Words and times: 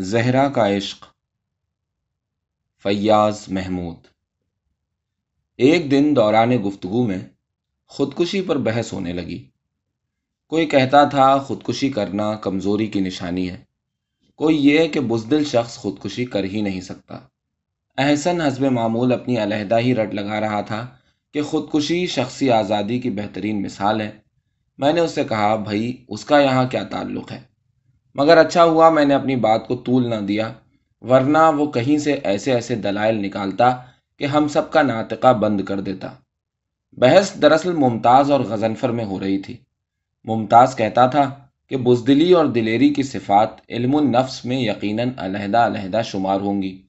زہرا 0.00 0.48
کا 0.48 0.76
عشق، 0.76 1.04
فیاض 2.82 3.44
محمود۔ 3.48 3.96
ایک 5.56 5.90
دن 5.90 6.16
دوران 6.16 6.50
گفتگو 6.66 7.06
میں 7.06 7.18
خودکشی 7.86 8.42
پر 8.42 8.56
بحث 8.56 8.92
ہونے 8.92 9.12
لگی۔ 9.12 9.48
کوئی 10.46 10.66
کہتا 10.66 11.04
تھا، 11.04 11.38
خودکشی 11.38 11.88
کرنا 11.88 12.34
کمزوری 12.34 12.86
کی 12.86 13.00
نشانی 13.00 13.50
ہے۔ 13.50 13.64
کوئی 14.34 14.66
یہ 14.66 14.88
کہ 14.88 15.00
بزدل 15.00 15.44
شخص 15.44 15.76
خودکشی 15.76 16.24
کر 16.24 16.44
ہی 16.44 16.60
نہیں 16.60 16.80
سکتا۔ 16.80 17.18
احسن 17.98 18.40
حسب 18.40 18.62
معمول 18.62 19.12
اپنی 19.12 19.42
علیحدہ 19.42 19.78
ہی 19.78 19.94
رٹ 19.94 20.14
لگا 20.14 20.40
رہا 20.40 20.60
تھا 20.60 20.86
کہ 21.32 21.42
خودکشی 21.42 22.06
شخصی 22.06 22.50
آزادی 22.50 22.98
کی 22.98 23.10
بہترین 23.10 23.62
مثال 23.62 24.00
ہے۔ 24.00 24.18
میں 24.78 24.92
نے 24.92 25.00
اس 25.00 25.10
سے 25.10 25.24
کہا، 25.24 25.56
بھائی، 25.56 26.04
اس 26.08 26.24
کا 26.24 26.40
یہاں 26.40 26.68
کیا 26.68 26.84
تعلق 26.84 27.32
ہے؟ 27.32 27.47
مگر 28.14 28.36
اچھا 28.36 28.64
ہوا 28.64 28.90
میں 28.90 29.04
نے 29.04 29.14
اپنی 29.14 29.36
بات 29.36 29.68
کو 29.68 29.76
طول 29.76 30.10
نہ 30.10 30.14
دیا، 30.14 30.52
ورنہ 31.00 31.38
وہ 31.56 31.72
کہیں 31.72 31.98
سے 31.98 32.12
ایسے 32.12 32.52
ایسے 32.52 32.74
دلائل 32.74 33.16
نکالتا 33.16 33.76
کہ 34.16 34.24
ہم 34.24 34.48
سب 34.48 34.70
کا 34.70 34.82
ناطقہ 34.82 35.32
بند 35.32 35.60
کر 35.60 35.80
دیتا۔ 35.80 36.08
بحث 36.92 37.34
دراصل 37.42 37.72
ممتاز 37.72 38.30
اور 38.30 38.40
غزنفر 38.40 38.88
میں 38.88 39.04
ہو 39.04 39.20
رہی 39.20 39.38
تھی۔ 39.38 39.56
ممتاز 40.24 40.76
کہتا 40.76 41.06
تھا 41.06 41.34
کہ 41.66 41.76
بزدلی 41.76 42.32
اور 42.32 42.46
دلیری 42.46 42.88
کی 42.88 43.02
صفات 43.02 43.48
علم 43.68 43.96
النفس 43.96 44.44
میں 44.44 44.56
یقیناً 44.56 45.10
علیحدہ 45.16 45.58
علیحدہ 45.58 46.00
شمار 46.04 46.40
ہوں 46.40 46.62
گی۔ 46.62 46.82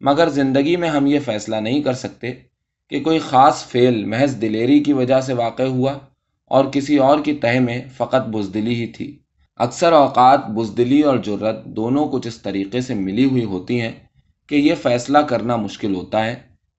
مگر 0.00 0.28
زندگی 0.28 0.76
میں 0.76 0.88
ہم 0.88 1.06
یہ 1.06 1.18
فیصلہ 1.24 1.56
نہیں 1.56 1.82
کر 1.82 1.92
سکتے 1.92 2.32
کہ 2.88 3.00
کوئی 3.00 3.18
خاص 3.18 3.64
فعل 3.64 4.04
محض 4.04 4.40
دلیری 4.40 4.78
کی 4.80 4.92
وجہ 4.92 5.20
سے 5.20 5.32
واقع 5.32 5.62
ہوا 5.62 5.98
اور 6.46 6.64
کسی 6.64 6.96
اور 6.96 7.18
کی 7.24 7.32
تہ 7.32 7.60
میں 7.60 7.80
فقط 7.96 8.28
بزدلی 8.28 8.74
ہی 8.74 8.86
تھی۔ 8.86 9.18
اکثر 9.56 9.92
اوقات 9.92 10.46
بزدلی 10.46 11.00
اور 11.00 11.18
جرت 11.18 11.64
دونوں 11.64 12.08
کچھ 12.08 12.26
اس 12.26 12.42
طریقے 12.42 12.80
سے 12.80 12.94
ملی 12.94 13.24
ہوئی 13.24 13.44
ہوتی 13.44 13.80
ہیں 13.80 13.92
کہ 14.46 14.54
یہ 14.54 14.74
فیصلہ 14.74 15.18
کرنا 15.18 15.56
مشکل 15.56 15.94
ہوتا 15.94 16.24
ہے 16.24 16.34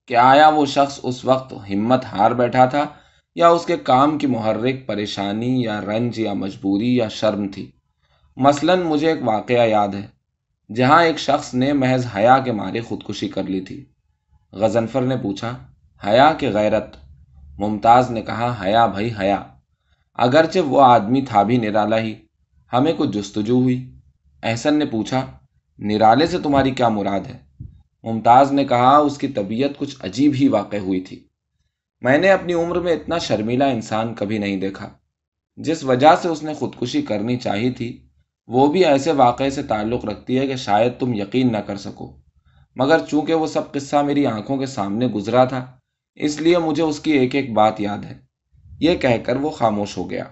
کہ 0.06 0.16
آیا 0.16 0.48
وہ 0.48 0.66
شخص 0.66 1.00
اس 1.02 1.24
وقت 1.24 1.54
ہمت 1.70 2.04
ہار 2.04 2.30
بیٹھا 2.30 2.66
تھا 2.66 2.86
یا 3.34 3.48
اس 3.48 3.66
کے 3.66 3.76
کام 3.76 4.18
کی 4.18 4.26
محرک 4.26 4.86
پریشانی 4.86 5.62
یا 5.62 5.80
رنج 5.80 6.18
یا 6.18 6.32
مجبوری 6.32 6.96
یا 6.96 7.08
شرم 7.08 7.48
تھی۔ 7.48 7.70
مثلا 8.36 8.74
مجھے 8.74 9.08
ایک 9.08 9.18
واقعہ 9.22 9.66
یاد 9.66 9.88
ہے، 9.88 10.06
جہاں 10.74 11.04
ایک 11.04 11.18
شخص 11.18 11.54
نے 11.54 11.72
محض 11.72 12.06
حیا 12.16 12.38
کے 12.38 12.52
مارے 12.52 12.80
خودکشی 12.80 13.28
کر 13.28 13.42
لی 13.42 13.60
تھی۔ 13.60 13.84
غزنفر 14.52 15.00
نے 15.00 15.16
پوچھا، 15.16 15.52
حیا 16.06 16.32
کہ 16.38 16.50
غیرت؟ 16.50 16.96
ممتاز 17.58 18.10
نے 18.10 18.22
کہا، 18.22 18.54
حیا 18.64 18.86
بھائی، 18.86 19.10
حیا۔ 19.20 19.42
اگرچہ 20.14 20.58
وہ 20.58 20.82
آدمی 20.82 21.20
تھا 21.20 21.42
بھی 21.42 21.56
نرالا 21.56 21.98
ہی 21.98 22.14
ہمیں 22.72 22.92
کچھ 22.96 23.10
جستجو 23.10 23.60
ہوئی۔ 23.60 23.90
احسن 24.42 24.74
نے 24.74 24.86
پوچھا، 24.86 25.26
نرالے 25.78 26.26
سے 26.26 26.38
تمہاری 26.38 26.70
کیا 26.70 26.88
مراد 26.88 27.20
ہے؟ 27.20 27.64
ممتاز 28.02 28.52
نے 28.52 28.64
کہا، 28.64 28.96
اس 28.96 29.18
کی 29.18 29.28
طبیعت 29.28 29.70
کچھ 29.78 29.96
عجیب 30.00 30.32
ہی 30.34 30.48
واقع 30.48 30.76
ہوئی 30.76 31.00
تھی۔ 31.00 31.26
میں 32.00 32.18
نے 32.18 32.30
اپنی 32.30 32.52
عمر 32.52 32.80
میں 32.80 32.92
اتنا 32.92 33.18
شرمیلا 33.18 33.66
انسان 33.66 34.14
کبھی 34.14 34.38
نہیں 34.38 34.56
دیکھا۔ 34.56 34.88
جس 35.56 35.84
وجہ 35.84 36.16
سے 36.22 36.28
اس 36.28 36.42
نے 36.42 36.54
خودکشی 36.54 37.02
کرنی 37.02 37.36
چاہی 37.36 37.70
تھی، 37.70 38.06
وہ 38.46 38.72
بھی 38.72 38.84
ایسے 38.84 39.12
واقعے 39.12 39.50
سے 39.50 39.62
تعلق 39.62 40.04
رکھتی 40.04 40.38
ہے 40.38 40.46
کہ 40.46 40.56
شاید 40.56 40.92
تم 40.98 41.14
یقین 41.14 41.52
نہ 41.52 41.56
کر 41.56 41.76
سکو۔ 41.76 42.16
مگر 42.76 42.98
چونکہ 43.10 43.34
وہ 43.34 43.46
سب 43.46 43.72
قصہ 43.72 43.96
میری 43.96 44.26
آنکھوں 44.26 44.56
کے 44.56 44.66
سامنے 44.66 45.06
گزرا 45.06 45.44
تھا، 45.44 45.66
اس 46.14 46.40
لیے 46.40 46.58
مجھے 46.58 46.82
اس 46.82 47.00
کی 47.00 47.10
ایک 47.10 47.34
ایک 47.34 47.52
بات 47.52 47.80
یاد 47.80 48.04
ہے۔ 48.04 48.18
یہ 48.80 48.94
کہہ 48.94 49.24
کر 49.24 49.36
وہ 49.36 49.50
خاموش 49.50 49.96
ہو 49.96 50.10
گیا۔ 50.10 50.24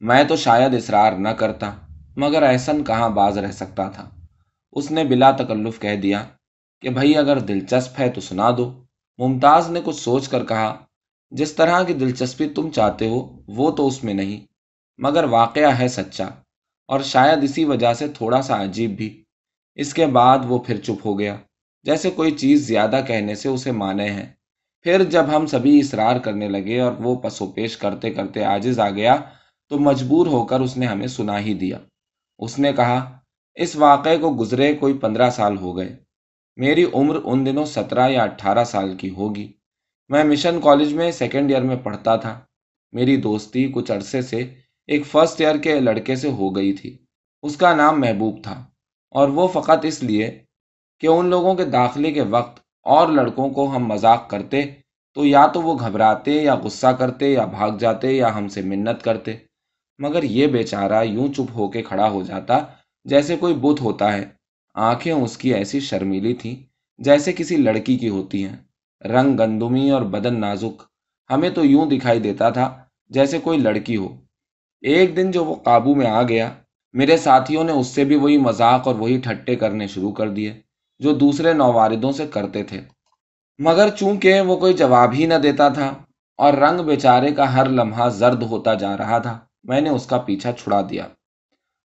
میں 0.00 0.24
تو 0.24 0.36
شاید 0.36 0.74
اصرار 0.74 1.12
نہ 1.12 1.28
کرتا، 1.28 1.74
مگر 2.16 2.42
احسن 2.42 2.84
کہاں 2.84 3.10
باز 3.10 3.38
رہ 3.38 3.52
سکتا 3.52 3.88
تھا۔ 3.88 4.10
اس 4.72 4.90
نے 4.90 5.04
بلا 5.04 5.30
تکلف 5.30 5.80
کہہ 5.80 5.96
دیا 5.96 6.24
کہ 6.80 6.90
بھائی 6.90 7.16
اگر 7.16 7.38
دلچسپ 7.38 8.00
ہے 8.00 8.08
تو 8.08 8.20
سنا 8.20 8.50
دو۔ 8.58 8.82
ممتاز 9.18 9.70
نے 9.70 9.80
کچھ 9.84 9.96
سوچ 9.96 10.28
کر 10.28 10.44
کہا، 10.44 10.76
جس 11.30 11.52
طرح 11.52 11.82
کی 11.82 11.92
دلچسپی 11.92 12.48
تم 12.48 12.70
چاہتے 12.70 13.08
ہو، 13.08 13.40
وہ 13.48 13.70
تو 13.70 13.86
اس 13.86 14.04
میں 14.04 14.14
نہیں، 14.14 14.46
مگر 14.98 15.24
واقعہ 15.24 15.78
ہے 15.78 15.88
سچا۔ 15.88 16.28
اور 16.88 17.00
شاید 17.00 17.38
اسی 17.42 17.64
وجہ 17.64 17.94
سے 17.94 18.08
تھوڑا 18.08 18.42
سا 18.42 18.62
عجیب 18.62 18.96
بھی۔ 18.96 19.24
اس 19.74 19.94
کے 19.94 20.06
بعد 20.06 20.38
وہ 20.48 20.58
پھر 20.58 20.76
چپ 20.76 21.06
ہو 21.06 21.18
گیا، 21.18 21.36
جیسے 21.82 22.10
کوئی 22.10 22.30
چیز 22.30 22.66
زیادہ 22.66 23.00
کہنے 23.06 23.34
سے 23.34 23.48
اسے 23.48 23.70
مانے 23.70 24.10
ہیں۔ 24.10 24.26
پھر 24.82 25.04
جب 25.04 25.36
ہم 25.36 25.46
سبھی 25.46 25.80
اصرار 25.80 26.16
کرنے 26.16 26.48
لگے 26.48 26.80
اور 26.80 26.92
وہ 26.92 27.16
پسو 27.16 27.46
پیش 27.46 27.76
کرتے 27.76 28.10
کرتے 28.10 28.44
آجز 28.44 28.80
آ 28.80 28.90
گیا 28.90 29.16
تو 29.68 29.78
مجبور 29.78 30.26
ہو 30.26 30.46
کر 30.46 30.60
اس 30.60 30.76
نے 30.76 30.86
ہمیں 30.86 31.06
سنا 31.06 31.40
ہی 31.40 31.54
دیا۔ 31.54 31.78
اس 32.38 32.58
نے 32.58 32.72
کہا، 32.72 33.18
اس 33.54 33.76
واقعے 33.76 34.18
کو 34.18 34.36
گزرے 34.40 34.74
کوئی 34.74 34.94
پندرہ 34.94 35.30
سال 35.30 35.58
ہو 35.58 35.76
گئے۔ 35.76 35.96
میری 36.56 36.84
عمر 36.94 37.16
ان 37.24 37.46
دنوں 37.46 37.64
سترہ 37.64 38.10
یا 38.10 38.22
اٹھارہ 38.22 38.64
سال 38.64 38.96
کی 38.96 39.10
ہوگی۔ 39.10 39.52
میں 40.08 40.24
مشن 40.24 40.60
کالج 40.60 40.92
میں 40.94 41.10
سیکنڈ 41.10 41.50
ایئر 41.50 41.62
میں 41.62 41.76
پڑھتا 41.76 42.16
تھا۔ 42.16 42.40
میری 42.92 43.16
دوستی 43.16 43.72
کچھ 43.72 43.92
عرصے 43.92 44.22
سے 44.22 44.54
ایک 44.86 45.06
فرسٹ 45.06 45.40
ایئر 45.40 45.56
کے 45.56 45.80
لڑکے 45.80 46.16
سے 46.16 46.30
ہو 46.30 46.56
گئی 46.56 46.72
تھی۔ 46.72 46.98
اس 47.42 47.56
کا 47.56 47.74
نام 47.74 48.00
محبوب 48.00 48.42
تھا۔ 48.42 48.64
اور 49.10 49.28
وہ 49.28 49.48
فقط 49.48 49.84
اس 49.84 50.02
لیے 50.02 50.44
کہ 51.00 51.06
ان 51.06 51.26
لوگوں 51.26 51.54
کے 51.54 51.64
داخلے 51.64 52.12
کے 52.12 52.22
وقت 52.22 52.60
اور 52.82 53.08
لڑکوں 53.08 53.50
کو 53.50 53.76
ہم 53.76 53.86
مذاق 53.86 54.30
کرتے 54.30 54.62
تو 55.14 55.24
یا 55.24 55.46
تو 55.46 55.62
وہ 55.62 55.78
گھبراتے 55.78 56.32
یا 56.32 56.54
غصہ 56.54 56.86
کرتے 56.86 57.32
یا 57.32 57.44
بھاگ 57.44 57.70
جاتے 57.78 58.12
یا 58.12 58.34
ہم 58.34 58.48
سے 58.48 58.62
منت 58.62 59.02
کرتے۔ 59.02 59.36
مگر 59.98 60.22
یہ 60.22 60.46
بیچارہ 60.46 61.04
یوں 61.04 61.28
چپ 61.32 61.50
ہو 61.54 61.68
کے 61.68 61.82
کھڑا 61.82 62.08
ہو 62.08 62.22
جاتا 62.22 62.58
جیسے 63.04 63.36
کوئی 63.36 63.54
بت 63.54 63.80
ہوتا 63.80 64.12
ہے۔ 64.12 64.24
آنکھیں 64.74 65.12
اس 65.12 65.36
کی 65.36 65.54
ایسی 65.54 65.80
شرمیلی 65.80 66.34
تھیں 66.34 66.56
جیسے 66.98 67.32
کسی 67.32 67.56
لڑکی 67.56 67.96
کی 67.96 68.08
ہوتی 68.08 68.44
ہیں۔ 68.44 68.56
رنگ 69.04 69.38
گندمی 69.38 69.90
اور 69.90 70.02
بدن 70.02 70.40
نازک۔ 70.40 70.82
ہمیں 71.30 71.50
تو 71.50 71.64
یوں 71.64 71.86
دکھائی 71.86 72.20
دیتا 72.20 72.50
تھا 72.50 72.84
جیسے 73.08 73.38
کوئی 73.38 73.58
لڑکی 73.58 73.96
ہو۔ 73.96 74.16
ایک 74.80 75.16
دن 75.16 75.30
جو 75.30 75.44
وہ 75.44 75.54
قابو 75.54 75.94
میں 75.94 76.06
آ 76.06 76.22
گیا، 76.22 76.50
میرے 76.92 77.16
ساتھیوں 77.16 77.64
نے 77.64 77.72
اس 77.72 77.86
سے 77.86 78.04
بھی 78.04 78.16
وہی 78.16 78.38
مذاق 78.38 78.86
اور 78.86 78.94
وہی 78.94 79.18
ٹھٹے 79.18 79.56
کرنے 79.56 79.86
شروع 79.86 80.12
کر 80.12 80.28
دیے 80.28 80.60
جو 80.98 81.12
دوسرے 81.12 81.52
نوواردوں 81.52 82.12
سے 82.12 82.26
کرتے 82.26 82.62
تھے۔ 82.62 82.80
مگر 83.58 83.88
چونکہ 83.88 84.40
وہ 84.40 84.56
کوئی 84.56 84.74
جواب 84.74 85.12
ہی 85.12 85.26
نہ 85.26 85.34
دیتا 85.34 85.68
تھا 85.68 85.94
اور 86.36 86.52
رنگ 86.52 86.80
بیچارے 86.80 87.30
کا 87.30 87.54
ہر 87.54 87.68
لمحہ 87.68 88.08
زرد 88.08 88.42
ہوتا 88.42 88.74
جا 88.74 88.96
رہا 88.96 89.18
تھا 89.18 89.45
میں 89.68 89.80
نے 89.80 89.90
اس 89.90 90.06
کا 90.06 90.18
پیچھا 90.18 90.52
چھڑا 90.52 90.80
دیا۔ 90.90 91.06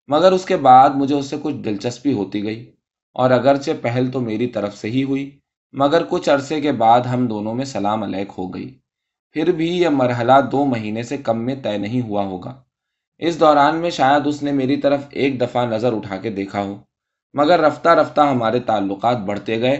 مگر 0.07 0.31
اس 0.31 0.45
کے 0.45 0.57
بعد 0.57 0.89
مجھے 0.89 1.15
اس 1.15 1.25
سے 1.25 1.35
کچھ 1.41 1.55
دلچسپی 1.55 2.13
ہوتی 2.13 2.43
گئی 2.43 2.71
اور 3.15 3.31
اگرچہ 3.31 3.71
پہل 3.81 4.11
تو 4.11 4.19
میری 4.21 4.47
طرف 4.47 4.77
سے 4.77 4.89
ہی 4.89 5.03
ہوئی، 5.03 5.39
مگر 5.73 6.03
کچھ 6.09 6.29
عرصے 6.29 6.61
کے 6.61 6.71
بعد 6.71 7.01
ہم 7.01 7.27
دونوں 7.27 7.55
میں 7.55 7.65
سلام 7.65 8.03
علیک 8.03 8.31
ہو 8.37 8.47
گئی۔ 8.47 8.77
پھر 9.31 9.51
بھی 9.51 9.69
یہ 9.77 9.89
مرحلہ 9.89 10.37
دو 10.51 10.65
مہینے 10.65 11.03
سے 11.03 11.17
کم 11.17 11.45
میں 11.45 11.55
طے 11.63 11.77
نہیں 11.77 12.01
ہوا 12.01 12.23
ہوگا۔ 12.25 12.63
اس 13.19 13.39
دوران 13.39 13.75
میں 13.75 13.89
شاید 13.89 14.27
اس 14.27 14.43
نے 14.43 14.51
میری 14.51 14.77
طرف 14.77 15.01
ایک 15.09 15.41
دفعہ 15.41 15.65
نظر 15.65 15.93
اٹھا 15.93 16.17
کے 16.17 16.29
دیکھا 16.29 16.63
ہو، 16.63 16.77
مگر 17.33 17.59
رفتہ 17.59 17.89
رفتہ 17.89 18.21
ہمارے 18.21 18.59
تعلقات 18.59 19.17
بڑھتے 19.17 19.61
گئے 19.61 19.75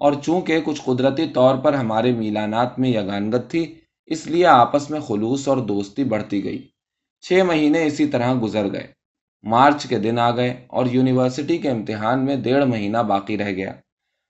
اور 0.00 0.12
چونکہ 0.12 0.60
کچھ 0.64 0.82
قدرتی 0.84 1.26
طور 1.26 1.56
پر 1.56 1.74
ہمارے 1.74 2.12
میلانات 2.12 2.78
میں 2.78 2.88
یگانگت 2.88 3.50
تھی، 3.50 3.74
اس 4.06 4.26
لیے 4.26 4.46
آپس 4.46 4.90
میں 4.90 5.00
خلوص 5.00 5.48
اور 5.48 5.56
دوستی 5.56 6.04
بڑھتی 6.04 6.44
گئی۔ 6.44 6.66
چھ 7.20 7.42
مہینے 7.46 7.86
اسی 7.86 8.06
طرح 8.06 8.34
گزر 8.42 8.72
گئے۔ 8.72 8.86
مارچ 9.42 9.86
کے 9.86 9.98
دن 9.98 10.18
آ 10.18 10.36
گئے 10.36 10.64
اور 10.66 10.86
یونیورسٹی 10.86 11.58
کے 11.58 11.70
امتحان 11.70 12.24
میں 12.24 12.36
ڈیڑھ 12.36 12.64
مہینہ 12.64 12.98
باقی 12.98 13.38
رہ 13.38 13.50
گیا۔ 13.50 13.72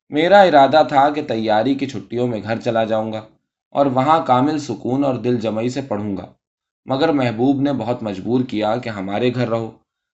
میرا 0.09 0.41
ارادہ 0.41 0.83
تھا 0.89 1.11
کہ 1.11 1.23
تیاری 1.23 1.75
کی 1.75 1.87
چھٹیوں 1.87 2.27
میں 2.27 2.43
گھر 2.43 2.61
چلا 2.61 2.85
جاؤں 2.85 3.13
گا 3.13 3.27
اور 3.71 3.87
وہاں 3.87 4.27
کامل 4.27 4.59
سکون 4.59 5.05
اور 5.05 5.15
دل 5.15 5.41
جمعی 5.41 5.69
سے 5.69 5.81
پڑھوں 5.83 6.17
گا۔ 6.17 6.27
مگر 6.87 7.09
محبوب 7.09 7.61
نے 7.61 7.73
بہت 7.73 8.03
مجبور 8.03 8.41
کیا 8.45 8.77
کہ 8.77 8.89
ہمارے 8.89 9.35
گھر 9.35 9.49
رہو، 9.49 9.71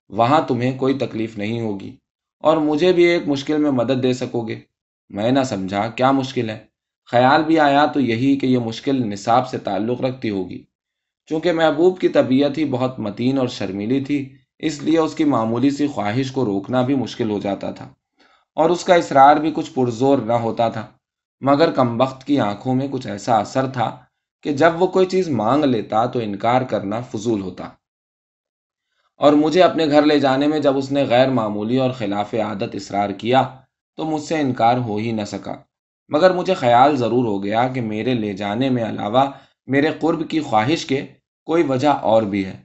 وہاں 0.09 0.41
تمہیں 0.49 0.79
کوئی 0.79 0.95
تکلیف 0.95 1.39
نہیں 1.39 1.61
ہوگی 1.61 1.97
اور 2.41 2.57
مجھے 2.57 2.93
بھی 2.93 3.05
ایک 3.05 3.29
مشکل 3.29 3.57
میں 3.57 3.71
مدد 3.71 4.03
دے 4.03 4.13
سکو 4.13 4.41
گے۔ 4.41 4.61
میں 5.11 5.31
نہ 5.31 5.43
سمجھا 5.45 5.89
کیا 5.89 6.11
مشکل 6.11 6.51
ہے۔ 6.51 6.59
خیال 7.11 7.45
بھی 7.45 7.59
آیا 7.59 7.87
تو 7.87 8.01
یہی 8.01 8.37
کہ 8.37 8.47
یہ 8.47 8.59
مشکل 8.59 9.09
نصاب 9.09 9.49
سے 9.49 9.59
تعلق 9.59 10.01
رکھتی 10.01 10.31
ہوگی۔ 10.31 10.63
چونکہ 11.33 11.53
محبوب 11.53 11.99
کی 11.99 12.09
طبیعت 12.09 12.59
ہی 12.59 12.65
بہت 12.65 12.99
متین 12.99 13.39
اور 13.39 13.49
شرمیلی 13.49 14.05
تھی، 14.05 14.33
اس 14.59 14.83
لیے 14.83 14.99
اس 14.99 15.15
کی 15.15 15.25
معمولی 15.25 15.71
سی 15.71 15.87
خواہش 15.87 16.33
کو 16.33 16.45
روکنا 16.45 16.83
بھی 16.83 16.95
مشکل 16.95 17.31
ہو 17.31 17.39
جاتا 17.39 17.71
تھا 17.71 17.89
اور 18.55 18.71
اس 18.71 18.85
کا 18.85 18.95
اصرار 18.95 19.37
بھی 19.37 19.53
کچھ 19.55 19.73
پرزور 19.73 20.19
نہ 20.19 20.33
ہوتا 20.33 20.69
تھا۔ 20.69 20.87
مگر 21.41 21.71
کم 21.71 22.01
وقت 22.01 22.25
کی 22.25 22.41
آنکھوں 22.41 22.75
میں 22.75 22.89
کچھ 22.91 23.07
ایسا 23.07 23.37
اثر 23.37 23.67
تھا 23.67 23.97
کہ 24.43 24.53
جب 24.53 24.83
وہ 24.83 24.87
کوئی 24.87 25.07
چیز 25.07 25.29
مانگ 25.29 25.65
لیتا 25.65 26.07
تو 26.07 26.19
انکار 26.19 26.63
کرنا 26.63 27.01
فضول 27.01 27.41
ہوتا۔ 27.41 27.69
اور 29.17 29.33
مجھے 29.33 29.63
اپنے 29.63 29.87
گھر 29.87 30.03
لے 30.03 30.21
جانے 30.21 30.47
میں 30.47 30.59
جب 30.59 30.77
اس 30.77 30.93
نے 30.93 31.05
غیر 31.05 31.29
معمولی 31.29 31.77
اور 31.77 31.91
خلاف 31.91 32.35
عادت 32.35 32.75
اصرار 32.75 33.11
کیا 33.11 33.57
تو 33.97 34.05
مجھ 34.05 34.23
سے 34.23 34.41
انکار 34.41 34.77
ہو 34.77 34.97
ہی 34.97 35.13
نہ 35.13 35.25
سکا۔ 35.27 35.55
مگر 36.09 36.31
مجھے 36.31 36.55
خیال 36.55 36.97
ضرور 36.97 37.25
ہو 37.25 37.45
گیا 37.45 37.69
کہ 37.69 37.81
میرے 37.81 38.15
لے 38.15 38.33
جانے 38.33 38.71
میں 38.71 38.85
علاوہ 38.85 39.31
میرے 39.67 39.89
قرب 40.01 40.31
کی 40.31 40.41
خواہش 40.41 40.87
کے 40.87 41.07
کوئی 41.45 41.63
وجہ 41.63 41.89
اور 41.89 42.23
بھی 42.23 42.45
ہے۔ 42.47 42.63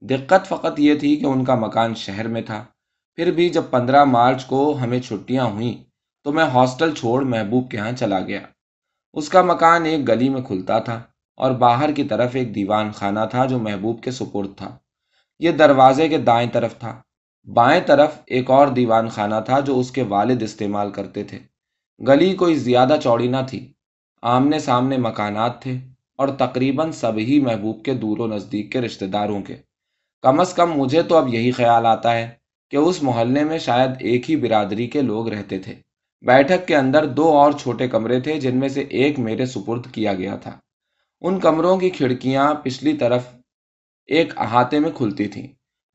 دقت 0.00 0.48
فقط 0.48 0.78
یہ 0.78 0.94
تھی 0.94 1.16
کہ 1.16 1.26
ان 1.26 1.44
کا 1.44 1.54
مکان 1.54 1.94
شہر 1.94 2.28
میں 2.28 2.42
تھا۔ 2.42 2.64
پھر 3.14 3.30
بھی 3.30 3.48
جب 3.48 3.62
پندرہ 3.70 4.04
مارچ 4.04 4.44
کو 4.44 4.78
ہمیں 4.82 5.00
چھٹیاں 5.00 5.44
ہوئیں 5.44 5.84
تو 6.24 6.32
میں 6.32 6.44
ہاسٹل 6.44 6.94
چھوڑ 6.94 7.24
محبوب 7.24 7.70
کے 7.70 7.78
ہاں 7.78 7.92
چلا 7.92 8.20
گیا۔ 8.20 8.40
اس 9.12 9.28
کا 9.28 9.42
مکان 9.42 9.84
ایک 9.84 10.08
گلی 10.08 10.28
میں 10.28 10.42
کھلتا 10.42 10.78
تھا 10.78 11.02
اور 11.36 11.50
باہر 11.50 11.92
کی 11.92 12.04
طرف 12.04 12.30
ایک 12.34 12.54
دیوان 12.54 12.92
خانہ 12.92 13.20
تھا 13.30 13.46
جو 13.46 13.58
محبوب 13.58 14.02
کے 14.02 14.10
سپرد 14.10 14.48
تھا۔ 14.56 14.78
یہ 15.38 15.50
دروازے 15.50 16.08
کے 16.08 16.18
دائیں 16.18 16.50
طرف 16.52 16.78
تھا۔ 16.78 17.02
بائیں 17.54 17.80
طرف 17.86 18.18
ایک 18.26 18.50
اور 18.50 18.68
دیوان 18.68 19.08
خانہ 19.08 19.34
تھا 19.44 19.60
جو 19.60 19.78
اس 19.80 19.90
کے 19.90 20.02
والد 20.02 20.42
استعمال 20.42 20.90
کرتے 20.90 21.24
تھے۔ 21.24 21.38
گلی 22.08 22.34
کوئی 22.34 22.54
زیادہ 22.54 22.96
چوڑی 23.02 23.28
نہ 23.28 23.36
تھی۔ 23.48 23.72
آمنے 24.22 24.58
سامنے 24.58 24.96
مکانات 24.96 25.62
تھے۔ 25.62 25.78
اور 26.16 26.28
تقریباً 26.28 26.90
سبھی 26.90 27.40
محبوب 27.40 27.84
کے 27.84 27.94
دور 27.94 28.18
و 28.18 28.26
نزدیک 28.26 28.72
کے 28.72 28.80
رشتہ 28.80 29.04
داروں 29.04 29.42
کے۔ 29.42 29.56
کم 30.22 30.40
از 30.40 30.54
کم 30.54 30.72
مجھے 30.72 31.02
تو 31.02 31.16
اب 31.16 31.34
یہی 31.34 31.50
خیال 31.50 31.86
آتا 31.86 32.16
ہے 32.16 32.30
کہ 32.70 32.76
اس 32.76 33.02
محلے 33.02 33.44
میں 33.44 33.58
شاید 33.58 33.90
ایک 33.98 34.30
ہی 34.30 34.36
برادری 34.36 34.86
کے 34.86 35.02
لوگ 35.02 35.28
رہتے 35.28 35.58
تھے۔ 35.58 35.74
بیٹھک 36.20 36.68
کے 36.68 36.76
اندر 36.76 37.06
دو 37.06 37.28
اور 37.28 37.52
چھوٹے 37.52 37.88
کمرے 37.88 38.20
تھے 38.20 38.40
جن 38.40 38.56
میں 38.56 38.68
سے 38.68 38.80
ایک 38.80 39.18
میرے 39.18 39.46
سپرد 39.46 39.86
کیا 39.92 40.14
گیا 40.14 40.36
تھا۔ 40.36 40.58
ان 41.20 41.40
کمروں 41.40 41.76
کی 41.76 41.90
کھڑکیاں 41.90 42.54
پچھلی 42.54 42.92
طرف 42.92 43.22
ایک 44.06 44.38
احاطے 44.38 44.78
میں 44.78 44.90
کھلتی 44.94 45.28
تھیں۔ 45.28 45.46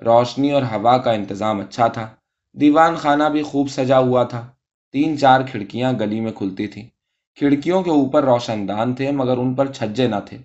روشنی 0.06 0.52
اور 0.52 0.62
ہوا 0.62 0.98
کا 0.98 1.12
انتظام 1.12 1.60
اچھا 1.60 1.88
تھا۔ 1.88 2.10
دیوان 2.54 2.96
خانہ 2.96 3.24
بھی 3.24 3.42
خوب 3.42 3.70
سجا 3.70 4.00
ہوا 4.00 4.24
تھا۔ 4.24 4.48
تین 4.92 5.18
چار 5.18 5.42
کھڑکیاں 5.52 5.94
گلی 5.94 6.20
میں 6.20 6.32
کھلتی 6.32 6.68
تھیں۔ 6.68 6.90
کھڑکیوں 7.36 7.84
کے 7.84 7.90
اوپر 7.90 8.24
روشن 8.24 8.68
دان 8.68 8.94
تھے 8.94 9.12
مگر 9.12 9.38
ان 9.38 9.54
پر 9.54 9.72
چھجے 9.72 10.08
نہ 10.08 10.16
تھے۔ 10.26 10.38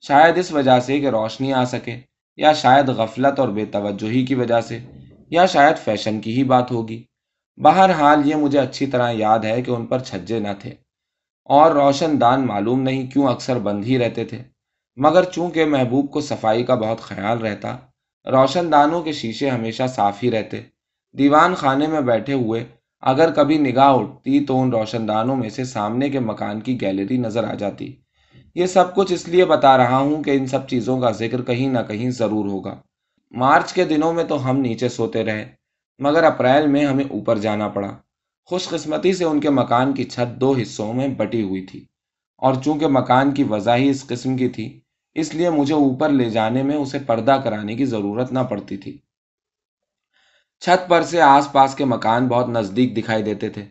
شاید 0.00 0.38
اس 0.38 0.52
وجہ 0.52 0.80
سے 0.80 1.00
کہ 1.00 1.08
روشنی 1.08 1.52
آ 1.52 1.64
سکے، 1.64 2.00
یا 2.36 2.52
شاید 2.52 2.88
غفلت 2.88 3.38
اور 3.38 3.48
بے 3.48 3.64
توجہی 3.64 4.26
کی 4.26 4.34
وجہ 4.34 4.60
سے، 4.60 4.78
یا 5.30 5.46
شاید 5.46 5.76
فیشن 5.76 6.20
کی 6.20 6.36
ہی 6.36 6.44
بات 6.44 6.70
ہوگی۔ 6.70 7.04
بہرحال 7.56 8.22
یہ 8.24 8.34
مجھے 8.34 8.58
اچھی 8.58 8.86
طرح 8.86 9.10
یاد 9.12 9.38
ہے 9.38 9.62
کہ 9.62 9.70
ان 9.70 9.86
پر 9.86 9.98
چھجے 9.98 10.40
نہ 10.40 10.48
تھے۔ 10.58 10.70
اور 11.44 11.70
روشن 11.70 12.20
دان 12.20 12.46
معلوم 12.46 12.82
نہیں 12.82 13.06
کیوں 13.06 13.28
اکثر 13.28 13.58
بند 13.58 13.84
ہی 13.84 13.98
رہتے 13.98 14.24
تھے۔ 14.24 14.42
مگر 14.96 15.24
چونکہ 15.24 15.64
محبوب 15.64 16.10
کو 16.10 16.20
صفائی 16.20 16.64
کا 16.64 16.74
بہت 16.74 17.00
خیال 17.00 17.38
رہتا 17.38 17.76
روشن 18.26 18.72
دانوں 18.72 19.02
کے 19.02 19.12
شیشے 19.12 19.50
ہمیشہ 19.50 19.82
صاف 19.88 20.22
ہی 20.22 20.30
رہتے۔ 20.30 20.60
دیوان 21.18 21.54
خانے 21.54 21.86
میں 21.86 22.00
بیٹھے 22.00 22.32
ہوئے 22.32 22.64
اگر 23.02 23.32
کبھی 23.32 23.58
نگاہ 23.58 23.92
اٹھتی 23.92 24.44
تو 24.46 24.60
ان 24.62 24.70
روشن 24.70 25.08
دانوں 25.08 25.36
میں 25.36 25.48
سے 25.48 25.64
سامنے 25.64 26.08
کے 26.08 26.20
مکان 26.20 26.60
کی 26.60 26.80
گیلری 26.80 27.16
نظر 27.16 27.44
آ 27.44 27.54
جاتی۔ 27.54 27.92
یہ 28.56 28.66
سب 28.66 28.94
کچھ 28.94 29.12
اس 29.12 29.26
لیے 29.28 29.44
بتا 29.44 29.76
رہا 29.76 29.98
ہوں 29.98 30.22
کہ 30.22 30.30
ان 30.30 30.46
سب 30.46 30.68
چیزوں 30.68 31.00
کا 31.00 31.10
ذکر 31.10 31.42
کہیں 31.42 31.68
نہ 31.68 31.78
کہیں 31.88 32.10
ضرور 32.10 32.46
ہوگا۔ 32.46 32.74
مارچ 33.34 33.72
کے 33.72 33.84
دنوں 33.84 34.12
میں 34.12 34.24
تو 34.24 34.44
ہم 34.50 34.56
نیچے 34.58 34.88
سوتے 34.88 35.24
رہے، 35.24 35.44
مگر 36.00 36.24
اپریل 36.24 36.66
میں 36.66 36.84
ہمیں 36.86 37.04
اوپر 37.04 37.38
جانا 37.38 37.68
پڑا۔ 37.68 37.90
خوش 38.48 38.68
قسمتی 38.68 39.12
سے 39.12 39.24
ان 39.24 39.40
کے 39.40 39.50
مکان 39.50 39.92
کی 39.92 40.04
چھت 40.04 40.40
دو 40.40 40.54
حصوں 40.62 40.92
میں 40.92 41.08
بٹی 41.08 41.42
ہوئی 41.42 41.66
تھی، 41.66 41.84
اور 42.42 42.54
چونکہ 42.64 42.86
مکان 42.88 43.30
کی 43.30 43.44
وضع 43.44 43.76
ہی 43.76 43.88
اس 43.90 44.06
قسم 44.06 44.36
کی 44.36 44.48
تھی، 44.48 44.68
اس 45.16 45.34
لیے 45.34 45.50
مجھے 45.50 45.74
اوپر 45.74 46.08
لے 46.08 46.28
جانے 46.30 46.62
میں 46.62 46.76
اسے 46.76 46.98
پردہ 46.98 47.40
کرانے 47.44 47.74
کی 47.76 47.84
ضرورت 47.84 48.32
نہ 48.32 48.42
پڑتی 48.50 48.76
تھی۔ 48.76 48.96
چھت 50.62 50.88
پر 50.88 51.02
سے 51.02 51.20
آس 51.20 51.50
پاس 51.52 51.74
کے 51.74 51.84
مکان 51.84 52.26
بہت 52.28 52.48
نزدیک 52.48 52.96
دکھائی 52.96 53.22
دیتے 53.22 53.48
تھے۔ 53.48 53.62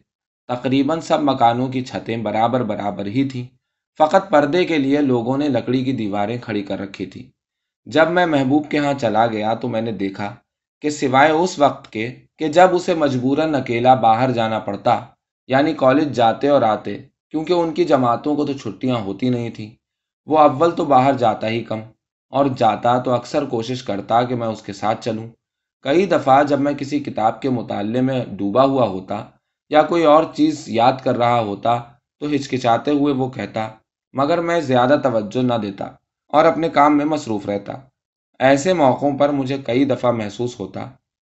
تقریباً 0.49 0.99
سب 0.99 1.21
مکانوں 1.21 1.67
کی 1.67 1.81
چھتیں 1.81 2.17
برابر 2.17 2.63
برابر 2.63 3.05
ہی 3.05 3.27
تھیں۔ 3.29 3.45
فقط 3.99 4.29
پردے 4.29 4.63
کے 4.65 4.77
لیے 4.77 5.01
لوگوں 5.01 5.37
نے 5.37 5.47
لکڑی 5.49 5.83
کی 5.83 5.91
دیواریں 5.91 6.37
کھڑی 6.41 6.63
کر 6.63 6.79
رکھی 6.79 7.05
تھی 7.05 7.31
جب 7.87 8.11
میں 8.11 8.25
محبوب 8.25 8.69
کے 8.71 8.77
ہاں 8.77 8.93
چلا 8.93 9.25
گیا 9.27 9.53
تو 9.53 9.67
میں 9.67 9.81
نے 9.81 9.91
دیکھا 9.91 10.33
کہ 10.83 10.89
سوائے 10.89 11.31
اس 11.31 11.57
وقت 11.59 11.91
کے 11.93 12.07
کہ 12.37 12.47
جب 12.47 12.75
اسے 12.75 12.93
مجبوراً 12.95 13.55
اکیلا 13.55 13.93
باہر 13.95 14.31
جانا 14.31 14.59
پڑتا 14.59 14.99
یعنی 15.49 15.73
کالج 15.73 16.15
جاتے 16.15 16.47
اور 16.47 16.61
آتے، 16.61 16.97
کیونکہ 17.31 17.53
ان 17.53 17.73
کی 17.73 17.83
جماعتوں 17.83 18.35
کو 18.35 18.45
تو 18.45 18.53
چھٹیاں 18.53 18.97
ہوتی 18.97 19.29
نہیں 19.29 19.49
تھیں، 19.49 19.69
وہ 20.27 20.39
اول 20.39 20.71
تو 20.71 20.85
باہر 20.85 21.13
جاتا 21.13 21.49
ہی 21.49 21.63
کم، 21.63 21.79
اور 22.33 22.45
جاتا 22.57 22.97
تو 22.97 23.11
اکثر 23.11 23.45
کوشش 23.45 23.83
کرتا 23.83 24.23
کہ 24.23 24.35
میں 24.35 24.47
اس 24.47 24.61
کے 24.61 24.73
ساتھ 24.73 25.03
چلوں۔ 25.05 25.27
کئی 25.83 26.05
دفعہ 26.05 26.43
جب 26.43 26.59
میں 26.59 26.73
کسی 26.73 26.99
کتاب 26.99 27.41
کے 27.41 27.49
مطالعے 27.49 28.01
میں 28.01 28.25
ڈوبا 28.25 28.63
ہوا 28.63 28.87
ہوتا 28.87 29.23
یا 29.69 29.81
کوئی 29.81 30.03
اور 30.03 30.23
چیز 30.33 30.63
یاد 30.67 30.93
کر 31.03 31.17
رہا 31.17 31.39
ہوتا 31.39 31.75
تو 32.19 32.27
ہچکچاتے 32.35 32.91
ہوئے 32.91 33.13
وہ 33.13 33.29
کہتا، 33.29 33.67
مگر 34.13 34.41
میں 34.41 34.59
زیادہ 34.61 34.95
توجہ 35.03 35.41
نہ 35.41 35.53
دیتا 35.53 35.85
اور 36.33 36.45
اپنے 36.45 36.69
کام 36.69 36.97
میں 36.97 37.05
مصروف 37.05 37.45
رہتا۔ 37.45 37.73
ایسے 38.39 38.73
موقعوں 38.73 39.17
پر 39.17 39.29
مجھے 39.29 39.57
کئی 39.57 39.85
دفعہ 39.85 40.11
محسوس 40.11 40.59
ہوتا 40.59 40.85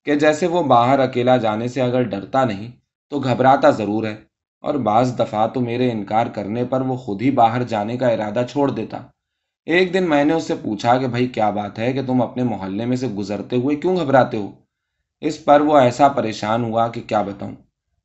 کہ 0.05 0.15
جیسے 0.15 0.47
وہ 0.47 0.63
باہر 0.63 0.99
اکیلا 0.99 1.37
جانے 1.37 1.67
سے 1.67 1.81
اگر 1.81 2.03
ڈرتا 2.03 2.45
نہیں 2.45 2.71
تو 3.09 3.19
گھبراتا 3.19 3.69
ضرور 3.69 4.03
ہے 4.03 4.15
اور 4.63 4.73
بعض 4.73 5.19
دفعہ 5.19 5.47
تو 5.47 5.59
میرے 5.59 5.91
انکار 5.91 6.27
کرنے 6.27 6.65
پر 6.65 6.81
وہ 6.81 6.95
خود 6.95 7.21
ہی 7.21 7.31
باہر 7.31 7.63
جانے 7.63 7.97
کا 7.97 8.07
ارادہ 8.07 8.41
چھوڑ 8.51 8.69
دیتا۔ 8.71 8.97
ایک 9.69 9.93
دن 9.93 10.09
میں 10.09 10.25
نے 10.25 10.33
اس 10.33 10.43
سے 10.43 10.53
پوچھا 10.61 10.97
کہ 10.97 11.07
بھائی 11.07 11.27
کیا 11.27 11.49
بات 11.49 11.79
ہے 11.79 11.93
کہ 11.93 12.01
تم 12.05 12.21
اپنے 12.21 12.43
محلے 12.43 12.85
میں 12.85 12.97
سے 12.97 13.07
گزرتے 13.07 13.55
ہوئے 13.55 13.75
کیوں 13.75 13.95
گھبراتے 13.95 14.37
ہو؟ 14.37 14.51
اس 15.21 15.45
پر 15.45 15.61
وہ 15.61 15.77
ایسا 15.77 16.07
پریشان 16.07 16.63
ہوا 16.63 16.87
کہ 16.87 17.01
کیا 17.01 17.21
بتاؤں؟ 17.21 17.55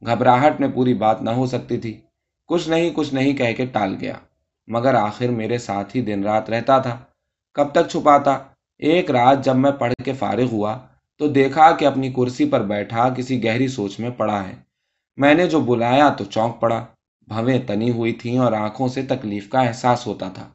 گھبراہٹ 0.07 0.61
میں 0.61 0.69
پوری 0.75 0.95
بات 0.95 1.23
نہ 1.23 1.31
ہو 1.31 1.47
سکتی 1.47 1.79
تھی۔ 1.79 2.01
کچھ 2.47 2.69
نہیں 2.69 2.91
کچھ 2.95 3.15
نہیں 3.15 3.33
کہہ 3.33 3.53
کے 3.57 3.67
ٹال 3.67 3.97
گیا۔ 4.01 4.13
مگر 4.67 4.95
آخر 4.95 5.29
میرے 5.29 5.59
ساتھ 5.59 5.97
ہی 5.97 6.03
دن 6.03 6.23
رات 6.23 6.51
رہتا 6.51 6.79
تھا۔ 6.79 6.97
کب 7.53 7.69
تک 7.73 7.89
چھپاتا؟ 7.91 8.39
ایک 8.79 9.11
رات 9.11 9.45
جب 9.45 9.57
میں 9.57 9.73
پڑھ 9.73 9.93
کے 10.05 10.13
فارغ 10.13 10.47
ہوا 10.53 10.79
تو 11.19 11.29
دیکھا 11.29 11.71
کہ 11.71 11.85
اپنی 11.85 12.13
کرسی 12.13 12.51
پر 12.51 12.63
بیٹھا 12.63 13.09
کسی 13.09 13.45
گہری 13.45 13.69
سوچ 13.69 14.01
میں 14.01 14.11
پڑا 14.11 14.49
ہے۔ 14.49 14.55
میں 15.17 15.35
نے 15.35 15.47
جو 15.47 15.61
بلایا 15.61 16.09
تو 16.09 16.25
چونک 16.25 16.61
پڑا۔ 16.61 16.85
بھویں 17.29 17.59
تنی 17.67 17.91
ہوئی 17.91 18.13
تھیں 18.13 18.39
اور 18.39 18.53
آنکھوں 18.53 18.89
سے 18.89 19.03
تکلیف 19.03 19.49
کا 19.49 19.61
احساس 19.61 20.07
ہوتا 20.07 20.29
تھا۔ 20.29 20.49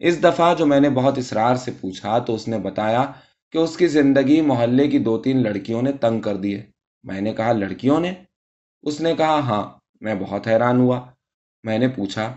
اس 0.00 0.22
دفعہ 0.22 0.54
جو 0.54 0.66
میں 0.66 0.80
نے 0.80 0.90
بہت 0.90 1.18
اسرار 1.18 1.54
سے 1.54 1.70
پوچھا 1.80 2.18
تو 2.18 2.34
اس 2.34 2.48
نے 2.48 2.58
بتایا 2.58 3.04
کہ 3.52 3.58
اس 3.58 3.76
کی 3.76 3.86
زندگی 3.86 4.40
محلے 4.40 4.88
کی 4.88 4.98
دو 4.98 5.18
تین 5.18 5.42
لڑکیوں 5.42 5.82
نے 5.82 5.92
تنگ 5.92 6.20
کر 6.20 6.36
دیے 6.36 6.62
میں 7.04 7.20
نے 7.20 7.32
کہا، 7.32 7.52
لڑکیوں 7.52 8.00
نے؟ 8.00 8.12
اس 8.82 9.00
نے 9.00 9.14
کہا 9.14 9.38
ہاں 9.38 9.62
میں 10.00 10.14
بہت 10.14 10.46
حیران 10.46 10.80
ہوا۔ 10.80 11.00
میں 11.64 11.78
نے 11.78 11.88
پوچھا، 11.88 12.32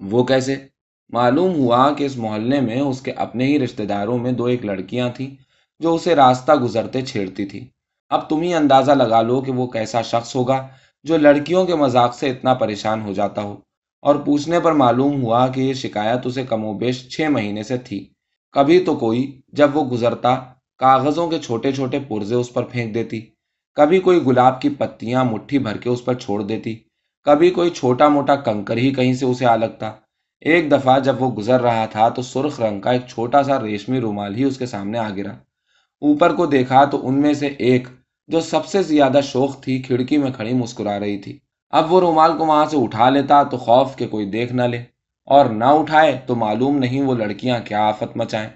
وہ 0.00 0.24
کیسے؟ 0.24 0.56
معلوم 1.12 1.54
ہوا 1.54 1.92
کہ 1.92 2.04
اس 2.04 2.16
محلے 2.16 2.60
میں 2.60 2.80
اس 2.80 3.00
کے 3.00 3.12
اپنے 3.12 3.44
ہی 3.44 3.58
رشتہ 3.58 3.82
داروں 3.82 4.18
میں 4.18 4.32
دو 4.32 4.44
ایک 4.44 4.64
لڑکیاں 4.64 5.08
تھیں 5.08 5.30
جو 5.80 5.94
اسے 5.94 6.14
راستہ 6.14 6.52
گزرتے 6.52 7.00
چھیڑتی 7.00 7.46
تھی 7.46 7.68
اب 8.10 8.28
تم 8.28 8.42
ہی 8.42 8.54
اندازہ 8.54 8.92
لگا 8.92 9.22
لو 9.22 9.40
کہ 9.40 9.52
وہ 9.52 9.66
کیسا 9.66 10.02
شخص 10.02 10.36
ہوگا 10.36 10.68
جو 11.02 11.16
لڑکیوں 11.16 11.66
کے 11.66 11.74
مذاق 11.74 12.14
سے 12.14 12.30
اتنا 12.30 12.54
پریشان 12.54 13.00
ہو 13.00 13.12
جاتا 13.12 13.42
ہو۔ 13.42 13.56
اور 14.02 14.14
پوچھنے 14.14 14.60
پر 14.60 14.72
معلوم 14.72 15.22
ہوا 15.22 15.46
کہ 15.46 15.60
یہ 15.60 15.72
شکایت 15.72 16.26
اسے 16.26 16.42
کم 16.42 16.64
و 16.64 16.74
بیش 16.74 17.08
چھ 17.08 17.20
مہینے 17.30 17.62
سے 17.62 17.78
تھی۔ 17.78 18.08
کبھی 18.52 18.80
تو 18.80 18.96
کوئی 18.96 19.40
جب 19.48 19.76
وہ 19.76 19.90
گزرتا، 19.90 20.36
کاغذوں 20.78 21.30
کے 21.30 21.38
چھوٹے 21.38 21.72
چھوٹے 21.72 21.98
پرزے 22.08 22.34
اس 22.34 22.52
پر 22.52 22.62
پھینک 22.62 22.94
دیتی۔ 22.94 23.20
کبھی 23.74 23.98
کوئی 24.00 24.26
گلاب 24.26 24.60
کی 24.60 24.68
پتیاں 24.68 25.24
مٹھی 25.24 25.58
بھر 25.58 25.76
کے 25.76 25.90
اس 25.90 26.04
پر 26.04 26.14
چھوڑ 26.14 26.42
دیتی۔ 26.42 26.78
کبھی 27.22 27.50
کوئی 27.50 27.70
چھوٹا 27.70 28.08
موٹا 28.08 28.36
کنکر 28.36 28.76
ہی 28.76 28.90
کہیں 28.90 29.14
سے 29.14 29.26
اسے 29.26 29.46
آ 29.46 29.56
لگتا۔ 29.56 29.92
ایک 30.40 30.70
دفعہ 30.70 30.98
جب 30.98 31.22
وہ 31.22 31.30
گزر 31.30 31.60
رہا 31.60 31.86
تھا 31.86 32.08
تو 32.08 32.22
سرخ 32.22 32.60
رنگ 32.60 32.80
کا 32.80 32.90
ایک 32.90 33.02
چھوٹا 33.08 33.42
سا 33.42 33.62
ریشمی 33.62 34.00
رومال 34.00 34.34
ہی 34.34 34.44
اس 34.44 34.58
کے 34.58 34.66
سامنے 34.66 34.98
آ 34.98 35.10
گرا۔ 35.10 35.32
اوپر 36.00 36.34
کو 36.34 36.46
دیکھا 36.46 36.84
تو 36.84 37.08
ان 37.08 37.20
میں 37.20 37.34
سے 37.34 37.46
ایک 37.46 37.88
جو 38.28 38.40
سب 38.40 38.66
سے 38.66 38.82
زیادہ 38.82 39.20
شوق 39.22 39.62
تھی 39.62 39.82
کھڑکی 39.82 40.18
میں 40.18 40.30
کھڑی 40.30 40.54
مسکرا 40.54 41.00
رہی 41.00 41.18
تھی۔ 41.18 41.38
اب 41.70 41.92
وہ 41.92 42.00
رومال 42.00 42.38
کو 42.38 42.46
وہاں 42.46 42.66
سے 42.66 42.76
اٹھا 42.76 43.10
لیتا 43.10 43.42
تو 43.42 43.56
خوف 43.56 43.96
کے 43.96 44.06
کوئی 44.06 44.30
دیکھ 44.30 44.52
نہ 44.52 44.62
لے 44.62 44.82
اور 45.24 45.46
نہ 45.46 45.64
اٹھائے 45.64 46.20
تو 46.26 46.34
معلوم 46.34 46.78
نہیں 46.78 47.00
وہ 47.00 47.14
لڑکیاں 47.14 47.60
کیا 47.60 47.88
آفت 47.88 48.16
مچائیں۔ 48.16 48.48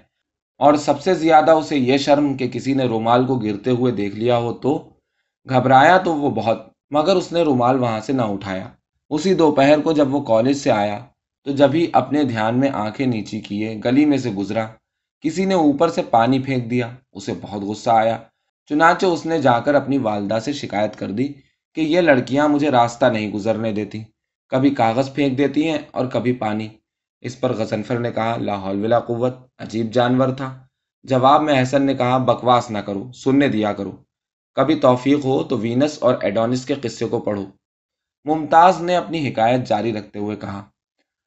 اور 0.57 0.73
سب 0.73 1.01
سے 1.01 1.13
زیادہ 1.13 1.51
اسے 1.51 1.77
یہ 1.77 1.97
شرم 1.97 2.37
کہ 2.37 2.47
کسی 2.47 2.73
نے 2.73 2.83
رومال 2.83 3.25
کو 3.25 3.35
گرتے 3.35 3.71
ہوئے 3.71 3.91
دیکھ 3.91 4.15
لیا 4.15 4.37
ہو 4.37 4.53
تو 4.53 4.89
گھبرایا 5.49 5.97
تو 5.97 6.15
وہ 6.15 6.29
بہت، 6.29 6.67
مگر 6.89 7.15
اس 7.15 7.31
نے 7.31 7.41
رومال 7.41 7.79
وہاں 7.79 7.99
سے 7.99 8.13
نہ 8.13 8.21
اٹھایا۔ 8.21 8.67
اسی 9.09 9.33
دوپہر 9.33 9.81
کو 9.81 9.91
جب 9.91 10.15
وہ 10.15 10.23
کالج 10.23 10.57
سے 10.57 10.71
آیا 10.71 10.99
تو 11.43 11.51
جب 11.51 11.69
ہی 11.73 11.87
اپنے 11.93 12.23
دھیان 12.23 12.59
میں 12.59 12.69
آنکھیں 12.73 13.07
نیچی 13.07 13.39
کیے، 13.39 13.79
گلی 13.85 14.05
میں 14.05 14.17
سے 14.17 14.31
گزرا۔ 14.31 14.67
کسی 15.21 15.45
نے 15.45 15.55
اوپر 15.55 15.89
سے 15.89 16.01
پانی 16.01 16.39
پھینک 16.39 16.71
دیا، 16.71 16.89
اسے 17.11 17.33
بہت 17.41 17.61
غصہ 17.61 17.89
آیا۔ 17.89 18.17
چنانچہ 18.69 19.05
اس 19.05 19.25
نے 19.25 19.41
جا 19.41 19.59
کر 19.59 19.75
اپنی 19.75 19.97
والدہ 19.97 20.39
سے 20.45 20.53
شکایت 20.53 20.95
کر 20.95 21.11
دی۔ 21.11 21.27
کہ 21.75 21.81
یہ 21.81 22.01
لڑکیاں 22.01 22.47
مجھے 22.47 22.69
راستہ 22.69 23.05
نہیں 23.05 23.31
گزرنے 23.31 23.71
دیتی۔ 23.71 24.03
کبھی 24.49 24.69
کاغذ 24.69 25.13
پھینک 25.13 25.37
دیتی 25.37 25.69
ہیں 25.69 25.77
اور 25.91 26.05
کبھی 26.05 26.33
پانی۔ 26.33 26.67
اس 27.21 27.39
پر 27.39 27.53
غزنفر 27.53 27.99
نے 27.99 28.11
کہا 28.11 28.37
لاہور 28.37 28.75
ولا 28.75 28.99
قوت۔ 28.99 29.35
عجیب 29.59 29.93
جانور 29.93 30.29
تھا۔ 30.29 30.59
جواب 31.03 31.41
میں 31.41 31.59
احسن 31.59 31.81
نے 31.81 31.93
کہا، 31.93 32.17
بکواس 32.17 32.71
نہ 32.71 32.77
کرو، 32.77 33.11
سننے 33.11 33.47
دیا 33.47 33.73
کرو۔ 33.73 33.91
کبھی 34.55 34.75
توفیق 34.75 35.25
ہو 35.25 35.43
تو 35.43 35.57
وینس 35.57 35.97
اور 36.01 36.15
ایڈونس 36.21 36.65
کے 36.65 36.73
قصے 36.73 37.05
کو 37.05 37.19
پڑھو۔ 37.19 37.45
ممتاز 38.25 38.81
نے 38.81 38.95
اپنی 38.95 39.29
حکایت 39.29 39.67
جاری 39.67 39.93
رکھتے 39.93 40.19
ہوئے 40.19 40.35
کہا، 40.35 40.63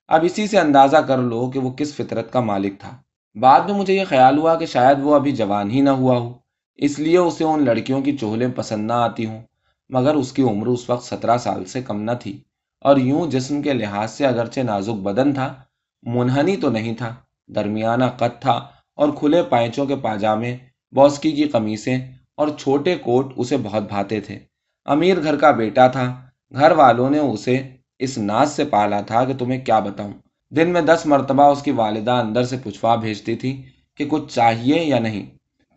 اب 0.08 0.24
اسی 0.24 0.46
سے 0.46 0.58
اندازہ 0.58 0.96
کر 0.96 1.18
لو 1.18 1.50
کہ 1.50 1.58
وہ 1.58 1.70
کس 1.70 1.94
فطرت 1.94 2.32
کا 2.32 2.40
مالک 2.40 2.80
تھا۔ 2.80 2.96
بعد 3.40 3.60
میں 3.60 3.74
مجھے 3.74 3.94
یہ 3.94 4.04
خیال 4.08 4.38
ہوا 4.38 4.54
کہ 4.54 4.66
شاید 4.66 4.98
وہ 5.02 5.14
ابھی 5.14 5.32
جوان 5.32 5.70
ہی 5.70 5.80
نہ 5.80 5.90
ہوا 5.90 6.18
ہو۔ 6.18 6.32
اس 6.76 6.98
لیے 6.98 7.18
اسے 7.18 7.44
ان 7.44 7.64
لڑکیوں 7.64 8.02
کی 8.02 8.16
چولیں 8.16 8.48
پسند 8.56 8.86
نہ 8.86 8.92
آتی 8.92 9.26
ہوں۔ 9.26 9.42
مگر 9.88 10.14
اس 10.14 10.32
کی 10.32 10.42
عمر 10.42 10.66
اس 10.66 10.90
وقت 10.90 11.04
سترہ 11.04 11.38
سال 11.38 11.64
سے 11.64 11.82
کم 11.82 12.02
نہ 12.02 12.10
تھی۔ 12.20 12.40
اور 12.80 12.96
یوں 12.96 13.30
جسم 13.30 13.62
کے 13.62 13.72
لحاظ 13.72 14.10
سے 14.10 14.26
اگرچہ 14.26 14.60
نازک 14.60 14.90
بدن 14.90 15.32
تھا، 15.32 15.54
منہنی 16.02 16.56
تو 16.56 16.70
نہیں 16.70 16.94
تھا، 16.94 17.14
درمیانہ 17.48 18.04
قد 18.16 18.40
تھا 18.40 18.52
اور 18.94 19.08
کھلے 19.18 19.42
پائچوں 19.42 19.86
کے 19.86 19.96
پاجامے، 19.96 20.56
بوسکی 20.92 21.30
کی 21.30 21.44
قمیصیں 21.44 21.98
اور 22.34 22.48
چھوٹے 22.58 22.96
کوٹ 22.96 23.32
اسے 23.36 23.56
بہت 23.56 23.82
بھاتے 23.88 24.20
تھے۔ 24.20 24.38
امیر 24.84 25.22
گھر 25.22 25.36
کا 25.36 25.50
بیٹا 25.50 25.88
تھا، 25.88 26.26
گھر 26.52 26.70
والوں 26.70 27.10
نے 27.10 27.18
اسے 27.18 27.68
اس 27.98 28.18
ناز 28.18 28.52
سے 28.52 28.64
پالا 28.64 29.00
تھا 29.00 29.24
کہ 29.24 29.34
تمہیں 29.38 29.64
کیا 29.64 29.78
بتاؤں۔ 29.78 30.12
دن 30.50 30.70
میں 30.70 30.80
دس 30.80 31.02
مرتبہ 31.04 31.42
اس 31.42 31.62
کی 31.62 31.70
والدہ 31.70 32.10
اندر 32.10 32.44
سے 32.44 32.56
پچھوا 32.62 32.94
بھیجتی 32.94 33.36
تھی 33.36 33.62
کہ 33.94 34.04
کچھ 34.08 34.34
چاہیے 34.34 34.84
یا 34.84 34.98
نہیں۔ 34.98 35.26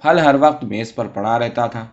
پھل 0.01 0.19
ہر 0.19 0.35
وقت 0.39 0.63
میز 0.63 0.95
پر 0.95 1.07
پڑا 1.07 1.39
رہتا 1.39 1.67
تھا۔ 1.67 1.85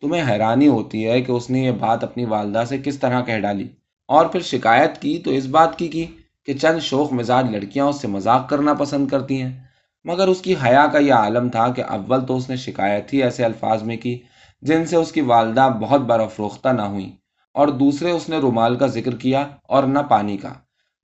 تمہیں 0.00 0.22
حیرانی 0.28 0.68
ہوتی 0.68 1.08
ہے 1.08 1.22
کہ 1.22 1.32
اس 1.32 1.50
نے 1.50 1.60
یہ 1.60 1.70
بات 1.70 2.04
اپنی 2.04 2.24
والدہ 2.24 2.64
سے 2.68 2.78
کس 2.78 2.98
طرح 2.98 3.22
کہہ 3.22 3.38
ڈالی۔ 3.38 3.68
اور 4.08 4.26
پھر 4.26 4.40
شکایت 4.40 4.98
کی 4.98 5.18
تو 5.24 5.30
اس 5.30 5.46
بات 5.46 5.78
کی 5.78 5.88
کی 5.88 6.06
کہ 6.44 6.54
چند 6.54 6.80
شوق 6.80 7.12
مزاج 7.12 7.50
لڑکیاں 7.50 7.84
اس 7.84 8.00
سے 8.00 8.08
مذاق 8.08 8.48
کرنا 8.48 8.74
پسند 8.74 9.08
کرتی 9.08 9.42
ہیں۔ 9.42 9.60
مگر 10.04 10.28
اس 10.28 10.40
کی 10.40 10.54
حیا 10.64 10.86
کا 10.92 10.98
یہ 10.98 11.12
عالم 11.12 11.48
تھا 11.48 11.68
کہ 11.68 11.84
اول 11.84 12.26
تو 12.26 12.36
اس 12.36 12.50
نے 12.50 12.56
شکایت 12.56 13.14
ہی 13.14 13.22
ایسے 13.22 13.44
الفاظ 13.44 13.82
میں 13.82 13.96
کی 13.96 14.18
جن 14.62 14.86
سے 14.86 14.96
اس 14.96 15.12
کی 15.12 15.20
والدہ 15.20 15.68
بہت 15.80 16.00
برفروختہ 16.00 16.68
نہ 16.68 16.82
ہوئی 16.82 17.12
اور 17.54 17.68
دوسرے 17.68 18.10
اس 18.10 18.28
نے 18.28 18.38
رومال 18.38 18.76
کا 18.76 18.86
ذکر 18.86 19.16
کیا 19.16 19.46
اور 19.62 19.82
نہ 19.84 19.98
پانی 19.98 20.36
کا۔ 20.36 20.52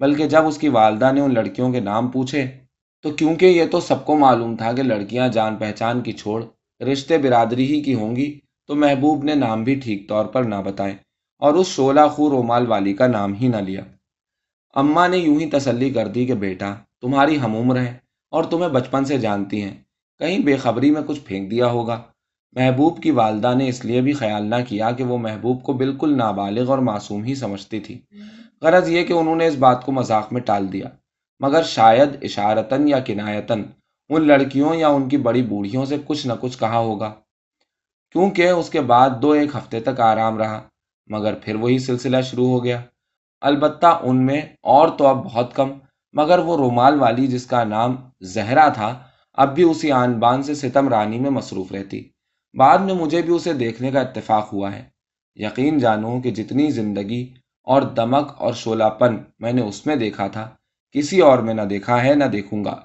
بلکہ 0.00 0.28
جب 0.28 0.46
اس 0.46 0.58
کی 0.58 0.68
والدہ 0.68 1.12
نے 1.12 1.20
ان 1.20 1.34
لڑکیوں 1.34 1.72
کے 1.72 1.80
نام 1.80 2.08
پوچھے 2.08 2.46
تو 3.02 3.10
کیونکہ 3.10 3.46
یہ 3.46 3.64
تو 3.70 3.80
سب 3.80 4.04
کو 4.04 4.16
معلوم 4.16 4.56
تھا 4.56 4.72
کہ 4.72 4.82
لڑکیاں 4.82 5.28
جان 5.28 5.56
پہچان 5.56 6.00
کی 6.00 6.12
چھوڑ 6.12 6.44
رشتے 6.80 7.18
برادری 7.18 7.66
ہی 7.66 7.82
کی 7.82 7.94
ہوں 7.94 8.16
گی 8.16 8.40
تو 8.66 8.74
محبوب 8.74 9.24
نے 9.24 9.34
نام 9.34 9.64
بھی 9.64 9.74
ٹھیک 9.74 10.08
طور 10.08 10.24
پر 10.24 10.42
نہ 10.42 10.54
بتائے 10.64 10.96
اور 11.38 11.54
اس 11.54 11.66
شولہ 11.66 12.00
خو 12.12 12.30
رومال 12.30 12.66
والی 12.66 12.94
کا 12.94 13.06
نام 13.06 13.34
ہی 13.34 13.48
نہ 13.48 13.56
لیا۔ 13.56 13.80
اماں 14.74 15.08
نے 15.08 15.16
یوں 15.16 15.40
ہی 15.40 15.50
تسلی 15.50 15.90
کر 15.90 16.08
دی 16.08 16.26
کہ 16.26 16.34
بیٹا، 16.34 16.74
تمہاری 17.00 17.40
ہم 17.40 17.56
عمر 17.56 17.76
ہے 17.76 17.94
اور 18.30 18.44
تمہیں 18.44 18.68
بچپن 18.68 19.04
سے 19.04 19.18
جانتی 19.18 19.62
ہیں۔ 19.62 19.74
کہیں 20.18 20.38
بے 20.38 20.56
خبری 20.56 20.90
میں 20.90 21.02
کچھ 21.06 21.20
پھینک 21.20 21.50
دیا 21.50 21.66
ہوگا۔ 21.66 22.02
محبوب 22.52 23.02
کی 23.02 23.10
والدہ 23.10 23.54
نے 23.54 23.68
اس 23.68 23.84
لیے 23.84 24.00
بھی 24.00 24.12
خیال 24.12 24.46
نہ 24.46 24.54
کیا 24.68 24.90
کہ 24.90 25.04
وہ 25.04 25.18
محبوب 25.18 25.62
کو 25.62 25.72
بالکل 25.72 26.16
نابالغ 26.16 26.70
اور 26.70 26.78
معصوم 26.78 27.24
ہی 27.24 27.34
سمجھتی 27.34 27.80
تھی۔ 27.80 28.00
غرض 28.62 28.88
یہ 28.88 29.04
کہ 29.04 29.12
انہوں 29.12 29.36
نے 29.36 29.46
اس 29.46 29.54
بات 29.54 29.84
کو 29.84 29.92
مذاق 29.92 30.32
میں 30.32 30.40
ٹال 30.40 30.72
دیا۔ 30.72 30.86
مگر 31.40 31.62
شاید 31.62 32.08
اشارتاً 32.22 32.88
یا 32.88 32.98
کنایتاً 32.98 33.62
ان 34.08 34.26
لڑکیوں 34.26 34.74
یا 34.74 34.88
ان 34.88 35.08
کی 35.08 35.16
بڑی 35.16 35.42
بوڑھیوں 35.42 35.84
سے 35.84 35.96
کچھ 36.06 36.26
نہ 36.26 36.32
کچھ 36.40 36.58
کہا 36.58 36.78
ہوگا۔ 36.78 37.14
کیونکہ 38.12 38.48
اس 38.48 38.70
کے 38.70 38.80
بعد 38.80 39.10
دو 39.22 39.30
ایک 39.30 39.56
ہفتے 39.56 39.80
تک 39.80 40.00
آرام 40.00 40.38
رہا، 40.38 40.62
مگر 41.06 41.34
پھر 41.34 41.54
وہی 41.54 41.78
سلسلہ 41.78 42.20
شروع 42.20 42.48
ہو 42.48 42.64
گیا۔ 42.64 42.82
البتہ 43.40 44.00
ان 44.02 44.26
میں 44.26 44.42
اور 44.62 44.88
تو 44.88 45.06
اب 45.06 45.24
بہت 45.24 45.54
کم، 45.54 45.72
مگر 46.12 46.38
وہ 46.38 46.56
رومال 46.56 47.00
والی 47.00 47.26
جس 47.26 47.46
کا 47.46 47.64
نام 47.64 47.96
زہرا 48.20 48.68
تھا، 48.68 49.02
اب 49.34 49.54
بھی 49.54 49.62
اسی 49.62 49.92
آن 49.92 50.12
بان 50.12 50.42
سے 50.42 50.54
ستم 50.54 50.88
رانی 50.88 51.20
میں 51.20 51.30
مصروف 51.30 51.72
رہتی۔ 51.72 52.08
بعد 52.58 52.78
میں 52.78 52.94
مجھے 52.94 53.22
بھی 53.22 53.34
اسے 53.34 53.52
دیکھنے 53.52 53.90
کا 53.90 54.00
اتفاق 54.00 54.52
ہوا 54.52 54.76
ہے۔ 54.76 54.84
یقین 55.34 55.78
جانو 55.78 56.20
کہ 56.20 56.30
جتنی 56.30 56.70
زندگی 56.70 57.34
اور 57.62 57.82
دمک 57.82 58.32
اور 58.38 58.54
شولا 58.54 58.88
پن 58.88 59.16
میں 59.38 59.52
نے 59.52 59.62
اس 59.62 59.86
میں 59.86 59.96
دیکھا 59.96 60.28
تھا، 60.28 60.50
کسی 60.92 61.20
اور 61.20 61.38
میں 61.38 61.54
نہ 61.54 61.62
دیکھا 61.62 62.04
ہے، 62.04 62.14
نہ 62.14 62.24
دیکھوں 62.24 62.64
گا۔ 62.64 62.76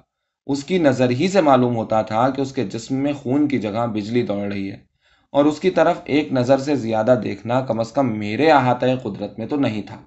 اس 0.47 0.63
کی 0.63 0.77
نظر 0.77 1.09
ہی 1.09 1.27
سے 1.27 1.41
معلوم 1.41 1.75
ہوتا 1.75 2.01
تھا 2.01 2.29
کہ 2.29 2.41
اس 2.41 2.51
کے 2.51 2.63
جسم 2.63 2.95
میں 2.95 3.13
خون 3.13 3.47
کی 3.47 3.59
جگہ 3.59 3.87
بجلی 3.87 4.21
دوڑ 4.21 4.51
رہی 4.51 4.71
ہے۔ 4.71 4.90
اور 5.31 5.45
اس 5.45 5.59
کی 5.59 5.69
طرف 5.69 5.97
ایک 6.03 6.33
نظر 6.33 6.57
سے 6.57 6.75
زیادہ 6.75 7.19
دیکھنا 7.23 7.61
کم 7.61 7.79
از 7.79 7.91
کم 7.91 8.19
میرے 8.19 8.51
احاطۂ 8.51 8.85
قدرت 9.03 9.39
میں 9.39 9.47
تو 9.47 9.55
نہیں 9.55 9.81
تھا۔ 9.81 10.01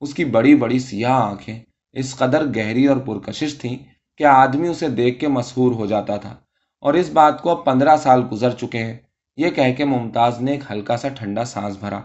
اس 0.00 0.14
کی 0.14 0.24
بڑی 0.24 0.54
بڑی 0.54 0.78
سیاہ 0.78 1.12
آنکھیں 1.12 1.60
اس 1.92 2.16
قدر 2.16 2.46
گہری 2.56 2.86
اور 2.86 2.96
پرکشش 2.96 3.58
تھیں 3.58 3.78
کہ 4.18 4.24
آدمی 4.24 4.68
اسے 4.68 4.88
دیکھ 4.88 5.20
کے 5.20 5.28
مسحور 5.28 5.72
ہو 5.72 5.86
جاتا 5.86 6.16
تھا۔ 6.16 6.36
اور 6.80 6.94
اس 6.94 7.10
بات 7.10 7.42
کو 7.42 7.50
اب 7.50 7.64
پندرہ 7.64 7.96
سال 7.96 8.22
گزر 8.32 8.50
چکے 8.50 8.78
ہیں۔ 8.78 8.98
یہ 9.36 9.50
کہہ 9.50 9.72
کے 9.76 9.84
ممتاز 9.84 10.40
نے 10.40 10.52
ایک 10.52 10.64
ہلکا 10.70 10.96
سا 10.96 11.08
ٹھنڈا 11.08 11.44
سانس 11.44 11.76
بھرا۔ 11.76 12.00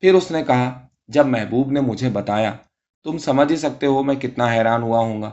پھر 0.00 0.14
اس 0.14 0.30
نے 0.30 0.42
کہا، 0.46 0.86
جب 1.08 1.26
محبوب 1.26 1.70
نے 1.70 1.80
مجھے 1.80 2.10
بتایا، 2.10 2.52
تم 3.04 3.18
سمجھ 3.18 3.52
ہی 3.52 3.56
سکتے 3.56 3.86
ہو 3.86 4.02
میں 4.02 4.14
کتنا 4.14 4.52
حیران 4.52 4.82
ہوا 4.82 4.98
ہوں 4.98 5.22
گا۔ 5.22 5.30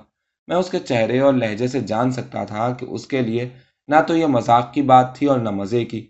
میں 0.48 0.56
اس 0.56 0.70
کے 0.70 0.80
چہرے 0.80 1.20
اور 1.20 1.34
لہجے 1.34 1.68
سے 1.68 1.80
جان 1.80 2.12
سکتا 2.12 2.46
تھا 2.46 2.74
کہ 2.74 2.86
اس 2.86 3.08
کے 3.08 3.22
لیے 3.22 3.50
نہ 3.88 3.96
تو 4.08 4.18
یہ 4.18 4.26
مذاق 4.26 4.74
کی 4.74 4.82
بات 4.82 5.16
تھی 5.16 5.28
اور 5.28 5.40
نہ 5.40 5.50
مزے 5.50 5.86
کی۔ 5.86 6.08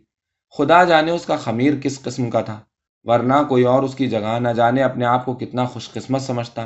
خدا 0.58 0.84
جانے 0.84 1.12
اس 1.12 1.26
کا 1.26 1.36
خمیر 1.36 1.74
کس 1.84 2.02
قسم 2.02 2.30
کا 2.30 2.42
تھا، 2.42 2.60
ورنہ 3.04 3.34
کوئی 3.50 3.64
اور 3.64 3.84
اس 3.84 3.96
کی 3.96 4.08
جگہ 4.08 4.40
نہ 4.40 4.50
جانے 4.50 4.84
اپنے 4.84 5.06
آپ 5.06 5.26
کو 5.26 5.34
کتنا 5.34 5.66
خوش 5.66 5.92
قسمت 5.92 6.22
سمجھتا۔ 6.22 6.66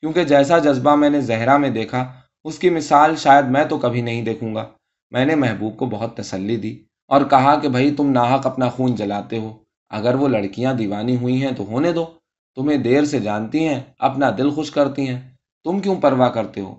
کیونکہ 0.00 0.24
جیسا 0.24 0.58
جذبہ 0.58 0.94
میں 0.94 1.10
نے 1.10 1.20
زہرا 1.20 1.56
میں 1.56 1.70
دیکھا، 1.70 2.12
اس 2.44 2.58
کی 2.58 2.70
مثال 2.70 3.16
شاید 3.16 3.44
میں 3.44 3.64
تو 3.64 3.78
کبھی 3.78 4.00
نہیں 4.00 4.22
دیکھوں 4.22 4.54
گا۔ 4.54 4.64
میں 5.10 5.24
نے 5.24 5.34
محبوب 5.34 5.76
کو 5.76 5.86
بہت 5.86 6.16
تسلی 6.16 6.56
دی 6.56 6.78
اور 7.08 7.20
کہا 7.30 7.58
کہ 7.58 7.68
بھائی 7.68 7.94
تم 7.94 8.10
ناحق 8.10 8.46
اپنا 8.46 8.68
خون 8.68 8.94
جلاتے 8.94 9.38
ہو۔ 9.38 9.56
اگر 9.90 10.14
وہ 10.14 10.28
لڑکیاں 10.28 10.74
دیوانی 10.74 11.16
ہوئی 11.16 11.42
ہیں 11.42 11.52
تو 11.52 11.64
ہونے 11.64 11.92
دو۔ 11.92 12.06
تمہیں 12.54 12.78
دیر 12.78 13.04
سے 13.04 13.20
جانتی 13.20 13.68
ہیں، 13.68 13.80
اپنا 13.98 14.30
دل 14.38 14.50
خوش 14.50 14.70
کرتی 14.70 15.08
ہیں۔ 15.08 15.20
تم 15.64 15.80
کیوں 15.80 15.96
پرواہ 15.96 16.30
کرتے 16.30 16.60
ہو؟ 16.60 16.74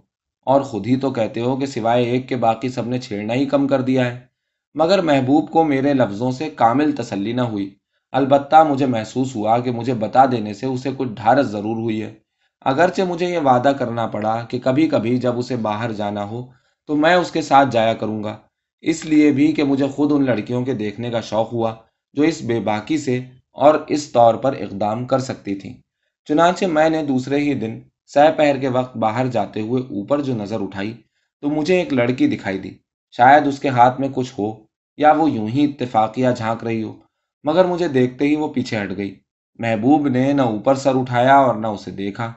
اور 0.46 0.62
خود 0.62 0.88
ہی 0.88 0.96
تو 0.96 1.12
کہتے 1.12 1.42
ہو 1.42 1.56
کہ 1.56 1.66
سوائے 1.66 2.04
ایک 2.04 2.30
کے 2.30 2.36
باقی 2.36 2.70
سب 2.70 2.88
نے 2.88 3.00
چھیڑنا 3.00 3.34
ہی 3.34 3.46
کم 3.46 3.68
کر 3.68 3.82
دیا 3.82 4.06
ہے۔ 4.06 4.35
مگر 4.76 5.02
محبوب 5.02 5.52
کو 5.52 5.64
میرے 5.64 5.94
لفظوں 5.94 6.32
سے 6.32 6.50
کامل 6.50 6.92
تسلی 6.92 7.34
نہ 7.34 7.42
ہوئی۔ 7.42 7.76
البتہ 8.12 8.64
مجھے 8.70 8.86
محسوس 8.86 9.36
ہوا 9.36 9.60
کہ 9.60 9.72
مجھے 9.72 9.94
بتا 9.94 10.26
دینے 10.26 10.54
سے 10.54 10.66
اسے 10.66 10.90
کچھ 10.98 11.10
ڈھارس 11.10 11.46
ضرور 11.46 11.78
ہوئی 11.78 12.02
ہے۔ 12.02 12.14
اگرچہ 12.62 13.02
مجھے 13.02 13.26
یہ 13.26 13.38
وعدہ 13.38 13.72
کرنا 13.80 14.08
پڑا 14.08 14.46
کہ 14.50 14.60
کبھی 14.60 14.88
کبھی 14.88 15.18
جب 15.18 15.38
اسے 15.38 15.56
باہر 15.56 15.92
جانا 15.92 16.24
ہو 16.24 16.46
تو 16.88 16.96
میں 16.96 17.16
اس 17.16 17.32
کے 17.32 17.42
ساتھ 17.42 17.70
جایا 17.72 17.94
کروں 17.94 18.24
گا۔ 18.24 18.38
اس 18.82 19.06
لیے 19.06 19.32
بھی 19.32 19.52
کہ 19.52 19.64
مجھے 19.64 19.88
خود 19.88 20.12
ان 20.12 20.26
لڑکیوں 20.26 20.66
کے 20.66 20.74
دیکھنے 20.74 21.12
کا 21.12 21.22
شوق 21.22 21.54
ہوا 21.54 21.76
جو 22.14 22.24
اس 22.24 22.42
بے 22.42 22.60
باکی 22.60 22.98
سے 22.98 23.24
اور 23.52 23.76
اس 23.88 24.12
طور 24.12 24.36
پر 24.36 24.54
اقدام 24.60 25.06
کر 25.06 25.20
سکتی 25.20 25.56
تھیں۔ 25.56 25.74
چنانچہ 26.26 26.66
میں 26.66 26.90
نے 26.90 27.04
دوسرے 27.04 27.40
ہی 27.40 27.54
دن 27.54 27.80
سہ 28.06 28.32
پہر 28.38 28.58
کے 28.58 28.68
وقت 28.68 28.98
باہر 28.98 29.28
جاتے 29.28 29.62
ہوئے 29.62 29.84
اوپر 29.84 30.22
جو 30.22 30.36
نظر 30.36 30.62
اٹھائی 30.62 30.94
تو 31.42 31.50
مجھے 31.50 31.80
ایک 31.80 31.94
لڑکی 31.94 32.28
دکھائی 32.28 32.58
دی۔ 32.58 32.72
شاید 33.12 33.48
اس 33.48 33.60
کے 33.60 33.70
ہاتھ 33.70 34.00
میں 34.00 34.10
کچھ 34.14 34.34
ہو۔ 34.40 34.65
یا 34.98 35.12
وہ 35.12 35.30
یوں 35.32 35.48
ہی 35.48 35.64
اتفاقیہ 35.66 36.28
جھانک 36.38 36.64
رہی 36.64 36.84
ہو، 36.84 36.94
مگر 37.44 37.66
مجھے 37.66 37.88
دیکھتے 37.88 38.26
ہی 38.26 38.36
وہ 38.36 38.48
پیچھے 38.54 38.82
ہٹ 38.84 38.98
گئی۔ 38.98 39.14
محبوب 39.60 40.08
نے 40.08 40.32
نہ 40.34 40.42
اوپر 40.42 40.76
سر 40.76 40.96
اٹھایا 40.96 41.36
اور 41.36 41.56
نہ 41.56 41.68
اسے 41.68 41.92
دیکھا۔ 41.92 42.32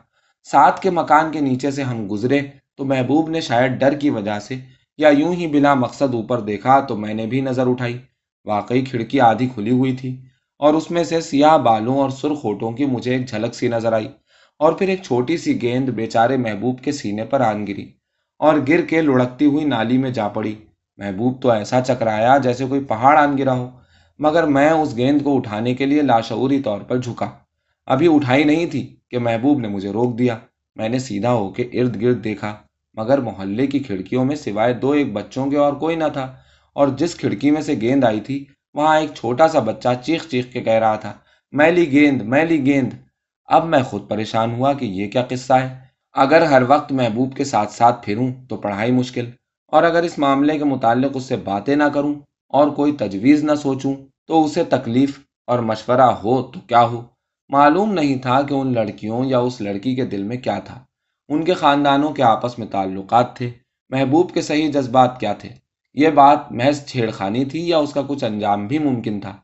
ساتھ 0.47 0.81
کے 0.81 0.91
مکان 0.91 1.33
کے 1.33 1.41
نیچے 1.41 1.71
سے 1.71 1.83
ہم 1.83 2.07
گزرے 2.11 2.41
تو 2.77 2.85
محبوب 2.85 3.29
نے 3.31 3.41
شاید 3.41 3.73
ڈر 3.73 3.95
کی 3.95 4.11
وجہ 4.11 4.39
سے 4.39 4.55
یا 4.99 5.09
یوں 5.09 5.33
ہی 5.35 5.47
بلا 5.47 5.75
مقصد 5.75 6.15
اوپر 6.15 6.41
دیکھا 6.41 6.79
تو 6.81 6.97
میں 6.97 7.15
نے 7.15 7.27
بھی 7.27 7.41
نظر 7.41 7.67
اٹھائی۔ 7.67 7.99
واقعی 8.47 8.85
کھڑکی 8.85 9.21
آدھی 9.21 9.49
کھلی 9.55 9.71
ہوئی 9.71 9.93
تھی 9.97 10.17
اور 10.61 10.75
اس 10.75 10.91
میں 10.91 11.05
سے 11.05 11.21
سیاہ 11.21 11.57
بالوں 11.59 11.99
اور 11.99 12.11
سرخ 12.11 12.45
ہوٹوں 12.45 12.71
کی 12.73 12.85
مجھے 12.85 13.13
ایک 13.13 13.29
جھلک 13.29 13.55
سی 13.55 13.69
نظر 13.69 13.93
آئی 13.93 14.09
اور 14.61 14.73
پھر 14.73 14.89
ایک 14.89 15.03
چھوٹی 15.03 15.37
سی 15.37 15.61
گیند 15.63 15.89
بیچارے 15.89 16.37
محبوب 16.37 16.81
کے 16.81 16.93
سینے 16.93 17.25
پر 17.25 17.41
آن 17.41 17.67
گری 17.67 17.89
اور 18.41 18.55
گر 18.69 18.81
کے 18.81 19.03
لڑکتی 19.03 19.47
ہوئی 19.47 19.65
نالی 19.65 19.99
میں 19.99 20.11
جا 20.11 20.29
پڑی۔ 20.29 20.55
محبوب 20.99 21.43
تو 21.43 21.51
ایسا 21.51 21.81
چکرایا 21.81 22.39
جیسے 22.39 22.65
کوئی 22.65 22.81
پہاڑ 22.81 23.19
آن 23.19 23.39
گرا 23.39 23.53
ہو، 23.53 23.71
مگر 24.19 24.47
میں 24.47 24.71
اس 24.71 24.97
گیند 24.97 25.23
کو 25.23 25.37
اٹھانے 25.37 25.75
کے 25.75 25.87
لیے 25.87 26.03
لاشعوری 26.03 26.61
طور 26.61 26.81
پر 26.81 26.97
جھکا۔ 26.97 27.31
ابھی 27.87 28.15
اٹھائی 28.15 28.45
نہیں 28.45 28.67
تھی 28.67 28.97
کہ 29.11 29.19
محبوب 29.19 29.59
نے 29.59 29.69
مجھے 29.69 29.91
روک 29.91 30.19
دیا۔ 30.19 30.39
میں 30.77 30.89
نے 30.89 30.99
سیدھا 30.99 31.33
ہو 31.33 31.49
کے 31.49 31.63
ارد 31.63 32.03
گرد 32.03 32.25
دیکھا، 32.25 32.57
مگر 32.95 33.19
محلے 33.19 33.67
کی 33.67 33.79
کھڑکیوں 33.79 34.25
میں 34.25 34.37
سوائے 34.37 34.75
دو 34.75 34.91
ایک 34.91 35.13
بچوں 35.13 35.51
کے 35.51 35.57
اور 35.57 35.73
کوئی 35.73 35.97
نہ 35.97 36.05
تھا۔ 36.13 36.35
اور 36.75 36.89
جس 36.89 37.15
کھڑکی 37.15 37.51
میں 37.51 37.63
سے 37.63 37.75
گیند 37.81 38.05
آئی 38.05 38.21
تھی، 38.21 38.45
وہاں 38.75 39.01
ایک 39.01 39.11
چھوٹا 39.15 39.49
سا 39.49 39.59
بچہ 39.59 39.89
چیخ 40.05 40.29
چیخ 40.29 40.45
کے 40.53 40.61
کہہ 40.61 40.73
رہا 40.73 40.97
تھا 40.97 41.13
میلی 41.53 41.93
گیند 41.93 42.23
میلی 42.23 42.67
گیند۔ 42.67 42.93
اب 43.47 43.67
میں 43.67 43.83
خود 43.83 44.09
پریشان 44.09 44.53
ہوا 44.53 44.73
کہ 44.73 44.85
یہ 44.85 45.11
کیا 45.11 45.23
قصہ 45.29 45.53
ہے۔ 45.53 45.79
اگر 46.13 46.43
ہر 46.43 46.63
وقت 46.69 46.93
محبوب 46.93 47.37
کے 47.37 47.45
ساتھ 47.45 47.73
ساتھ 47.73 48.07
پھروں 48.07 48.29
تو 48.49 48.57
پڑھائی 48.57 48.93
مشکل۔ 48.93 49.27
اور 49.69 49.83
اگر 49.83 50.03
اس 50.03 50.19
معاملے 50.19 50.59
کے 50.59 50.65
متعلق 50.65 51.11
اس 51.15 51.23
سے 51.23 51.37
باتیں 51.37 51.77
نہ 51.77 51.85
کروں 51.85 52.15
اور 52.49 52.69
کوئی 52.69 52.93
تجویز 52.93 53.45
نہ 53.45 53.55
سوچوں 53.55 53.95
تو 54.27 54.45
اسے 54.45 54.65
تکلیف 54.65 55.19
اور 55.47 55.59
مشورہ 55.59 56.01
ہو 56.01 56.43
تو 56.43 56.61
کیا 56.61 56.83
ہو؟ 56.83 57.03
معلوم 57.49 57.93
نہیں 57.93 58.17
تھا 58.17 58.43
کہ 58.43 58.55
ان 58.55 58.75
لڑکیوں 58.75 59.25
یا 59.25 59.39
اس 59.39 59.61
لڑکی 59.61 59.95
کے 59.95 60.07
دل 60.07 60.23
میں 60.23 60.37
کیا 60.37 60.59
تھا۔ 60.59 60.81
ان 61.29 61.45
کے 61.45 61.55
خاندانوں 61.55 62.11
کے 62.11 62.23
آپس 62.23 62.59
میں 62.59 62.67
تعلقات 62.67 63.37
تھے۔ 63.37 63.51
محبوب 63.89 64.33
کے 64.35 64.43
صحیح 64.43 64.71
جذبات 64.71 65.21
کیا 65.21 65.33
تھے؟ 65.33 65.49
یہ 65.95 66.09
بات 66.09 66.53
محض 66.53 66.85
چھیڑ 66.87 67.11
خانی 67.11 67.45
تھی 67.45 67.69
یا 67.69 67.79
اس 67.79 67.93
کا 67.93 68.03
کچھ 68.09 68.25
انجام 68.25 68.67
بھی 68.67 68.79
ممکن 68.79 69.21
تھا؟ 69.21 69.37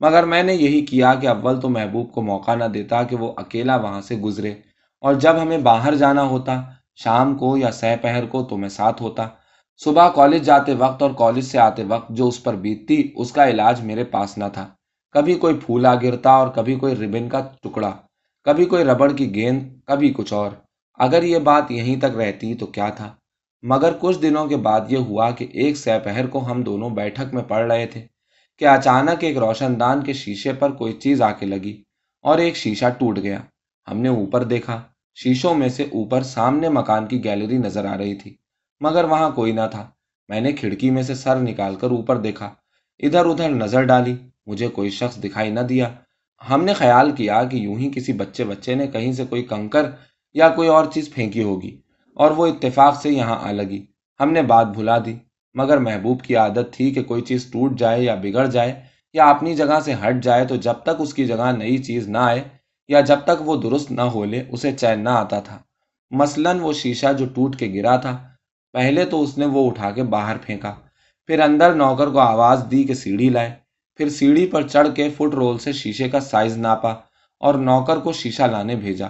مگر 0.00 0.24
میں 0.24 0.42
نے 0.42 0.54
یہی 0.54 0.86
کیا 0.86 1.14
کہ 1.14 1.26
اول 1.26 1.60
تو 1.60 1.68
محبوب 1.68 2.12
کو 2.12 2.22
موقع 2.22 2.54
نہ 2.54 2.64
دیتا 2.64 3.02
کہ 3.02 3.16
وہ 3.16 3.32
اکیلا 3.36 3.76
وہاں 3.76 4.00
سے 4.00 4.16
گزرے 4.16 4.54
اور 5.00 5.14
جب 5.14 5.42
ہمیں 5.42 5.58
باہر 5.58 5.94
جانا 5.94 6.22
ہوتا، 6.22 6.62
شام 6.96 7.38
کو 7.38 7.56
یا 7.56 7.72
سہ 7.72 7.96
پہر 8.02 8.26
کو 8.26 8.42
تو 8.42 8.56
میں 8.56 8.68
ساتھ 8.68 9.02
ہوتا۔ 9.02 9.28
صبح 9.84 10.08
کالج 10.08 10.42
جاتے 10.42 10.74
وقت 10.74 11.02
اور 11.02 11.10
کالج 11.16 11.44
سے 11.44 11.58
آتے 11.58 11.84
وقت 11.84 12.10
جو 12.10 12.28
اس 12.28 12.42
پر 12.42 12.54
بیتتی، 12.54 13.12
اس 13.16 13.32
کا 13.32 13.48
علاج 13.48 13.80
میرے 13.80 14.04
پاس 14.04 14.38
نہ 14.38 14.44
تھا۔ 14.52 14.68
کبھی 15.10 15.34
کوئی 15.34 15.54
پھولا 15.66 15.94
گرتا 15.94 16.30
اور 16.30 16.48
کبھی 16.48 16.74
کوئی 16.74 16.96
ربن 16.96 17.28
کا 17.28 17.40
ٹکڑا، 17.62 17.90
کبھی 18.42 18.64
کوئی 18.64 18.84
ربڑ 18.84 19.12
کی 19.12 19.34
گیند، 19.34 19.80
کبھی 19.84 20.12
کچھ 20.16 20.32
اور۔ 20.32 20.50
اگر 20.98 21.22
یہ 21.22 21.38
بات 21.38 21.70
یہیں 21.70 21.96
تک 21.96 22.16
رہتی 22.16 22.54
تو 22.54 22.66
کیا 22.66 22.88
تھا؟ 22.88 23.12
مگر 23.62 23.92
کچھ 24.00 24.18
دنوں 24.22 24.46
کے 24.46 24.56
بعد 24.56 24.80
یہ 24.88 24.98
ہوا 24.98 25.30
کہ 25.30 25.46
ایک 25.52 25.76
سہ 25.76 25.98
پہر 26.04 26.26
کو 26.26 26.50
ہم 26.50 26.62
دونوں 26.62 26.90
بیٹھک 26.90 27.34
میں 27.34 27.42
پڑھ 27.42 27.66
رہے 27.72 27.86
تھے 27.86 28.06
کہ 28.58 28.64
اچانک 28.64 29.24
ایک 29.24 29.36
روشن 29.36 29.80
دان 29.80 30.04
کے 30.04 30.12
شیشے 30.12 30.52
پر 30.52 30.70
کوئی 30.70 30.92
چیز 30.92 31.22
آ 31.22 31.32
کے 31.32 31.46
لگی 31.46 31.82
اور 32.24 32.38
ایک 32.38 32.56
شیشہ 32.56 32.90
ٹوٹ 32.98 33.18
گیا۔ 33.18 33.38
ہم 33.90 33.98
نے 33.98 34.08
اوپر 34.08 34.44
دیکھا، 34.44 34.82
شیشوں 35.14 35.54
میں 35.54 35.68
سے 35.68 35.82
اوپر 35.82 36.22
سامنے 36.22 36.68
مکان 36.68 37.06
کی 37.06 37.24
گیلری 37.24 37.58
نظر 37.58 37.84
آ 37.84 37.98
رہی 37.98 38.14
تھی۔ 38.14 38.34
مگر 38.82 39.04
وہاں 39.04 39.30
کوئی 39.30 39.52
نہ 39.52 39.66
تھا۔ 39.70 39.84
میں 40.28 40.40
نے 40.40 40.52
کھڑکی 40.52 40.90
میں 40.90 41.02
سے 41.02 41.14
سر 41.14 41.40
نکال 41.40 41.74
کر 41.74 41.90
اوپر 41.90 42.16
دیکھا۔ 42.16 42.50
ادھر 43.02 43.26
ادھر 43.26 43.50
نظر 43.52 43.82
ڈالی، 43.82 44.14
مجھے 44.46 44.68
کوئی 44.68 44.90
شخص 44.90 45.22
دکھائی 45.24 45.50
نہ 45.50 45.60
دیا۔ 45.60 45.88
ہم 46.42 46.64
نے 46.64 46.72
خیال 46.72 47.10
کیا 47.10 47.42
کہ 47.44 47.56
یوں 47.56 47.76
ہی 47.78 47.90
کسی 47.94 48.12
بچے 48.12 48.44
بچے 48.44 48.74
نے 48.74 48.86
کہیں 48.86 49.12
سے 49.12 49.24
کوئی 49.26 49.42
کنکر 49.42 49.90
یا 50.34 50.48
کوئی 50.48 50.68
اور 50.68 50.84
چیز 50.94 51.12
پھینکی 51.14 51.42
ہوگی، 51.42 51.76
اور 52.16 52.30
وہ 52.30 52.46
اتفاق 52.46 53.00
سے 53.02 53.10
یہاں 53.10 53.38
آ 53.48 53.52
لگی۔ 53.52 53.84
ہم 54.20 54.32
نے 54.32 54.42
بات 54.42 54.66
بھلا 54.66 54.98
دی، 54.98 55.14
مگر 55.54 55.78
محبوب 55.78 56.22
کی 56.22 56.36
عادت 56.36 56.72
تھی 56.72 56.90
کہ 56.90 57.02
کوئی 57.02 57.22
چیز 57.22 57.50
ٹوٹ 57.52 57.78
جائے 57.78 58.02
یا 58.02 58.14
بگڑ 58.14 58.46
جائے، 58.46 58.72
یا 59.14 59.28
اپنی 59.30 59.54
جگہ 59.56 59.78
سے 59.84 59.94
ہٹ 59.94 60.22
جائے 60.22 60.44
تو 60.44 60.56
جب 60.56 60.82
تک 60.82 61.00
اس 61.00 61.14
کی 61.14 61.24
جگہ 61.26 61.50
نئی 61.52 61.78
چیز 61.78 62.08
نہ 62.08 62.18
آئے، 62.18 62.42
یا 62.88 63.00
جب 63.00 63.18
تک 63.24 63.48
وہ 63.48 63.56
درست 63.62 63.90
نہ 63.90 64.02
ہو 64.14 64.24
لے، 64.24 64.42
اسے 64.50 64.72
چین 64.72 65.04
نہ 65.04 65.08
آتا 65.08 65.40
تھا۔ 65.40 65.58
مثلاً 66.10 66.60
وہ 66.60 66.72
شیشہ 66.72 67.12
جو 67.18 67.26
ٹوٹ 67.34 67.56
کے 67.56 67.72
گرا 67.74 67.96
تھا 67.96 68.18
پہلے 68.72 69.04
تو 69.04 69.22
اس 69.22 69.38
نے 69.38 69.46
وہ 69.46 69.70
اٹھا 69.70 69.90
کے 69.90 70.02
باہر 70.02 70.36
پھینکا، 70.38 70.74
پھر 71.26 71.40
اندر 71.40 71.74
نوکر 71.74 72.08
کو 72.08 72.18
آواز 72.18 72.64
دی 72.70 72.84
کہ 72.84 72.94
سیڑھی 72.94 73.28
لائے، 73.28 73.50
پھر 73.96 74.08
سیڑھی 74.08 74.46
پر 74.46 74.66
چڑھ 74.68 74.88
کے 74.94 75.08
فٹ 75.08 75.34
رول 75.34 75.58
سے 75.58 75.72
شیشے 75.72 76.08
کا 76.08 76.20
سائز 76.20 76.58
ناپا 76.58 76.92
اور 77.40 77.54
نوکر 77.54 77.98
کو 77.98 78.12
شیشہ 78.12 78.42
لانے 78.42 78.76
بھیجا۔ 78.76 79.06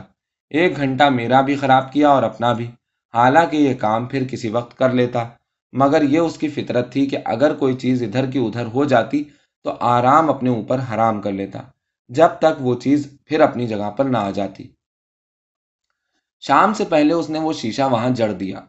ایک 0.50 0.76
گھنٹہ 0.76 1.04
میرا 1.04 1.40
بھی 1.40 1.56
خراب 1.56 1.92
کیا 1.92 2.08
اور 2.08 2.22
اپنا 2.22 2.52
بھی، 2.52 2.70
حالانکہ 3.14 3.56
یہ 3.56 3.74
کام 3.74 4.06
پھر 4.06 4.24
کسی 4.30 4.48
وقت 4.48 4.78
کر 4.78 4.92
لیتا۔ 4.92 5.28
مگر 5.72 6.02
یہ 6.02 6.18
اس 6.18 6.38
کی 6.38 6.48
فطرت 6.48 6.92
تھی 6.92 7.06
کہ 7.06 7.18
اگر 7.24 7.54
کوئی 7.54 7.74
چیز 7.74 8.02
ادھر 8.02 8.30
کی 8.30 8.38
ادھر 8.38 8.66
ہو 8.66 8.84
جاتی 8.84 9.24
تو 9.64 9.74
آرام 9.80 10.30
اپنے 10.30 10.50
اوپر 10.50 10.78
حرام 10.78 11.20
کر 11.20 11.32
لیتا، 11.32 11.62
جب 12.08 12.28
تک 12.38 12.60
وہ 12.60 12.74
چیز 12.74 13.18
پھر 13.24 13.40
اپنی 13.40 13.66
جگہ 13.66 13.90
پر 13.90 14.04
نہ 14.04 14.18
آ 14.18 14.30
جاتی۔ 14.30 14.68
شام 16.40 16.74
سے 16.74 16.84
پہلے 16.84 17.14
اس 17.14 17.30
نے 17.30 17.38
وہ 17.38 17.52
شیشہ 17.52 17.82
وہاں 17.82 18.10
جڑ 18.10 18.32
دیا۔ 18.32 18.60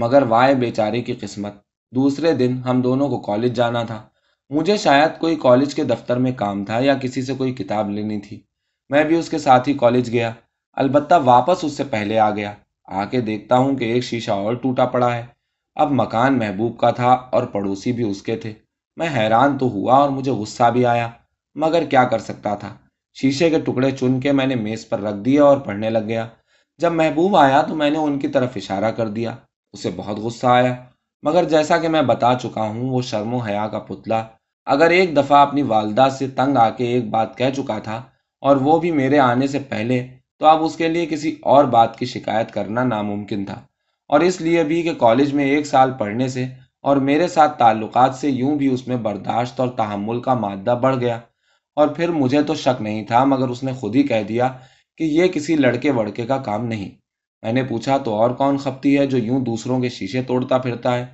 مگر 0.00 0.22
وائے 0.22 0.54
بیچارے 0.54 1.02
کی 1.02 1.14
قسمت۔ 1.14 1.52
دوسرے 1.94 2.32
دن 2.32 2.58
ہم 2.66 2.80
دونوں 2.80 3.08
کو 3.08 3.20
کالج 3.20 3.56
جانا 3.56 3.82
تھا۔ 3.82 4.02
مجھے 4.50 4.76
شاید 4.76 5.20
کوئی 5.20 5.36
کالج 5.36 5.74
کے 5.74 5.84
دفتر 5.84 6.16
میں 6.16 6.32
کام 6.36 6.64
تھا 6.64 6.78
یا 6.78 6.94
کسی 6.94 7.22
سے 7.22 7.34
کوئی 7.34 7.54
کتاب 7.54 7.90
لینی 7.90 8.20
تھی۔ 8.20 8.40
میں 8.88 9.04
بھی 9.04 9.16
اس 9.18 9.28
کے 9.28 9.38
ساتھ 9.38 9.68
ہی 9.68 9.74
کالج 9.74 10.12
گیا۔ 10.12 10.32
البتہ 10.72 11.14
واپس 11.24 11.64
اس 11.64 11.72
سے 11.72 11.84
پہلے 11.84 12.18
آ 12.18 12.30
گیا۔ 12.30 12.52
آ 12.84 13.04
کے 13.04 13.20
دیکھتا 13.20 13.56
ہوں 13.56 13.76
کہ 13.76 13.84
ایک 13.84 14.04
شیشہ 14.04 14.30
اور 14.30 14.54
ٹوٹا 14.54 14.84
پڑا 14.86 15.14
ہے۔ 15.16 15.26
اب 15.74 15.92
مکان 15.92 16.38
محبوب 16.38 16.78
کا 16.78 16.90
تھا 16.90 17.12
اور 17.12 17.42
پڑوسی 17.42 17.92
بھی 17.92 18.10
اس 18.10 18.22
کے 18.22 18.36
تھے۔ 18.36 18.52
میں 18.96 19.08
حیران 19.16 19.58
تو 19.58 19.66
ہوا 19.66 19.94
اور 19.94 20.10
مجھے 20.10 20.32
غصہ 20.32 20.70
بھی 20.70 20.86
آیا۔ 20.86 21.08
مگر 21.54 21.84
کیا 21.84 22.04
کر 22.04 22.18
سکتا 22.18 22.54
تھا؟ 22.54 22.76
شیشے 23.20 23.50
کے 23.50 23.60
ٹکڑے 23.60 23.90
چن 23.90 24.20
کے 24.20 24.32
میں 24.32 24.46
نے 24.46 24.54
میز 24.54 24.88
پر 24.88 25.00
رکھ 25.00 25.16
دیا 25.16 25.44
اور 25.44 25.58
پڑھنے 25.58 25.90
لگ 25.90 26.06
گیا۔ 26.08 26.28
جب 26.78 26.92
محبوب 26.92 27.36
آیا 27.36 27.62
تو 27.62 27.74
میں 27.74 27.90
نے 27.90 27.98
ان 27.98 28.18
کی 28.18 28.28
طرف 28.28 28.50
اشارہ 28.56 28.90
کر 28.90 29.08
دیا۔ 29.08 29.36
اسے 29.72 29.90
بہت 29.96 30.18
غصہ 30.18 30.46
آیا، 30.46 30.74
مگر 31.22 31.44
جیسا 31.44 31.78
کہ 31.78 31.88
میں 31.88 32.02
بتا 32.02 32.34
چکا 32.42 32.62
ہوں، 32.62 32.90
وہ 32.90 33.02
شرم 33.02 33.34
و 33.34 33.38
حیا 33.38 33.68
کا 33.68 33.78
پتلا، 33.78 34.24
اگر 34.66 34.90
ایک 34.90 35.16
دفعہ 35.16 35.38
اپنی 35.38 35.62
والدہ 35.62 36.08
سے 36.18 36.28
تنگ 36.28 36.56
آ 36.56 36.70
کے 36.70 36.84
ایک 36.84 37.10
بات 37.10 37.38
کہہ 37.38 37.50
چکا 37.56 37.78
تھا 37.78 38.02
اور 38.40 38.56
وہ 38.56 38.78
بھی 38.78 38.90
میرے 38.90 39.18
آنے 39.18 39.46
سے 39.46 39.58
پہلے، 39.58 40.06
تو 40.38 40.46
اب 40.46 40.64
اس 40.64 40.76
کے 40.76 40.88
لیے 40.88 41.06
کسی 41.06 41.36
اور 41.42 41.64
بات 41.64 41.98
کی 41.98 42.06
شکایت 42.06 42.50
کرنا 42.50 42.84
ناممکن 42.84 43.44
تھا۔ 43.44 43.60
اور 44.08 44.20
اس 44.20 44.40
لیے 44.40 44.64
بھی 44.64 44.82
کہ 44.82 44.94
کالج 44.94 45.34
میں 45.34 45.44
ایک 45.44 45.66
سال 45.66 45.92
پڑھنے 45.98 46.28
سے 46.28 46.46
اور 46.82 46.96
میرے 46.96 47.28
ساتھ 47.28 47.58
تعلقات 47.58 48.14
سے 48.14 48.30
یوں 48.30 48.56
بھی 48.56 48.68
اس 48.68 48.88
میں 48.88 48.96
برداشت 48.96 49.60
اور 49.60 49.68
تحمل 49.68 50.20
کا 50.20 50.34
مادہ 50.34 50.78
بڑھ 50.82 50.96
گیا۔ 50.96 51.20
اور 51.76 51.88
پھر 51.88 52.08
مجھے 52.08 52.42
تو 52.42 52.54
شک 52.54 52.82
نہیں 52.82 53.04
تھا، 53.04 53.24
مگر 53.24 53.48
اس 53.48 53.62
نے 53.62 53.72
خود 53.72 53.96
ہی 53.96 54.02
کہہ 54.02 54.22
دیا 54.22 54.48
کہ 54.96 55.04
یہ 55.04 55.28
کسی 55.28 55.56
لڑکے 55.56 55.90
وڑکے 55.90 56.26
کا 56.26 56.38
کام 56.38 56.66
نہیں۔ 56.66 57.07
میں 57.42 57.52
نے 57.52 57.62
پوچھا 57.62 57.98
تو 57.98 58.14
اور 58.14 58.30
کون 58.30 58.56
خپتی 58.56 58.98
ہے 58.98 59.06
جو 59.06 59.18
یوں 59.18 59.40
دوسروں 59.40 59.80
کے 59.80 59.88
شیشے 59.88 60.22
توڑتا 60.22 60.58
پھرتا 60.58 60.96
ہے؟ 60.98 61.06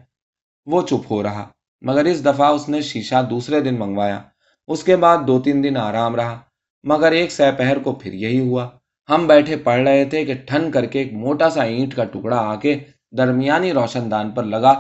وہ 0.67 0.83
چپ 0.83 1.13
ہو 1.13 1.23
رہا، 1.23 1.49
مگر 1.83 2.05
اس 2.05 2.25
دفعہ 2.25 2.49
اس 2.49 2.69
نے 2.69 2.81
شیشہ 2.81 3.23
دوسرے 3.31 3.61
دن 3.61 3.79
منگوایا۔ 3.79 4.23
اس 4.67 4.85
کے 4.85 4.97
بعد 4.97 5.19
دو 5.27 5.39
تین 5.41 5.65
دن 5.65 5.77
آرام 5.77 6.15
رہا، 6.17 6.41
مگر 6.85 7.13
ایک 7.13 7.33
سہ 7.33 7.51
پہر 7.59 7.79
کو 7.79 7.93
پھر 7.93 8.13
یہی 8.13 8.41
ہوا۔ 8.41 8.69
ہم 9.09 9.27
بیٹھے 9.27 9.57
پڑھ 9.57 9.81
رہے 9.81 10.05
تھے 10.05 10.25
کہ 10.25 10.35
ٹھن 10.35 10.71
کر 10.71 10.85
کے 10.85 10.99
ایک 10.99 11.13
موٹا 11.13 11.51
سا 11.51 11.63
اینٹ 11.63 11.95
کا 11.95 12.05
ٹکڑا 12.05 12.37
آ 12.37 12.55
کے 12.55 12.79
درمیانی 13.19 13.73
روشن 13.73 14.11
دان 14.11 14.31
پر 14.31 14.45
لگا 14.45 14.71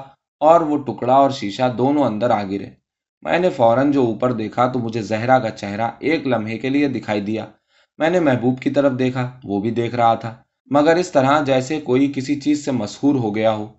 اور 0.41 0.61
وہ 0.61 0.79
ٹکڑا 0.79 1.15
اور 1.15 1.31
شیشہ 1.31 1.75
دونوں 1.79 2.05
اندر 2.05 2.31
آ 2.31 2.43
گرے۔ 2.43 2.71
میں 3.23 3.39
نے 3.39 3.51
فوراً 3.51 3.93
جو 3.93 4.05
اوپر 4.05 4.33
دیکھا 4.33 4.67
تو 4.67 4.79
مجھے 4.79 5.03
زہرا 5.03 5.39
کا 5.39 5.51
چہرہ 5.51 5.91
ایک 5.99 6.27
لمحے 6.27 6.59
کے 6.59 6.69
لیے 6.69 6.89
دکھائی 6.89 7.21
دیا۔ 7.21 7.47
میں 7.99 8.11
نے 8.11 8.21
محبوب 8.21 8.61
کی 8.61 8.71
طرف 8.71 8.93
دیکھا، 8.99 9.31
وہ 9.45 9.61
بھی 9.61 9.71
دیکھ 9.71 9.95
رہا 9.95 10.15
تھا۔ 10.15 10.35
مگر 10.71 10.97
اس 10.97 11.13
طرح 11.13 11.43
جیسے 11.43 11.81
کوئی 11.81 12.13
کسی 12.17 12.41
چیز 12.41 12.65
سے 12.65 12.71
مسحور 12.71 13.15
ہو 13.15 13.35
گیا 13.35 13.53
ہو، 13.53 13.73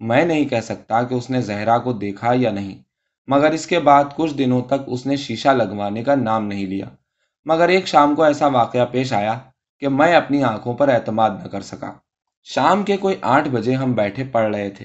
میں 0.00 0.24
نہیں 0.24 0.44
کہہ 0.44 0.60
سکتا 0.60 1.02
کہ 1.02 1.14
اس 1.14 1.30
نے 1.30 1.40
زہرا 1.40 1.78
کو 1.78 1.92
دیکھا 1.92 2.32
یا 2.34 2.50
نہیں۔ 2.50 2.82
مگر 3.26 3.50
اس 3.50 3.66
کے 3.66 3.78
بعد 3.78 4.04
کچھ 4.16 4.34
دنوں 4.34 4.62
تک 4.62 4.82
اس 4.86 5.06
نے 5.06 5.16
شیشہ 5.16 5.48
لگوانے 5.48 6.04
کا 6.04 6.14
نام 6.14 6.46
نہیں 6.46 6.66
لیا۔ 6.66 6.86
مگر 7.44 7.68
ایک 7.68 7.86
شام 7.86 8.14
کو 8.14 8.22
ایسا 8.22 8.46
واقعہ 8.46 8.86
پیش 8.86 9.12
آیا 9.12 9.38
کہ 9.78 9.88
میں 9.88 10.14
اپنی 10.14 10.42
آنکھوں 10.42 10.74
پر 10.74 10.88
اعتماد 10.88 11.30
نہ 11.42 11.48
کر 11.48 11.60
سکا۔ 11.60 11.92
شام 12.44 12.82
کے 12.82 12.96
کوئی 12.96 13.16
آٹھ 13.22 13.48
بجے 13.48 13.74
ہم 13.74 13.92
بیٹھے 13.92 14.24
پڑھ 14.24 14.56
رہے 14.56 14.70
تھے۔ 14.70 14.84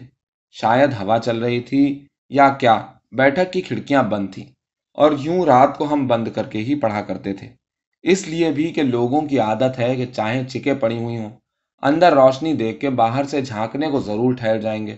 شاید 0.51 0.93
ہوا 0.93 1.19
چل 1.19 1.43
رہی 1.43 1.59
تھی 1.59 2.07
یا 2.29 2.49
کیا، 2.49 2.87
بیٹھک 3.11 3.53
کی 3.53 3.61
کھڑکیاں 3.61 4.03
بند 4.03 4.33
تھیں 4.33 4.45
اور 4.93 5.11
یوں 5.19 5.45
رات 5.45 5.77
کو 5.77 5.93
ہم 5.93 6.07
بند 6.07 6.27
کر 6.35 6.43
کے 6.43 6.59
ہی 6.59 6.75
پڑھا 6.75 7.01
کرتے 7.01 7.33
تھے۔ 7.33 7.58
اس 8.03 8.27
لیے 8.27 8.51
بھی 8.51 8.71
کہ 8.71 8.83
لوگوں 8.83 9.21
کی 9.21 9.39
عادت 9.39 9.79
ہے 9.79 9.95
کہ 9.95 10.05
چاہیں 10.05 10.43
چکے 10.43 10.73
پڑی 10.73 10.97
ہوئی 10.97 11.17
ہوں۔ 11.17 11.29
اندر 11.81 12.13
روشنی 12.13 12.53
دیکھ 12.53 12.79
کے 12.79 12.89
باہر 12.89 13.23
سے 13.23 13.41
جھانکنے 13.41 13.87
کو 13.87 13.99
ضرور 13.99 14.33
ٹھہر 14.33 14.61
جائیں 14.61 14.87
گے۔ 14.87 14.95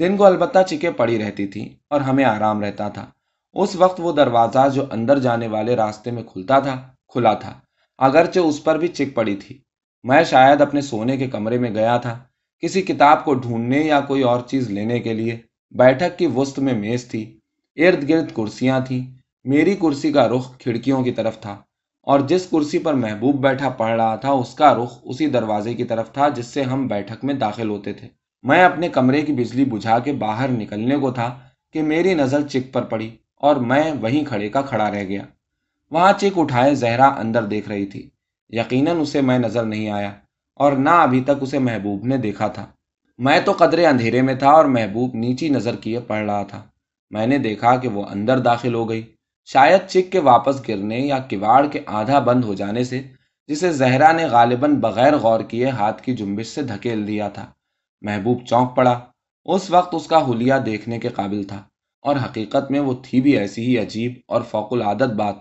دن 0.00 0.16
کو 0.16 0.24
البتہ 0.24 0.58
چکے 0.68 0.90
پڑی 0.90 1.18
رہتی 1.18 1.46
تھی 1.46 1.76
اور 1.90 2.00
ہمیں 2.00 2.24
آرام 2.24 2.62
رہتا 2.62 2.88
تھا۔ 2.88 3.06
اس 3.52 3.76
وقت 3.76 4.00
وہ 4.04 4.12
دروازہ 4.12 4.68
جو 4.74 4.84
اندر 4.90 5.18
جانے 5.18 5.46
والے 5.46 5.76
راستے 5.76 6.10
میں 6.10 6.22
کھلتا 6.22 6.58
تھا، 6.58 6.88
کھلا 7.08 7.34
تھا۔ 7.34 7.60
اگرچہ 7.98 8.38
اس 8.38 8.64
پر 8.64 8.78
بھی 8.78 8.88
چک 8.88 9.14
پڑی 9.14 9.36
تھی۔ 9.36 9.58
میں 10.02 10.24
شاید 10.24 10.60
اپنے 10.60 10.80
سونے 10.80 11.16
کے 11.16 11.26
کمرے 11.26 11.58
میں 11.58 11.70
گیا 11.70 11.96
تھا، 11.96 12.18
کسی 12.60 12.82
کتاب 12.82 13.24
کو 13.24 13.34
ڈھونڈنے 13.34 13.78
یا 13.78 14.00
کوئی 14.00 14.22
اور 14.22 14.40
چیز 14.40 14.70
لینے 14.70 15.00
کے 15.00 15.12
لیے۔ 15.12 15.38
بیٹھک 15.70 16.18
کی 16.18 16.26
وسط 16.26 16.58
میں 16.58 16.74
میز 16.74 17.08
تھی۔ 17.08 17.38
ارد 17.76 18.08
گرد 18.08 18.32
کرسیاں 18.34 18.80
تھیں۔ 18.80 19.14
میری 19.44 19.76
کرسی 19.76 20.12
کا 20.12 20.28
رخ 20.28 20.58
کھڑکیوں 20.58 21.04
کی 21.04 21.10
طرف 21.10 21.40
تھا۔ 21.40 21.56
اور 22.06 22.20
جس 22.20 22.46
کرسی 22.50 22.78
پر 22.78 22.94
محبوب 22.94 23.36
بیٹھا 23.36 23.68
پڑھ 23.68 23.96
رہا 23.96 24.16
تھا، 24.16 24.30
اس 24.30 24.54
کا 24.54 24.74
رخ 24.74 24.98
اسی 25.02 25.26
دروازے 25.26 25.74
کی 25.74 25.84
طرف 25.84 26.12
تھا 26.12 26.28
جس 26.28 26.46
سے 26.46 26.62
ہم 26.62 26.86
بیٹھک 26.86 27.24
میں 27.24 27.34
داخل 27.34 27.68
ہوتے 27.68 27.92
تھے۔ 27.92 28.08
میں 28.42 28.64
اپنے 28.64 28.88
کمرے 28.88 29.22
کی 29.22 29.32
بجلی 29.32 29.64
بجھا 29.64 29.98
کے 29.98 30.12
باہر 30.12 30.48
نکلنے 30.48 30.96
کو 30.96 31.10
تھا 31.10 31.38
کہ 31.72 31.82
میری 31.82 32.14
نظر 32.14 32.48
چک 32.48 32.72
پر 32.72 32.82
پڑی 32.82 33.10
اور 33.36 33.56
میں 33.56 33.92
وہیں 34.00 34.24
کھڑے 34.24 34.48
کا 34.48 34.62
کھڑا 34.62 34.90
رہ 34.90 35.04
گیا۔ 35.04 35.22
وہاں 35.90 36.12
چک 36.12 36.38
اٹھائے 36.38 36.74
زہرا 36.74 37.06
اندر 37.06 37.42
دیکھ 37.42 37.68
رہی 37.68 37.86
تھی۔ 37.86 38.10
یقیناً 38.48 39.00
اسے 39.00 39.20
میں 39.20 39.38
نظر 39.38 39.64
نہیں 39.64 39.90
آیا 39.90 40.12
اور 40.54 40.72
نہ 40.72 40.90
ابھی 40.90 41.20
تک 41.20 41.30
اسے 41.40 41.58
محبوب 41.58 42.04
نے 42.04 42.16
دیکھا 42.16 42.48
تھا۔ 42.48 42.66
میں 43.18 43.40
تو 43.44 43.52
قدرے 43.52 43.86
اندھیرے 43.86 44.22
میں 44.22 44.34
تھا 44.34 44.50
اور 44.50 44.64
محبوب 44.64 45.14
نیچی 45.14 45.48
نظر 45.48 45.76
کیے 45.76 46.00
پڑھ 46.00 46.24
رہا 46.24 46.42
تھا۔ 46.42 46.62
میں 47.10 47.26
نے 47.26 47.38
دیکھا 47.38 47.76
کہ 47.76 47.88
وہ 47.88 48.04
اندر 48.10 48.38
داخل 48.38 48.74
ہو 48.74 48.88
گئی۔ 48.88 49.13
شاید 49.44 49.80
چک 49.88 50.12
کے 50.12 50.18
واپس 50.18 50.68
گرنے 50.68 50.98
یا 50.98 51.18
کواڑ 51.18 51.66
کے 51.66 51.80
آدھا 51.86 52.18
بند 52.18 52.44
ہو 52.44 52.54
جانے 52.54 52.84
سے 52.84 53.02
جسے 53.48 53.72
زہرا 53.72 54.12
نے 54.12 54.24
غالباً 54.24 54.74
بغیر 54.74 55.16
غور 55.16 55.40
کیے 55.40 55.70
ہاتھ 55.70 56.02
کی 56.02 56.14
جنبش 56.16 56.46
سے 56.46 56.62
دھکیل 56.62 57.06
دیا 57.06 57.28
تھا۔ 57.28 57.46
محبوب 58.02 58.44
چونک 58.46 58.76
پڑا۔ 58.76 59.00
اس 59.44 59.70
وقت 59.70 59.94
اس 59.94 60.06
کا 60.06 60.30
حلیہ 60.30 60.54
دیکھنے 60.66 60.98
کے 60.98 61.08
قابل 61.08 61.42
تھا 61.42 61.62
اور 62.04 62.16
حقیقت 62.16 62.70
میں 62.70 62.80
وہ 62.80 62.94
تھی 63.02 63.20
بھی 63.20 63.36
ایسی 63.38 63.66
ہی 63.66 63.78
عجیب 63.78 64.12
اور 64.28 64.42
فوق 64.42 64.72
العادت 64.72 65.12
بات۔ 65.16 65.36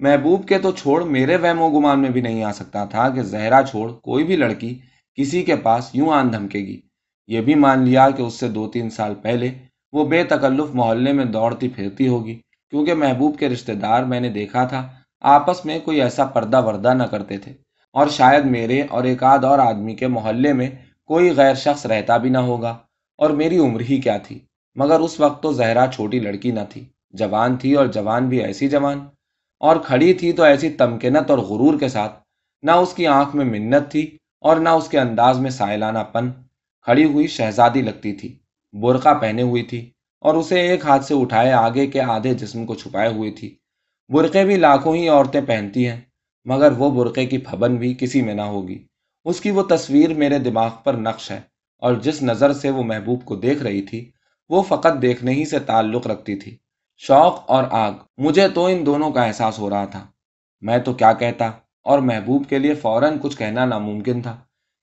محبوب 0.00 0.48
کے 0.48 0.58
تو 0.58 0.70
چھوڑ 0.72 1.02
میرے 1.04 1.36
وہم 1.36 1.60
و 1.60 1.70
گمان 1.70 2.00
میں 2.00 2.10
بھی 2.10 2.20
نہیں 2.20 2.42
آ 2.44 2.52
سکتا 2.52 2.84
تھا 2.84 3.08
کہ 3.08 3.22
زہرا 3.22 3.62
چھوڑ 3.70 3.90
کوئی 3.92 4.24
بھی 4.24 4.36
لڑکی 4.36 4.78
کسی 5.18 5.42
کے 5.42 5.56
پاس 5.56 5.90
یوں 5.94 6.12
آن 6.12 6.32
دھمکے 6.32 6.58
گی 6.58 6.80
یہ 7.26 7.40
بھی 7.40 7.54
مان 7.54 7.82
لیا 7.82 8.10
کہ 8.10 8.22
اس 8.22 8.34
سے 8.34 8.48
دو 8.48 8.66
تین 8.68 8.90
سال 8.90 9.14
پہلے 9.14 9.50
وہ 9.92 10.04
بے 10.04 10.24
تکلف 10.24 10.74
محلے 10.74 11.12
میں 11.12 11.24
دوڑتی 11.24 11.68
پھرتی 11.68 12.08
ہوگی۔ 12.08 12.38
کیونکہ 12.70 12.94
محبوب 12.94 13.38
کے 13.38 13.48
رشتہ 13.48 13.72
دار 13.72 14.04
میں 14.04 14.20
نے 14.20 14.28
دیکھا 14.28 14.64
تھا، 14.64 14.88
آپس 15.20 15.64
میں 15.64 15.78
کوئی 15.78 16.02
ایسا 16.02 16.24
پردہ 16.24 16.64
وردہ 16.64 16.94
نہ 16.94 17.02
کرتے 17.02 17.38
تھے۔ 17.38 17.52
اور 17.92 18.06
شاید 18.06 18.44
میرے 18.44 18.82
اور 18.90 19.04
ایک 19.04 19.22
آدھ 19.22 19.44
اور 19.44 19.58
آدمی 19.58 19.94
کے 19.94 20.06
محلے 20.06 20.52
میں 20.52 20.70
کوئی 21.04 21.36
غیر 21.36 21.54
شخص 21.54 21.86
رہتا 21.86 22.16
بھی 22.16 22.30
نہ 22.30 22.38
ہوگا۔ 22.38 22.78
اور 23.18 23.30
میری 23.30 23.58
عمر 23.58 23.80
ہی 23.80 24.00
کیا 24.00 24.16
تھی؟ 24.18 24.38
مگر 24.74 25.00
اس 25.00 25.20
وقت 25.20 25.42
تو 25.42 25.52
زہرا 25.52 25.86
چھوٹی 25.94 26.18
لڑکی 26.18 26.52
نہ 26.52 26.60
تھی، 26.70 26.84
جوان 27.10 27.56
تھی 27.56 27.74
اور 27.74 27.86
جوان 27.86 28.28
بھی 28.28 28.42
ایسی 28.44 28.68
جوان۔ 28.68 29.06
اور 29.60 29.76
کھڑی 29.76 30.14
تھی 30.14 30.32
تو 30.32 30.42
ایسی 30.42 30.70
تمکنت 30.70 31.30
اور 31.30 31.38
غرور 31.38 31.78
کے 31.78 31.88
ساتھ۔ 31.88 32.22
نہ 32.62 32.70
اس 32.70 32.94
کی 32.94 33.06
آنکھ 33.06 33.36
میں 33.36 33.44
منت 33.44 33.90
تھی 33.90 34.16
اور 34.40 34.56
نہ 34.56 34.68
اس 34.68 34.88
کے 34.88 35.00
انداز 35.00 35.40
میں 35.40 35.50
سائلانہ 35.50 35.98
پن۔ 35.98 36.30
کھڑی 36.82 37.04
ہوئی 37.04 37.26
شہزادی 37.26 37.82
لگتی 37.82 38.12
تھی 38.12 38.38
برقع 38.72 39.14
پہنے 39.14 39.42
ہوئی 39.42 39.62
تھی۔ 39.62 39.90
اور 40.24 40.34
اسے 40.34 40.60
ایک 40.60 40.84
ہاتھ 40.84 41.04
سے 41.04 41.14
اٹھائے 41.14 41.52
آگے 41.52 41.86
کے 41.86 42.00
آدھے 42.02 42.34
جسم 42.34 42.64
کو 42.66 42.74
چھپائے 42.74 43.12
ہوئی 43.12 43.30
تھی۔ 43.30 43.54
برقعے 44.10 44.44
بھی 44.44 44.56
لاکھوں 44.56 44.94
ہی 44.96 45.08
عورتیں 45.08 45.40
پہنتی 45.40 45.86
ہیں، 45.88 46.00
مگر 46.46 46.72
وہ 46.72 46.90
برقعے 46.90 47.26
کی 47.26 47.38
پھبن 47.38 47.76
بھی 47.76 47.94
کسی 48.00 48.22
میں 48.22 48.34
نہ 48.34 48.42
ہوگی۔ 48.48 48.78
اس 49.26 49.40
کی 49.40 49.50
وہ 49.50 49.62
تصویر 49.62 50.14
میرے 50.14 50.38
دماغ 50.38 50.70
پر 50.84 50.94
نقش 50.98 51.30
ہے، 51.30 51.40
اور 51.82 51.94
جس 51.94 52.22
نظر 52.22 52.52
سے 52.52 52.70
وہ 52.70 52.82
محبوب 52.82 53.24
کو 53.24 53.36
دیکھ 53.36 53.62
رہی 53.62 53.82
تھی، 53.82 54.04
وہ 54.50 54.62
فقط 54.62 55.00
دیکھنے 55.02 55.32
ہی 55.32 55.44
سے 55.44 55.58
تعلق 55.58 56.06
رکھتی 56.06 56.36
تھی۔ 56.36 56.56
شوق 57.02 57.40
اور 57.46 57.64
آگ، 57.70 57.92
مجھے 58.18 58.48
تو 58.48 58.64
ان 58.66 58.84
دونوں 58.86 59.10
کا 59.10 59.24
احساس 59.24 59.58
ہو 59.58 59.70
رہا 59.70 59.84
تھا۔ 59.84 60.04
میں 60.62 60.78
تو 60.78 60.92
کیا 60.92 61.12
کہتا، 61.12 61.50
اور 61.86 61.98
محبوب 61.98 62.48
کے 62.48 62.58
لیے 62.58 62.74
فوراً 62.74 63.16
کچھ 63.22 63.36
کہنا 63.38 63.64
ناممکن 63.64 64.20
تھا، 64.22 64.36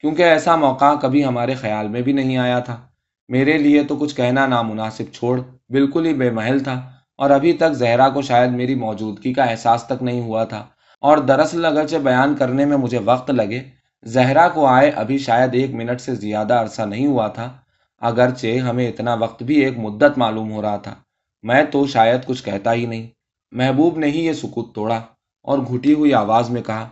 کیونکہ 0.04 0.24
ایسا 0.24 0.56
موقع 0.56 0.94
کبھی 0.96 1.26
ہمارے 1.26 1.54
خیال 1.54 1.88
میں 1.88 2.02
بھی 2.02 2.14
نہیں 2.14 2.38
آیا 2.38 2.60
تھا۔ 2.60 2.82
میرے 3.28 3.58
لیے 3.58 3.84
تو 3.84 3.96
کچھ 3.96 4.16
کہنا 4.16 4.48
نامناسب 4.48 5.14
چھوڑ، 5.14 5.42
بالکل 5.70 6.06
ہی 6.06 6.14
بے 6.14 6.30
محل 6.30 6.60
تھا، 6.60 6.92
اور 7.18 7.30
ابھی 7.30 7.54
تک 7.54 7.74
زہرا 7.74 8.10
کو 8.10 8.22
شاید 8.22 8.52
میری 8.52 8.76
موجودگی 8.76 9.34
کا 9.34 9.44
احساس 9.44 9.84
تک 9.84 10.04
نہیں 10.04 10.22
ہوا 10.22 10.44
تھا۔ 10.44 10.66
اور 11.02 11.18
دراصل 11.18 11.66
اگرچہ 11.66 11.96
بیان 11.96 12.36
کرنے 12.36 12.66
میں 12.66 12.78
مجھے 12.78 13.00
وقت 13.00 13.32
لگے، 13.32 13.62
زہرا 14.06 14.48
کو 14.50 14.66
آئے 14.66 14.90
ابھی 14.90 15.18
شاید 15.18 15.50
ایک 15.54 15.72
منٹ 15.74 16.02
سے 16.02 16.16
زیادہ 16.16 16.54
عرصہ 16.54 16.82
نہیں 16.82 17.08
ہوا 17.08 17.28
تھا، 17.28 17.58
اگرچہ 17.98 18.58
ہمیں 18.58 18.88
اتنا 18.88 19.14
وقت 19.14 19.44
بھی 19.44 19.56
ایک 19.56 19.78
مدت 19.78 20.18
معلوم 20.18 20.52
ہو 20.52 20.62
رہا 20.62 20.78
تھا۔ 20.78 20.96
میں 21.44 21.64
تو 21.64 21.88
شاید 21.88 22.26
کچھ 22.26 22.44
کہتا 22.44 22.74
ہی 22.74 22.86
نہیں۔ 22.86 23.08
محبوب 23.52 23.98
نے 23.98 24.08
ہی 24.08 24.26
یہ 24.26 24.34
سکوت 24.34 24.76
توڑا 24.76 25.02
اور 25.42 25.60
گھٹی 25.60 25.94
ہوئی 25.94 26.14
آواز 26.14 26.50
میں 26.50 26.62
کہا، 26.62 26.90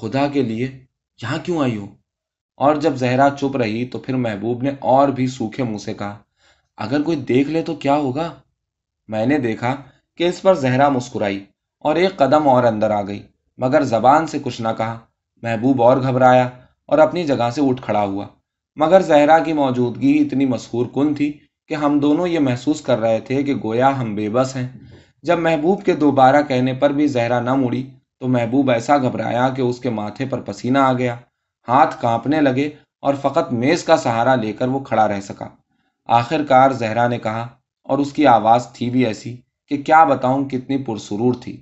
خدا 0.00 0.26
کے 0.32 0.42
لیے، 0.42 0.66
یہاں 1.22 1.38
کیوں 1.42 1.62
آئی 1.62 1.76
ہو؟ 1.76 1.86
اور 2.56 2.76
جب 2.76 2.94
زہرا 2.94 3.28
چپ 3.40 3.56
رہی 3.56 3.84
تو 3.86 3.98
پھر 3.98 4.14
محبوب 4.16 4.62
نے 4.62 4.70
اور 4.80 5.08
بھی 5.08 5.26
سوکھے 5.26 5.62
منہ 5.62 5.78
سے 5.78 5.94
کہا، 5.94 6.16
اگر 6.78 7.02
کوئی 7.02 7.16
دیکھ 7.16 7.48
لے 7.48 7.62
تو 7.62 7.74
کیا 7.74 7.94
ہوگا؟ 7.94 8.32
میں 9.08 9.26
نے 9.26 9.38
دیکھا 9.38 9.74
کہ 10.18 10.28
اس 10.28 10.42
پر 10.42 10.54
زہرا 10.54 10.88
مسکرائی 10.88 11.44
اور 11.84 11.96
ایک 11.96 12.16
قدم 12.16 12.48
اور 12.48 12.64
اندر 12.64 12.90
آ 12.90 13.02
گئی، 13.02 13.22
مگر 13.58 13.82
زبان 13.84 14.26
سے 14.26 14.38
کچھ 14.42 14.60
نہ 14.60 14.68
کہا۔ 14.78 14.98
محبوب 15.42 15.82
اور 15.82 15.96
گھبرایا 15.96 16.48
اور 16.88 16.98
اپنی 16.98 17.24
جگہ 17.24 17.50
سے 17.54 17.60
اٹھ 17.60 17.82
کھڑا 17.82 18.04
ہوا، 18.04 18.26
مگر 18.76 19.00
زہرا 19.00 19.38
کی 19.38 19.52
موجودگی 19.52 20.16
اتنی 20.18 20.46
مسحور 20.46 20.86
کن 20.94 21.14
تھی 21.14 21.32
کہ 21.68 21.74
ہم 21.74 21.98
دونوں 21.98 22.26
یہ 22.28 22.38
محسوس 22.38 22.80
کر 22.80 22.98
رہے 22.98 23.20
تھے 23.20 23.42
کہ 23.42 23.54
گویا 23.54 24.00
ہم 24.00 24.14
بے 24.14 24.28
بس 24.28 24.56
ہیں۔ 24.56 24.68
جب 25.22 25.38
محبوب 25.38 25.84
کے 25.84 25.92
دوبارہ 25.94 26.42
کہنے 26.42 26.74
پر 26.74 26.90
بھی 26.90 27.06
زہرا 27.06 27.40
نہ 27.40 27.54
مڑی 27.54 27.86
تو 28.18 28.28
محبوب 28.28 28.70
ایسا 28.70 28.96
گھبرایا 28.98 29.48
کہ 29.48 29.62
اس 29.62 29.78
کے 29.78 29.90
ماتھے 29.90 30.26
پر 30.26 30.40
پسینہ 30.40 30.78
آ 30.78 30.92
گیا۔ 30.92 31.16
ہاتھ 31.68 32.00
کانپنے 32.00 32.40
لگے 32.40 32.68
اور 33.02 33.14
فقط 33.14 33.52
میز 33.52 33.84
کا 33.84 33.96
سہارا 33.96 34.34
لے 34.34 34.52
کر 34.52 34.68
وہ 34.68 34.78
کھڑا 34.78 35.06
رہ 35.08 35.20
سکا۔ 35.20 35.48
آخر 36.08 36.44
کار 36.44 36.70
زہرا 36.70 37.06
نے 37.08 37.18
کہا، 37.18 37.46
اور 37.82 37.98
اس 37.98 38.12
کی 38.12 38.26
آواز 38.26 38.66
تھی 38.72 38.90
بھی 38.90 39.04
ایسی 39.06 39.36
کہ 39.70 39.82
کیا 39.82 40.02
بتاؤں 40.04 40.44
کتنی 40.48 40.76
پرسرور 40.84 41.34
تھی۔ 41.34 41.60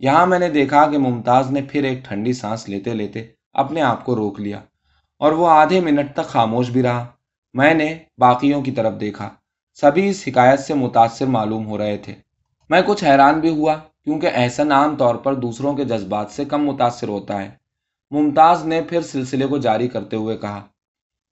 یہاں 0.00 0.26
میں 0.26 0.38
نے 0.38 0.48
دیکھا 0.48 0.86
کہ 0.90 0.98
ممتاز 0.98 1.50
نے 1.50 1.62
پھر 1.62 1.84
ایک 1.84 2.04
ٹھنڈی 2.04 2.32
سانس 2.32 2.68
لیتے 2.68 2.94
لیتے 2.94 3.26
اپنے 3.54 3.82
آپ 3.82 4.04
کو 4.04 4.16
روک 4.16 4.40
لیا، 4.40 4.60
اور 5.20 5.32
وہ 5.32 5.48
آدھے 5.48 5.80
منٹ 5.80 6.12
تک 6.14 6.26
خاموش 6.26 6.70
بھی 6.70 6.82
رہا۔ 6.82 7.04
میں 7.54 7.74
نے 7.74 7.94
باقیوں 8.18 8.62
کی 8.62 8.70
طرف 8.70 9.00
دیکھا، 9.00 9.28
سبھی 9.78 10.08
اس 10.08 10.22
حکایت 10.26 10.60
سے 10.60 10.74
متاثر 10.74 11.26
معلوم 11.26 11.66
ہو 11.66 11.78
رہے 11.78 11.96
تھے۔ 11.96 12.14
میں 12.70 12.80
کچھ 12.86 13.04
حیران 13.04 13.40
بھی 13.40 13.48
ہوا 13.48 13.74
کیونکہ 13.74 14.30
احسن 14.34 14.72
عام 14.72 14.96
طور 14.96 15.14
پر 15.14 15.34
دوسروں 15.34 15.74
کے 15.74 15.84
جذبات 15.84 16.30
سے 16.30 16.44
کم 16.44 16.64
متاثر 16.64 17.08
ہوتا 17.08 17.42
ہے۔ 17.42 17.50
ممتاز 18.12 18.64
نے 18.66 18.80
پھر 18.82 19.02
سلسلے 19.02 19.46
کو 19.46 19.58
جاری 19.58 19.88
کرتے 19.88 20.16
ہوئے 20.16 20.36
کہا، 20.36 20.60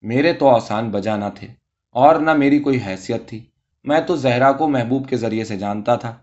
میرے 0.04 0.32
تو 0.32 0.48
آسان 0.48 0.90
بجا 0.90 1.16
نہ 1.16 1.28
تھے، 1.34 1.48
اور 1.94 2.16
نہ 2.16 2.32
میری 2.32 2.58
کوئی 2.58 2.78
حیثیت 2.86 3.28
تھی۔ 3.28 3.44
میں 3.84 4.00
تو 4.00 4.16
زہرا 4.16 4.50
کو 4.52 4.68
محبوب 4.68 5.08
کے 5.08 5.16
ذریعے 5.16 5.44
سے 5.44 5.56
جانتا 5.56 5.94
تھا، 5.96 6.14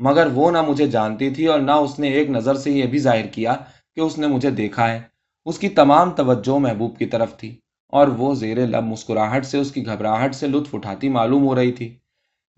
مگر 0.00 0.26
وہ 0.34 0.50
نہ 0.50 0.62
مجھے 0.62 0.86
جانتی 0.86 1.30
تھی 1.30 1.46
اور 1.46 1.60
نہ 1.60 1.70
اس 1.70 1.98
نے 1.98 2.08
ایک 2.08 2.30
نظر 2.30 2.54
سے 2.54 2.70
یہ 2.70 2.86
بھی 2.86 2.98
ظاہر 2.98 3.26
کیا 3.26 3.54
کہ 3.96 4.00
اس 4.00 4.18
نے 4.18 4.26
مجھے 4.26 4.50
دیکھا 4.52 4.88
ہے۔ 4.88 5.00
اس 5.46 5.58
کی 5.58 5.68
تمام 5.68 6.10
توجہ 6.10 6.58
محبوب 6.58 6.96
کی 6.98 7.06
طرف 7.06 7.36
تھی، 7.36 7.54
اور 7.92 8.08
وہ 8.08 8.34
زیر 8.34 8.66
لب 8.66 8.84
مسکراہٹ 8.84 9.46
سے 9.46 9.58
اس 9.58 9.70
کی 9.72 9.86
گھبراہٹ 9.86 10.34
سے 10.34 10.46
لطف 10.46 10.74
اٹھاتی 10.74 11.08
معلوم 11.08 11.46
ہو 11.46 11.54
رہی 11.54 11.72
تھی۔ 11.72 11.94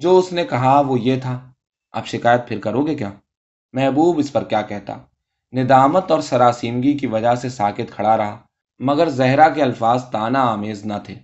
جو 0.01 0.17
اس 0.19 0.33
نے 0.33 0.45
کہا 0.45 0.81
وہ 0.81 0.99
یہ 1.01 1.21
تھا، 1.23 1.39
اب 1.95 2.07
شکایت 2.07 2.49
پھر 2.49 2.61
کرو 2.61 2.87
گے 2.87 2.95
کیا؟ 2.95 3.11
محبوب 3.75 4.19
اس 4.19 4.33
پر 4.33 4.45
کیا 4.45 4.63
کہتا؟ 4.63 4.97
ندامت 5.57 6.11
اور 6.11 6.21
سراسیمگی 6.21 6.93
کی 6.99 7.07
وجہ 7.07 7.35
سے 7.35 7.49
ساکت 7.49 7.91
کھڑا 7.91 8.17
رہا، 8.17 8.37
مگر 8.79 9.09
زہرا 9.09 9.49
کے 9.49 9.63
الفاظ 9.63 10.05
تانا 10.05 10.43
آمیز 10.43 10.85
نہ 10.87 10.99
تھے 11.05 11.15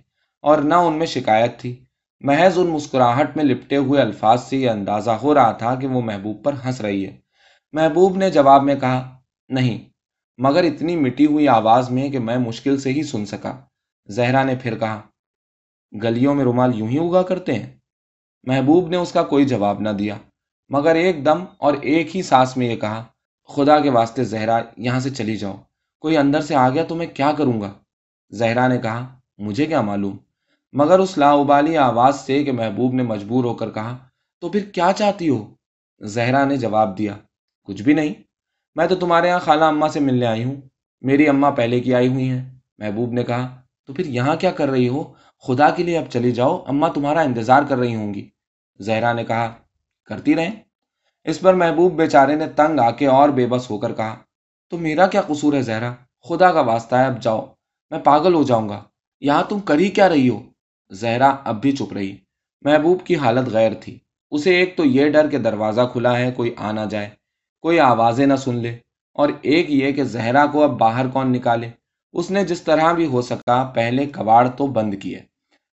اور 0.41 0.57
نہ 0.57 0.73
ان 0.73 0.93
میں 0.93 1.05
شکایت 1.05 1.59
تھی۔ 1.59 1.85
محض 2.21 2.57
ان 2.57 2.67
مسکراہٹ 2.67 3.35
میں 3.37 3.43
لپٹے 3.43 3.77
ہوئے 3.77 4.01
الفاظ 4.01 4.43
سے 4.43 4.57
یہ 4.57 4.69
اندازہ 4.69 5.11
ہو 5.11 5.33
رہا 5.33 5.51
تھا 5.51 5.75
کہ 5.75 5.87
وہ 5.87 6.01
محبوب 6.01 6.43
پر 6.43 6.53
ہنس 6.65 6.81
رہی 6.81 7.05
ہے۔ 7.05 7.17
محبوب 7.71 8.17
نے 8.17 8.29
جواب 8.29 8.63
میں 8.63 8.75
کہا، 8.75 9.17
نہیں، 9.49 9.77
مگر 10.37 10.63
اتنی 10.63 10.95
مٹی 10.95 11.25
ہوئی 11.25 11.47
آواز 11.47 11.89
میں 11.89 12.09
کہ 12.09 12.19
میں 12.19 12.37
مشکل 12.37 12.77
سے 12.77 12.93
ہی 12.93 13.03
سن 13.03 13.25
سکا 13.25 13.57
زہرا 14.07 14.43
نے 14.43 14.55
پھر 14.55 14.77
کہا، 14.77 15.01
گلیوں 16.03 16.35
میں 16.35 16.43
رومال 16.43 16.75
یوں 16.75 16.87
ہی 16.87 16.97
اگا 16.97 17.21
کرتے 17.21 17.53
ہیں 17.53 17.71
محبوب 18.43 18.89
نے 18.89 18.97
اس 18.97 19.11
کا 19.11 19.23
کوئی 19.23 19.45
جواب 19.45 19.79
نہ 19.81 19.89
دیا، 19.89 20.15
مگر 20.69 20.95
ایک 20.95 21.25
دم 21.25 21.43
اور 21.57 21.73
ایک 21.81 22.15
ہی 22.15 22.21
سانس 22.21 22.57
میں 22.57 22.67
یہ 22.67 22.75
کہا 22.75 23.03
خدا 23.47 23.79
کے 23.79 23.89
واسطے 23.89 24.23
زہرا 24.23 24.59
یہاں 24.77 24.99
سے 24.99 25.09
چلی 25.09 25.37
جاؤ 25.37 25.55
کوئی 25.99 26.17
اندر 26.17 26.41
سے 26.41 26.55
آ 26.55 26.69
گیا 26.69 26.83
تو 26.83 26.95
میں 26.95 27.07
کیا 27.07 27.31
کروں 27.31 27.61
گا؟ 27.61 27.73
زہرا 28.31 28.67
نے 28.67 28.77
کہا، 28.77 29.19
مجھے 29.37 29.65
کیا 29.65 29.81
معلوم؟ 29.81 30.17
مگر 30.73 30.99
اس 30.99 31.17
لاؤبالی 31.17 31.77
آواز 31.77 32.19
سے 32.19 32.43
کہ 32.43 32.51
محبوب 32.51 32.93
نے 32.93 33.03
مجبور 33.03 33.43
ہو 33.43 33.53
کر 33.53 33.69
کہا، 33.69 33.97
تو 34.39 34.49
پھر 34.49 34.65
کیا 34.65 34.91
چاہتی 34.95 35.29
ہو؟ 35.29 35.53
زہرا 36.01 36.45
نے 36.45 36.57
جواب 36.57 36.97
دیا، 36.97 37.15
کچھ 37.63 37.83
بھی 37.83 37.93
نہیں۔ 37.93 38.13
میں 38.75 38.87
تو 38.87 38.95
تمہارے 38.95 39.27
یہاں 39.27 39.39
خالہ 39.39 39.65
اماں 39.65 39.89
سے 39.89 39.99
ملنے 39.99 40.25
آئی 40.25 40.43
ہوں۔ 40.43 40.55
میری 41.01 41.27
اماں 41.27 41.51
پہلے 41.51 41.79
کی 41.79 41.93
آئی 41.93 42.07
ہوئی 42.07 42.29
ہیں۔ 42.29 42.59
محبوب 42.77 43.11
نے 43.11 43.23
کہا، 43.23 43.61
تو 43.85 43.93
پھر 43.93 44.05
یہاں 44.05 44.35
کیا 44.35 44.51
کر 44.51 44.69
رہی 44.69 44.87
ہو؟ 44.87 45.13
خدا 45.47 45.69
کے 45.69 45.83
لیے 45.83 45.97
اب 45.97 46.03
چلی 46.09 46.31
جاؤ 46.31 46.63
اماں 46.67 46.89
تمہارا 46.89 47.21
انتظار 47.21 47.63
کر 47.69 47.77
رہی 47.77 47.95
ہوں 47.95 48.13
گی۔ 48.13 48.29
زہرا 48.79 49.13
نے 49.13 49.23
کہا، 49.23 49.53
کرتی 50.05 50.35
رہیں؟ 50.35 50.51
اس 51.23 51.39
پر 51.39 51.53
محبوب 51.53 51.93
بیچارے 51.93 52.35
نے 52.35 52.45
تنگ 52.47 52.79
آ 52.79 52.91
کے 52.91 53.07
اور 53.07 53.29
بے 53.29 53.47
بس 53.47 53.69
ہو 53.69 53.77
کر 53.77 53.93
کہا، 53.93 54.15
تو 54.69 54.77
میرا 54.77 55.07
کیا 55.07 55.21
قصور 55.21 55.53
ہے 55.53 55.61
زہرا؟ 55.61 55.93
خدا 56.29 56.51
کا 56.51 56.61
واسطہ 56.61 56.95
ہے، 56.95 57.05
اب 57.05 57.21
جاؤ، 57.21 57.45
میں 57.91 57.99
پاگل 57.99 58.33
ہو 58.33 58.43
جاؤں 58.43 58.69
گا۔ 58.69 58.83
یہاں 59.21 59.43
تم 59.49 59.59
کر 59.59 59.77
ہی 59.79 59.89
کیا 59.89 60.09
رہی 60.09 60.29
ہو؟ 60.29 60.43
زہرا 60.91 61.35
اب 61.43 61.61
بھی 61.61 61.71
چپ 61.71 61.93
رہی۔ 61.93 62.17
محبوب 62.61 63.05
کی 63.05 63.15
حالت 63.15 63.49
غیر 63.49 63.71
تھی۔ 63.81 63.99
اسے 64.31 64.55
ایک 64.55 64.77
تو 64.77 64.85
یہ 64.85 65.09
ڈر 65.09 65.29
کہ 65.29 65.37
دروازہ 65.37 65.81
کھلا 65.91 66.17
ہے، 66.17 66.31
کوئی 66.31 66.55
آ 66.57 66.71
نہ 66.71 66.81
جائے، 66.89 67.09
کوئی 67.61 67.79
آوازیں 67.79 68.25
نہ 68.25 68.35
سن 68.35 68.55
لے، 68.55 68.77
اور 69.13 69.29
ایک 69.41 69.71
یہ 69.71 69.91
کہ 69.91 70.03
زہرا 70.03 70.45
کو 70.45 70.63
اب 70.63 70.69
باہر 70.69 71.07
کون 71.07 71.31
نکالے۔ 71.31 71.69
اس 72.13 72.31
نے 72.31 72.43
جس 72.43 72.61
طرح 72.61 72.91
بھی 72.91 73.05
ہو 73.05 73.21
سکا، 73.21 73.71
پہلے 73.75 74.05
کباڑ 74.05 74.47
تو 74.47 74.67
بند 74.67 74.93
کیے۔ 75.01 75.19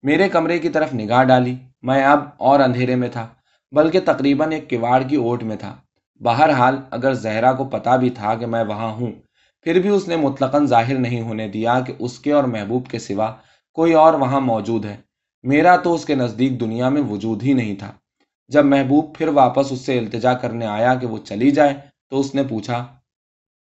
میرے 0.03 0.29
کمرے 0.29 0.59
کی 0.59 0.69
طرف 0.69 0.95
نگاہ 0.95 1.25
ڈالی۔ 1.25 1.57
میں 1.83 2.05
اب 2.05 2.25
اور 2.37 2.61
اندھیرے 2.61 2.95
میں 2.95 3.09
تھا۔ 3.09 3.29
بلکہ 3.75 4.01
تقریباً 4.05 4.53
ایک 4.53 4.71
کواڑ 4.71 5.03
کی 5.03 5.17
اوٹ 5.17 5.43
میں 5.43 5.57
تھا۔ 5.57 5.77
بہرحال، 6.21 6.77
اگر 6.91 7.15
زہرا 7.15 7.53
کو 7.53 7.65
پتا 7.65 7.97
بھی 7.97 8.11
تھا 8.11 8.35
کہ 8.35 8.47
میں 8.47 8.65
وہاں 8.65 8.89
ہوں، 8.89 9.13
پھر 9.63 9.81
بھی 9.81 9.89
اس 9.89 10.09
نے 10.09 10.17
مطلقاً 10.17 10.67
ظاہر 10.67 10.99
نہیں 10.99 11.21
ہونے 11.21 11.49
دیا 11.49 11.81
کہ 11.81 11.93
اس 11.99 12.19
کے 12.19 12.33
اور 12.33 12.45
محبوب 12.45 12.87
کے 12.87 12.99
سوا 12.99 13.35
کوئی 13.73 13.93
اور 13.93 14.15
وہاں 14.15 14.41
موجود 14.41 14.85
ہے۔ 14.85 14.97
میرا 15.43 15.77
تو 15.77 15.95
اس 15.95 16.05
کے 16.05 16.15
نزدیک 16.15 16.61
دنیا 16.61 16.89
میں 16.89 17.03
وجود 17.03 17.43
ہی 17.43 17.53
نہیں 17.53 17.77
تھا۔ 17.77 17.93
جب 18.49 18.65
محبوب 18.65 19.15
پھر 19.15 19.29
واپس 19.29 19.73
اس 19.73 19.81
سے 19.81 19.99
التجا 19.99 20.35
کرنے 20.35 20.67
آیا 20.67 20.95
کہ 20.95 21.07
وہ 21.07 21.19
چلی 21.19 21.51
جائے، 21.51 21.75
تو 22.11 22.21
اس 22.21 22.35
نے 22.35 22.43
پوچھا، 22.43 22.87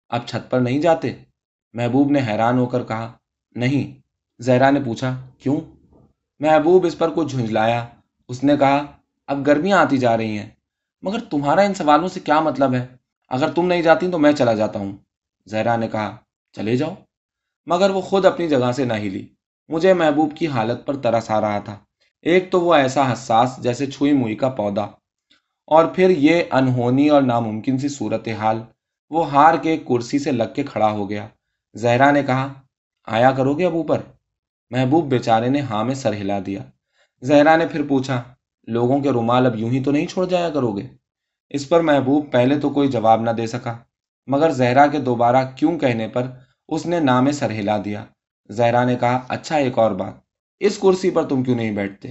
اب 0.09 0.27
چھت 0.27 0.51
پر 0.51 0.61
نہیں 0.61 0.79
جاتے؟ 0.79 1.15
محبوب 1.73 2.11
نے 2.11 2.21
حیران 2.27 2.59
ہو 2.59 2.67
کر 2.67 2.83
کہا، 2.83 3.13
نہیں۔ 3.55 4.01
زہرا 4.43 4.71
نے 4.71 4.81
پوچھا، 4.85 5.27
کیوں؟ 5.39 5.61
محبوب 6.41 6.87
اس 6.87 6.99
پر 6.99 7.11
کچھ 7.15 7.29
جھنجلایا 7.29 7.87
اس 8.29 8.45
نے 8.45 8.57
کہا 8.57 8.87
اب 9.31 9.47
گرمیاں 9.47 9.79
آتی 9.79 9.99
جا 9.99 10.17
رہی 10.17 10.39
ہیں۔ 10.39 10.51
مگر 11.03 11.19
تمہارا 11.31 11.61
ان 11.61 11.75
سوالوں 11.75 12.09
سے 12.09 12.21
کیا 12.21 12.41
مطلب 12.41 12.75
ہے؟ 12.75 12.87
اگر 13.29 13.51
تم 13.51 13.67
نہیں 13.67 13.83
جاتی 13.83 14.11
تو 14.11 14.19
میں 14.19 14.33
چلا 14.33 14.55
جاتا 14.55 14.79
ہوں۔ 14.79 14.93
زہرا 15.47 15.77
نے 15.77 15.89
کہا، 15.89 16.17
چلے 16.53 16.77
جاؤ۔ 16.77 16.95
مگر 17.67 17.91
وہ 17.91 18.01
خود 18.01 18.25
اپنی 18.25 18.49
جگہ 18.49 18.73
سے 18.73 18.85
نہ 18.85 18.93
ہلی۔ 18.93 19.27
مجھے 19.69 19.95
محبوب 19.95 20.37
کی 20.37 20.47
حالت 20.47 20.87
پر 20.87 20.97
ترس 20.97 21.31
آ 21.31 21.41
رہا 21.41 21.59
تھا۔ 21.59 21.79
ایک 22.23 22.53
تو 22.53 22.61
وہ 22.61 22.75
ایسا 22.75 23.13
حساس 23.13 23.57
جیسے 23.59 23.87
چھوئی 23.87 24.13
موئی 24.13 24.35
کا 24.35 24.49
پودا۔ 24.49 24.85
اور 25.67 25.85
پھر 25.85 26.11
یہ 26.11 26.43
انہونی 26.51 27.09
اور 27.09 27.23
ناممکن 27.23 27.79
سی 27.79 27.89
صورت 27.89 28.29
حال 28.29 28.63
وہ 29.11 29.31
ہار 29.31 29.55
کے 29.59 29.77
کرسی 29.77 30.19
سے 30.19 30.33
لگ 30.33 30.53
کے 30.55 30.63
کھڑا 30.63 30.91
ہو 30.91 31.11
گیا۔ 31.11 31.29
زہرا 31.75 32.11
نے 32.11 32.23
کہا، 32.23 32.53
آیا 33.07 33.31
کرو 33.31 33.55
گے 33.55 33.67
اب 33.67 33.75
اوپر؟ 33.75 34.01
محبوب 34.71 35.05
بیچارے 35.11 35.49
نے 35.49 35.61
ہاں 35.61 35.85
میں 35.85 35.95
سر 35.95 36.13
ہلا 36.13 36.39
دیا۔ 36.47 36.61
زہرا 37.23 37.57
نے 37.57 37.67
پھر 37.67 37.83
پوچھا 37.89 38.23
لوگوں 38.67 39.01
کے 39.01 39.11
رومال 39.11 39.47
اب 39.47 39.57
یوں 39.57 39.71
ہی 39.71 39.83
تو 39.83 39.91
نہیں 39.91 40.07
چھوڑ 40.07 40.27
جایا 40.27 40.51
کرو 40.51 40.73
گے؟ 40.73 40.87
اس 41.51 41.69
پر 41.69 41.81
محبوب 41.81 42.33
پہلے 42.33 42.61
تو 42.61 42.71
کوئی 42.71 42.89
جواب 42.89 43.23
نہ 43.23 43.31
دے 43.31 43.47
سکا، 43.47 43.79
مگر 44.27 44.51
زہرا 44.51 44.87
کے 44.87 44.99
دوبارہ 44.99 45.45
کیوں 45.57 45.79
کہنے 45.79 46.09
پر 46.09 46.31
اس 46.69 46.87
نے 46.87 47.01
نام 47.01 47.31
سر 47.31 47.51
ہلا 47.51 47.79
دیا۔ 47.85 48.05
زہرا 48.49 48.85
نے 48.85 48.97
کہا 48.97 49.21
اچھا 49.29 49.57
ایک 49.57 49.79
اور 49.79 49.91
بات، 49.91 50.13
اس 50.61 50.79
کرسی 50.79 51.11
پر 51.11 51.29
تم 51.29 51.43
کیوں 51.43 51.57
نہیں 51.57 51.71
بیٹھتے؟ 51.71 52.09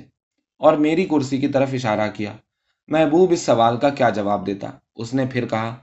اور 0.57 0.73
میری 0.73 1.05
کرسی 1.05 1.37
کی 1.37 1.47
طرف 1.47 1.69
اشارہ 1.73 2.11
کیا۔ 2.13 2.33
محبوب 2.87 3.31
اس 3.31 3.41
سوال 3.41 3.77
کا 3.77 3.89
کیا 3.89 4.09
جواب 4.09 4.47
دیتا؟ 4.47 4.69
اس 4.95 5.13
نے 5.13 5.25
پھر 5.31 5.45
کہا، 5.45 5.75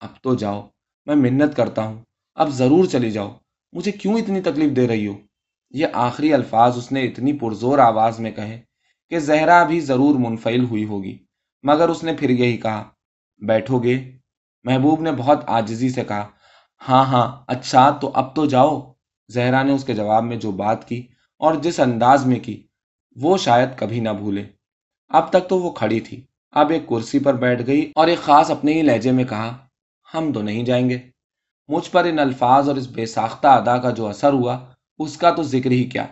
اب 0.00 0.08
تو 0.22 0.34
جاؤ، 0.34 0.68
میں 1.06 1.16
منت 1.16 1.56
کرتا 1.56 1.82
ہوں، 1.82 2.02
اب 2.34 2.48
ضرور 2.48 2.84
چلی 2.84 3.10
جاؤ، 3.10 3.36
مجھے 3.72 3.92
کیوں 3.92 4.14
اتنی 4.14 4.40
تکلیف 4.40 4.76
دے 4.76 4.88
رہی 4.88 5.06
ہو؟ 5.06 5.14
یہ 5.70 5.86
آخری 5.92 6.34
الفاظ 6.34 6.76
اس 6.76 6.92
نے 6.92 7.02
اتنی 7.02 7.32
پرزور 7.32 7.78
آواز 7.78 8.20
میں 8.20 8.30
کہے 8.30 8.60
کہ 9.10 9.18
زہرا 9.18 9.64
بھی 9.64 9.80
ضرور 9.80 10.14
منفعل 10.14 10.64
ہوئی 10.64 10.84
ہوگی۔ 10.84 11.18
مگر 11.62 11.88
اس 11.88 12.04
نے 12.04 12.12
پھر 12.12 12.30
یہی 12.30 12.56
کہا، 12.56 12.84
بیٹھو 13.46 13.78
گے؟ 13.78 14.12
محبوب 14.64 15.00
نے 15.00 15.12
بہت 15.12 15.44
آجزی 15.46 15.88
سے 15.88 16.04
کہا 16.04 16.28
ہاں 16.88 17.04
ہاں 17.04 17.44
اچھا 17.46 17.90
تو 17.90 18.10
اب 18.14 18.34
تو 18.34 18.46
جاؤ۔ 18.46 18.92
زہرا 19.28 19.62
نے 19.62 19.72
اس 19.72 19.84
کے 19.84 19.94
جواب 19.94 20.24
میں 20.24 20.36
جو 20.36 20.50
بات 20.50 20.88
کی 20.88 21.06
اور 21.38 21.54
جس 21.54 21.80
انداز 21.80 22.26
میں 22.26 22.40
کی، 22.40 22.66
وہ 23.16 23.38
شاید 23.38 23.68
کبھی 23.76 24.00
نہ 24.00 24.08
بھولے۔ 24.08 24.44
اب 25.08 25.30
تک 25.30 25.48
تو 25.48 25.58
وہ 25.58 25.70
کھڑی 25.70 26.00
تھی۔ 26.00 26.26
اب 26.50 26.70
ایک 26.70 26.88
کرسی 26.88 27.18
پر 27.18 27.34
بیٹھ 27.34 27.66
گئی 27.66 27.92
اور 27.94 28.06
ایک 28.06 28.18
خاص 28.18 28.50
اپنے 28.50 28.72
ہی 28.72 28.82
لہجے 28.82 29.12
میں 29.12 29.24
کہا، 29.24 29.56
ہم 30.14 30.32
تو 30.32 30.42
نہیں 30.42 30.64
جائیں 30.64 30.90
گے۔ 30.90 30.98
مجھ 31.68 31.90
پر 31.90 32.04
ان 32.04 32.18
الفاظ 32.18 32.68
اور 32.68 32.76
اس 32.76 32.88
بے 32.88 33.06
ساختہ 33.06 33.46
ادا 33.46 33.78
کا 33.78 33.90
جو 33.90 34.06
اثر 34.06 34.32
ہوا، 34.32 34.58
اس 34.98 35.16
کا 35.16 35.30
تو 35.30 35.42
ذکر 35.42 35.70
ہی 35.70 35.84
کیا۔ 35.84 36.06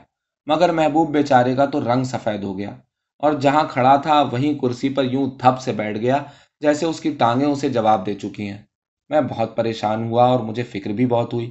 مگر 0.46 0.72
محبوب 0.72 1.10
بیچارے 1.10 1.54
کا 1.54 1.66
تو 1.66 1.94
رنگ 1.94 2.04
سفید 2.04 2.42
ہو 2.42 2.58
گیا۔ 2.58 2.76
اور 3.18 3.32
جہاں 3.32 3.64
کھڑا 3.68 3.96
تھا 3.96 4.22
وہیں 4.22 4.54
کرسی 4.54 4.88
پر 4.88 5.04
یوں 5.04 5.30
تھپ 5.30 5.60
سے 5.60 5.72
بیٹھ 5.72 5.98
گیا 5.98 6.22
جیسے 6.60 6.86
اس 6.86 7.00
کی 7.00 7.10
ٹانگیں 7.10 7.46
اسے 7.46 7.68
جواب 7.68 8.06
دے 8.06 8.14
چکی 8.14 8.48
ہیں۔ 8.48 8.62
میں 9.08 9.20
بہت 9.20 9.56
پریشان 9.56 10.08
ہوا 10.08 10.24
اور 10.24 10.40
مجھے 10.40 10.62
فکر 10.62 10.90
بھی 10.90 11.06
بہت 11.06 11.34
ہوئی، 11.34 11.50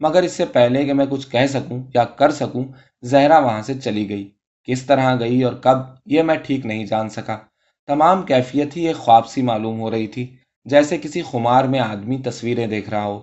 مگر 0.00 0.22
اس 0.22 0.32
سے 0.32 0.44
پہلے 0.44 0.84
کہ 0.84 0.92
میں 0.92 1.06
کچھ 1.10 1.30
کہہ 1.30 1.46
سکوں 1.46 1.82
یا 1.94 2.04
کر 2.04 2.30
سکوں، 2.30 2.64
زہرا 3.02 3.38
وہاں 3.38 3.62
سے 3.62 3.74
چلی 3.74 4.08
گئی۔ 4.08 4.30
کس 4.64 4.82
طرح 4.82 5.18
گئی 5.20 5.42
اور 5.42 5.52
کب، 5.52 5.78
یہ 6.06 6.22
میں 6.22 6.34
ٹھیک 6.34 6.66
نہیں 6.66 6.84
جان 6.84 7.08
سکا۔ 7.08 7.38
تمام 7.86 8.22
کیفیت 8.22 8.76
ہی 8.76 8.86
ایک 8.86 8.96
خواب 8.96 9.28
سی 9.28 9.42
معلوم 9.42 9.80
ہو 9.80 9.90
رہی 9.90 10.06
تھی، 10.06 10.36
جیسے 10.64 10.98
کسی 10.98 11.22
خمار 11.22 11.64
میں 11.64 11.80
آدمی 11.80 12.18
تصویریں 12.18 12.66
دیکھ 12.66 12.90
رہا 12.90 13.04
ہو۔ 13.04 13.22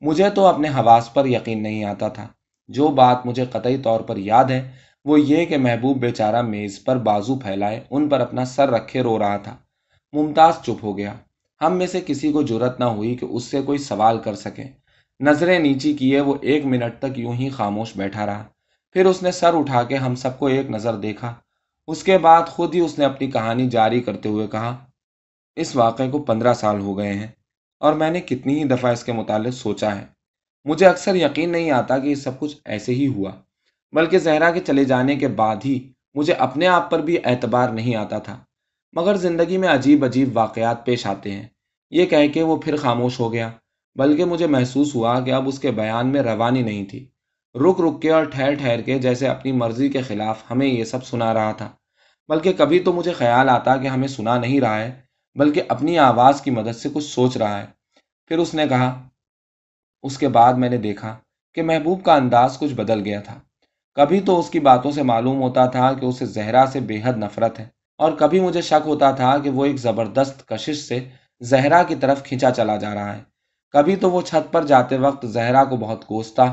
مجھے 0.00 0.30
تو 0.30 0.46
اپنے 0.46 0.68
حواس 0.68 1.14
پر 1.14 1.26
یقین 1.26 1.62
نہیں 1.62 1.84
آتا 1.84 2.08
تھا۔ 2.08 2.28
جو 2.68 2.88
بات 2.88 3.26
مجھے 3.26 3.44
قطعی 3.44 3.76
طور 3.76 4.00
پر 4.00 4.16
یاد 4.16 4.44
ہے 4.44 4.70
وہ 5.04 5.20
یہ 5.20 5.46
کہ 5.46 5.58
محبوب 5.58 5.98
بیچارہ 5.98 6.42
میز 6.42 6.84
پر 6.84 6.98
بازو 6.98 7.38
پھیلائے، 7.38 7.84
ان 7.90 8.08
پر 8.08 8.20
اپنا 8.20 8.44
سر 8.44 8.68
رکھے 8.68 9.02
رو 9.02 9.18
رہا 9.18 9.36
تھا۔ 9.36 9.56
ممتاز 10.12 10.54
چپ 10.62 10.84
ہو 10.84 10.98
گیا۔ 10.98 11.14
ہم 11.60 11.76
میں 11.76 11.86
سے 11.86 12.00
کسی 12.06 12.32
کو 12.32 12.46
ضرورت 12.46 12.80
نہ 12.80 12.84
ہوئی 12.84 13.16
کہ 13.16 13.26
اس 13.26 13.44
سے 13.44 13.62
کوئی 13.62 13.78
سوال 13.78 14.18
کر 14.18 14.34
سکے۔ 14.34 14.64
نظریں 15.20 15.58
نیچی 15.58 15.92
کیے، 15.92 16.20
وہ 16.20 16.34
ایک 16.42 16.66
منٹ 16.66 16.98
تک 16.98 17.18
یوں 17.18 17.34
ہی 17.34 17.48
خاموش 17.48 17.96
بیٹھا 17.96 18.26
رہا۔ 18.26 18.44
پھر 18.92 19.06
اس 19.06 19.22
نے 19.22 19.32
سر 19.32 19.58
اٹھا 19.58 19.82
کے 19.82 19.96
ہم 19.96 20.14
سب 20.14 20.38
کو 20.38 20.46
ایک 20.46 20.70
نظر 20.70 20.96
دیکھا۔ 20.96 21.34
اس 21.86 22.02
کے 22.02 22.18
بعد 22.18 22.42
خود 22.46 22.74
ہی 22.74 22.80
اس 22.80 22.98
نے 22.98 23.04
اپنی 23.04 23.30
کہانی 23.30 23.68
جاری 23.68 24.00
کرتے 24.00 24.28
ہوئے 24.28 24.46
کہا، 24.46 24.84
اس 25.56 25.76
واقعے 25.76 26.10
کو 26.10 26.18
پندرہ 26.18 26.54
سال 26.54 26.80
ہو 26.80 26.98
گئے 26.98 27.12
ہیں 27.12 27.26
اور 27.80 27.92
میں 27.92 28.10
نے 28.10 28.20
کتنی 28.20 28.58
ہی 28.58 28.64
دفعہ 28.64 28.92
اس 28.92 29.04
کے 29.04 29.12
متعلق 29.12 29.54
سوچا 29.54 29.96
ہے۔ 29.96 30.04
مجھے 30.64 30.86
اکثر 30.86 31.14
یقین 31.14 31.50
نہیں 31.50 31.70
آتا 31.70 31.98
کہ 31.98 32.08
یہ 32.08 32.14
سب 32.14 32.38
کچھ 32.38 32.56
ایسے 32.64 32.94
ہی 32.94 33.06
ہوا۔ 33.06 33.30
بلکہ 33.94 34.18
زہرا 34.18 34.50
کے 34.50 34.60
چلے 34.60 34.84
جانے 34.84 35.16
کے 35.16 35.28
بعد 35.28 35.56
ہی 35.64 35.92
مجھے 36.14 36.32
اپنے 36.32 36.66
آپ 36.66 36.90
پر 36.90 36.98
بھی 36.98 37.18
اعتبار 37.24 37.68
نہیں 37.68 37.94
آتا 37.94 38.18
تھا۔ 38.18 38.38
مگر 38.92 39.14
زندگی 39.14 39.56
میں 39.58 39.68
عجیب 39.68 40.04
عجیب 40.04 40.36
واقعات 40.36 40.86
پیش 40.86 41.06
آتے 41.06 41.32
ہیں۔ 41.32 41.48
یہ 41.90 42.06
کہہ 42.06 42.28
کے 42.34 42.42
وہ 42.42 42.56
پھر 42.56 42.76
خاموش 42.76 43.20
ہو 43.20 43.32
گیا، 43.32 43.50
بلکہ 43.94 44.24
مجھے 44.24 44.46
محسوس 44.46 44.94
ہوا 44.94 45.20
کہ 45.20 45.32
اب 45.32 45.48
اس 45.48 45.58
کے 45.58 45.70
بیان 45.70 46.08
میں 46.08 46.22
روانی 46.22 46.62
نہیں 46.62 46.84
تھی۔ 46.84 47.08
رک 47.54 47.80
رک 47.80 48.02
کے 48.02 48.10
اور 48.10 48.24
ٹھہر 48.24 48.54
ٹھہر 48.54 48.80
کے 48.80 48.98
جیسے 48.98 49.28
اپنی 49.28 49.52
مرضی 49.52 49.88
کے 49.88 50.02
خلاف 50.02 50.42
ہمیں 50.50 50.66
یہ 50.66 50.84
سب 50.84 51.04
سنا 51.04 51.34
رہا 51.34 51.52
تھا۔ 51.52 51.70
بلکہ 52.28 52.52
کبھی 52.52 52.80
تو 52.80 52.92
مجھے 52.92 53.12
خیال 53.12 53.48
آتا 53.48 53.76
کہ 53.76 53.88
ہمیں 53.88 54.08
سنا 54.08 54.38
نہیں 54.38 54.60
رہا 54.60 54.80
ہے، 54.80 55.00
بلکہ 55.34 55.62
اپنی 55.68 55.98
آواز 55.98 56.40
کی 56.40 56.50
مدد 56.50 56.76
سے 56.76 56.88
کچھ 56.92 57.04
سوچ 57.04 57.36
رہا 57.36 57.60
ہے۔ 57.60 57.66
پھر 58.26 58.38
اس 58.38 58.54
نے 58.54 58.68
کہا، 58.68 59.08
اس 60.02 60.18
کے 60.18 60.28
بعد 60.28 60.54
میں 60.54 60.70
نے 60.70 60.76
دیکھا 60.76 61.16
کہ 61.54 61.62
محبوب 61.62 62.04
کا 62.04 62.14
انداز 62.14 62.58
کچھ 62.58 62.74
بدل 62.74 63.04
گیا 63.04 63.20
تھا۔ 63.20 63.38
کبھی 63.96 64.20
تو 64.20 64.38
اس 64.38 64.48
کی 64.50 64.60
باتوں 64.60 64.90
سے 64.92 65.02
معلوم 65.02 65.42
ہوتا 65.42 65.64
تھا 65.66 65.92
کہ 65.92 66.04
اسے 66.06 66.26
زہرا 66.26 66.64
سے 66.72 66.80
بے 66.80 67.00
حد 67.04 67.18
نفرت 67.18 67.58
ہے، 67.60 67.66
اور 68.00 68.12
کبھی 68.12 68.40
مجھے 68.40 68.60
شک 68.62 68.86
ہوتا 68.86 69.10
تھا 69.12 69.36
کہ 69.38 69.50
وہ 69.50 69.64
ایک 69.64 69.76
زبردست 69.80 70.46
کشش 70.48 70.78
سے 70.78 70.98
زہرا 71.40 71.82
کی 71.82 71.94
طرف 71.94 72.22
کھینچا 72.24 72.50
چلا 72.50 72.76
جا 72.76 72.94
رہا 72.94 73.16
ہے۔ 73.16 73.22
کبھی 73.74 73.96
تو 73.96 74.10
وہ 74.10 74.20
چھت 74.22 74.52
پر 74.52 74.64
جاتے 74.66 74.96
وقت 74.98 75.26
زہرا 75.26 75.64
کو 75.64 75.76
بہت 75.76 76.04
کوستا، 76.04 76.44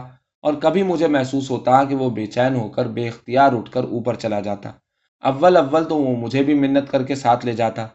اور 0.43 0.53
کبھی 0.61 0.83
مجھے 0.83 1.07
محسوس 1.07 1.49
ہوتا 1.51 1.83
کہ 1.83 1.95
وہ 1.95 2.09
بے 2.09 2.25
چین 2.27 2.55
ہو 2.55 2.67
کر 2.69 2.87
بے 2.89 3.07
اختیار 3.07 3.53
اٹھ 3.53 3.71
کر 3.71 3.83
اوپر 3.85 4.15
چلا 4.15 4.39
جاتا۔ 4.39 4.71
اول 5.23 5.57
اول 5.57 5.83
تو 5.85 5.97
وہ 5.97 6.15
مجھے 6.17 6.43
بھی 6.43 6.53
منت 6.53 6.91
کر 6.91 7.03
کے 7.03 7.15
ساتھ 7.15 7.45
لے 7.45 7.53
جاتا، 7.53 7.87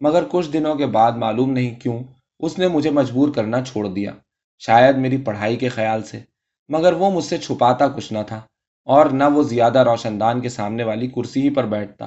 مگر 0.00 0.24
کچھ 0.28 0.50
دنوں 0.52 0.74
کے 0.74 0.86
بعد 0.88 1.12
معلوم 1.18 1.50
نہیں 1.50 1.74
کیوں 1.80 1.98
اس 2.40 2.58
نے 2.58 2.68
مجھے 2.68 2.90
مجبور 2.92 3.28
کرنا 3.34 3.62
چھوڑ 3.64 3.86
دیا، 3.88 4.12
شاید 4.62 4.96
میری 4.96 5.16
پڑھائی 5.24 5.56
کے 5.56 5.68
خیال 5.68 6.02
سے، 6.02 6.20
مگر 6.70 6.92
وہ 6.92 7.10
مجھ 7.10 7.24
سے 7.24 7.38
چھپاتا 7.38 7.88
کچھ 7.88 8.12
نہ 8.12 8.18
تھا۔ 8.26 8.40
اور 8.84 9.06
نہ 9.06 9.24
وہ 9.24 9.42
زیادہ 9.42 9.78
روشن 9.78 10.20
دان 10.20 10.40
کے 10.40 10.48
سامنے 10.48 10.84
والی 10.84 11.06
کرسی 11.06 11.42
ہی 11.42 11.50
پر 11.50 11.64
بیٹھتا 11.64 12.04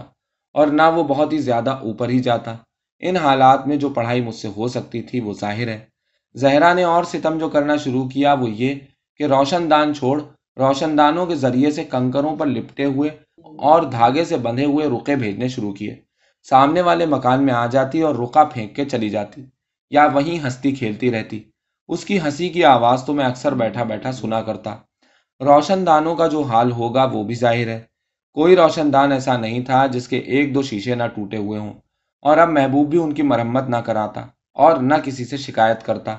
اور 0.55 0.67
نہ 0.67 0.81
وہ 0.95 1.03
بہت 1.03 1.33
ہی 1.33 1.37
زیادہ 1.37 1.69
اوپر 1.69 2.09
ہی 2.09 2.19
جاتا۔ 2.19 2.55
ان 2.99 3.15
حالات 3.15 3.67
میں 3.67 3.77
جو 3.77 3.89
پڑھائی 3.89 4.21
مجھ 4.21 4.35
سے 4.35 4.47
ہو 4.57 4.67
سکتی 4.67 5.01
تھی 5.01 5.19
وہ 5.19 5.33
ظاہر 5.33 5.67
ہے۔ 5.67 5.79
زہرا 6.35 6.73
نے 6.73 6.83
اور 6.83 7.03
ستم 7.03 7.37
جو 7.37 7.49
کرنا 7.49 7.75
شروع 7.75 8.07
کیا 8.07 8.33
وہ 8.33 8.49
یہ 8.49 8.75
کہ 9.17 9.23
روشن 9.23 9.71
دان 9.71 9.93
چھوڑ 9.93 10.21
روشن 10.57 10.97
دانوں 10.97 11.25
کے 11.25 11.35
ذریعے 11.35 11.71
سے 11.71 11.83
کنکروں 11.83 12.35
پر 12.35 12.45
لپٹے 12.45 12.85
ہوئے 12.85 13.09
اور 13.59 13.83
دھاگے 13.83 14.25
سے 14.25 14.37
بندھے 14.37 14.65
ہوئے 14.65 14.87
رکے 14.87 15.15
بھیجنے 15.15 15.47
شروع 15.47 15.73
کیے۔ 15.73 15.95
سامنے 16.49 16.81
والے 16.81 17.05
مکان 17.05 17.45
میں 17.45 17.53
آ 17.53 17.65
جاتی 17.65 18.01
اور 18.01 18.15
رکا 18.15 18.43
پھینک 18.43 18.75
کے 18.75 18.85
چلی 18.85 19.09
جاتی 19.09 19.43
یا 19.89 20.07
وہیں 20.13 20.43
ہنستی 20.43 20.71
کھیلتی 20.71 21.11
رہتی۔ 21.11 21.43
اس 21.87 22.05
کی 22.05 22.19
ہنسی 22.21 22.49
کی 22.49 22.63
آواز 22.63 23.03
تو 23.03 23.13
میں 23.13 23.25
اکثر 23.25 23.53
بیٹھا 23.53 23.83
بیٹھا 23.83 24.11
سنا 24.11 24.41
کرتا۔ 24.41 24.75
روشن 25.41 25.85
دانوں 25.85 26.15
کا 26.15 26.27
جو 26.27 26.41
حال 26.41 26.71
ہوگا 26.71 27.03
وہ 27.03 27.23
بھی 27.23 27.35
ظاہر 27.35 27.67
ہے۔ 27.67 27.79
کوئی 28.37 28.55
روشن 28.55 28.93
دان 28.93 29.11
ایسا 29.11 29.37
نہیں 29.37 29.59
تھا 29.65 29.85
جس 29.85 30.07
کے 30.07 30.17
ایک 30.17 30.53
دو 30.55 30.61
شیشے 30.61 30.95
نہ 30.95 31.03
ٹوٹے 31.15 31.37
ہوئے 31.37 31.59
ہوں 31.59 31.73
اور 32.25 32.37
اب 32.37 32.49
محبوب 32.49 32.89
بھی 32.89 32.99
ان 32.99 33.13
کی 33.13 33.21
مرمت 33.21 33.69
نہ 33.69 33.75
کراتا 33.75 34.25
اور 34.53 34.77
نہ 34.77 34.93
کسی 35.03 35.25
سے 35.25 35.37
شکایت 35.37 35.83
کرتا۔ 35.83 36.15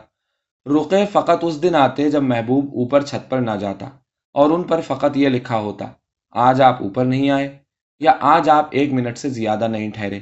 رقے 0.66 1.04
فقط 1.12 1.44
اس 1.44 1.62
دن 1.62 1.74
آتے 1.74 2.10
جب 2.10 2.22
محبوب 2.22 2.64
اوپر 2.74 3.02
چھت 3.02 3.28
پر 3.30 3.40
نہ 3.40 3.56
جاتا 3.60 3.88
اور 4.34 4.50
ان 4.50 4.62
پر 4.62 4.80
فقط 4.80 5.16
یہ 5.16 5.28
لکھا 5.28 5.58
ہوتا، 5.58 5.86
آج 6.34 6.60
آپ 6.62 6.82
اوپر 6.82 7.04
نہیں 7.04 7.30
آئے 7.30 7.58
یا 8.00 8.12
آج 8.20 8.48
آپ 8.48 8.68
ایک 8.70 8.92
منٹ 8.92 9.18
سے 9.18 9.28
زیادہ 9.28 9.68
نہیں 9.68 9.90
ٹھہرے۔ 9.90 10.20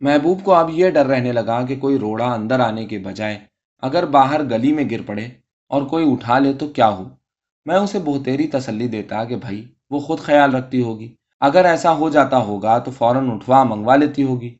محبوب 0.00 0.44
کو 0.44 0.54
اب 0.54 0.70
یہ 0.72 0.90
ڈر 0.90 1.06
رہنے 1.06 1.32
لگا 1.32 1.60
کہ 1.66 1.76
کوئی 1.76 1.98
روڑا 1.98 2.32
اندر 2.32 2.60
آنے 2.60 2.86
کے 2.86 2.98
بجائے 2.98 3.38
اگر 3.82 4.06
باہر 4.06 4.42
گلی 4.50 4.72
میں 4.72 4.84
گر 4.90 5.02
پڑے 5.06 5.26
اور 5.70 5.82
کوئی 5.82 6.12
اٹھا 6.12 6.38
لے 6.38 6.52
تو 6.52 6.68
کیا 6.68 6.88
ہو؟ 6.88 7.04
میں 7.66 7.76
اسے 7.76 7.98
بہتری 7.98 8.48
تسلی 8.48 8.88
دیتا 8.88 9.24
کہ 9.24 9.36
بھائی 9.36 9.68
وہ 9.90 10.00
خود 10.00 10.18
خیال 10.18 10.54
رکھتی 10.54 10.82
ہوگی۔ 10.82 11.14
اگر 11.40 11.64
ایسا 11.64 11.92
ہو 11.92 12.08
جاتا 12.08 12.38
ہوگا 12.38 12.78
تو 12.78 12.90
فوراً 12.90 13.30
اٹھوا 13.30 13.64
منگوا 13.64 13.96
لیتی 13.96 14.22
ہوگی۔ 14.22 14.56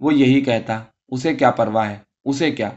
وہ 0.00 0.14
یہی 0.14 0.40
کہتا، 0.40 0.82
اسے 1.08 1.34
کیا 1.34 1.50
پرواہ 1.50 1.90
ہے؟ 1.90 1.98
اسے 2.24 2.50
کیا؟ 2.50 2.70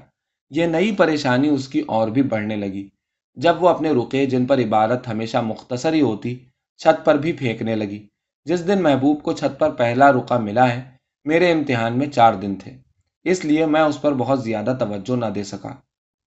یہ 0.50 0.66
نئی 0.66 0.92
پریشانی 0.92 1.50
اس 1.50 1.68
کی 1.68 1.82
اور 1.88 2.08
بھی 2.08 2.24
بڑھنے 2.24 2.56
لگی۔ 2.56 2.90
جب 3.34 3.64
وہ 3.64 3.70
اپنے 3.70 3.92
رکے 3.92 4.26
جن 4.26 4.46
پر 4.46 4.60
عبارت 4.60 5.08
ہمیشہ 5.08 5.38
مختصر 5.38 5.94
ہی 5.94 6.02
ہوتی، 6.02 6.40
چھت 6.78 7.06
پر 7.06 7.18
بھی 7.18 7.34
پھینکنے 7.34 7.76
لگی۔ 7.76 8.08
جس 8.46 8.68
دن 8.68 8.84
محبوب 8.84 9.24
کو 9.24 9.34
چھت 9.34 9.60
پر 9.60 9.72
پہلا 9.72 10.12
رکا 10.12 10.38
ملا 10.38 10.74
ہے، 10.74 10.84
میرے 11.26 11.52
امتحان 11.52 11.98
میں 11.98 12.08
چار 12.08 12.34
دن 12.34 12.56
تھے۔ 12.56 12.72
اس 13.24 13.46
لیے 13.46 13.66
میں 13.66 13.82
اس 13.82 14.02
پر 14.02 14.14
بہت 14.14 14.44
زیادہ 14.44 14.76
توجہ 14.80 15.16
نہ 15.16 15.26
دے 15.26 15.44
سکا۔ 15.44 15.70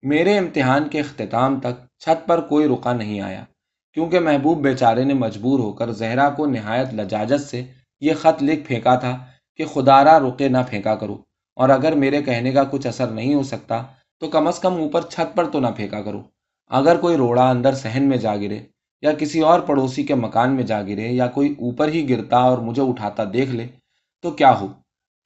میرے 0.03 0.39
امتحان 0.39 0.89
کے 0.89 1.01
اختتام 1.01 1.61
تک 1.61 1.94
چھت 2.05 2.27
پر 2.27 2.41
کوئی 2.41 2.69
رکا 2.69 2.93
نہیں 2.93 3.21
آیا۔ 3.21 3.45
کیونکہ 3.97 4.21
محبوب 4.21 4.63
بیچارے 4.63 5.05
نے 5.05 5.15
مجبور 5.15 5.59
ہو 5.59 5.71
کر 5.73 5.91
زہرا 5.93 6.29
کو 6.31 6.47
نہایت 6.47 6.95
لجاجت 6.95 7.41
سے 7.41 7.63
یہ 8.03 8.15
خط 8.21 8.43
لکھ 8.43 8.67
پھینکا 8.67 8.95
تھا 8.95 9.17
کہ 9.59 9.65
خدارہ 9.65 10.19
رکے 10.19 10.49
نہ 10.49 10.59
پھینکا 10.69 10.95
کرو، 10.95 11.17
اور 11.57 11.69
اگر 11.69 11.93
میرے 11.95 12.23
کہنے 12.23 12.53
کا 12.53 12.65
کچھ 12.71 12.87
اثر 12.87 13.07
نہیں 13.09 13.35
ہو 13.35 13.43
سکتا 13.43 13.83
تو 14.23 14.29
کم 14.29 14.47
از 14.49 14.59
کم 14.59 14.75
اوپر 14.81 15.03
چھت 15.11 15.35
پر 15.37 15.51
تو 15.51 15.61
نہ 15.61 15.67
پھینکا 15.77 16.01
کرو۔ 16.03 16.23
اگر 16.71 16.97
کوئی 16.97 17.17
روڑا 17.17 17.49
اندر 17.51 17.75
سہن 17.75 18.09
میں 18.09 18.17
جا 18.17 18.35
گرے 18.37 18.59
یا 19.03 19.13
کسی 19.13 19.41
اور 19.41 19.61
پڑوسی 19.61 20.03
کے 20.03 20.15
مکان 20.15 20.55
میں 20.57 20.65
جا 20.65 20.81
گرے 20.83 21.09
یا 21.11 21.27
کوئی 21.27 21.55
اوپر 21.59 21.89
ہی 21.89 22.09
گرتا 22.09 22.39
اور 22.41 22.59
مجھے 22.59 22.83
اٹھاتا 22.83 23.25
دیکھ 23.33 23.51
لے 23.51 23.67
تو 24.25 24.31
کیا 24.31 24.53
ہو؟ 24.61 24.67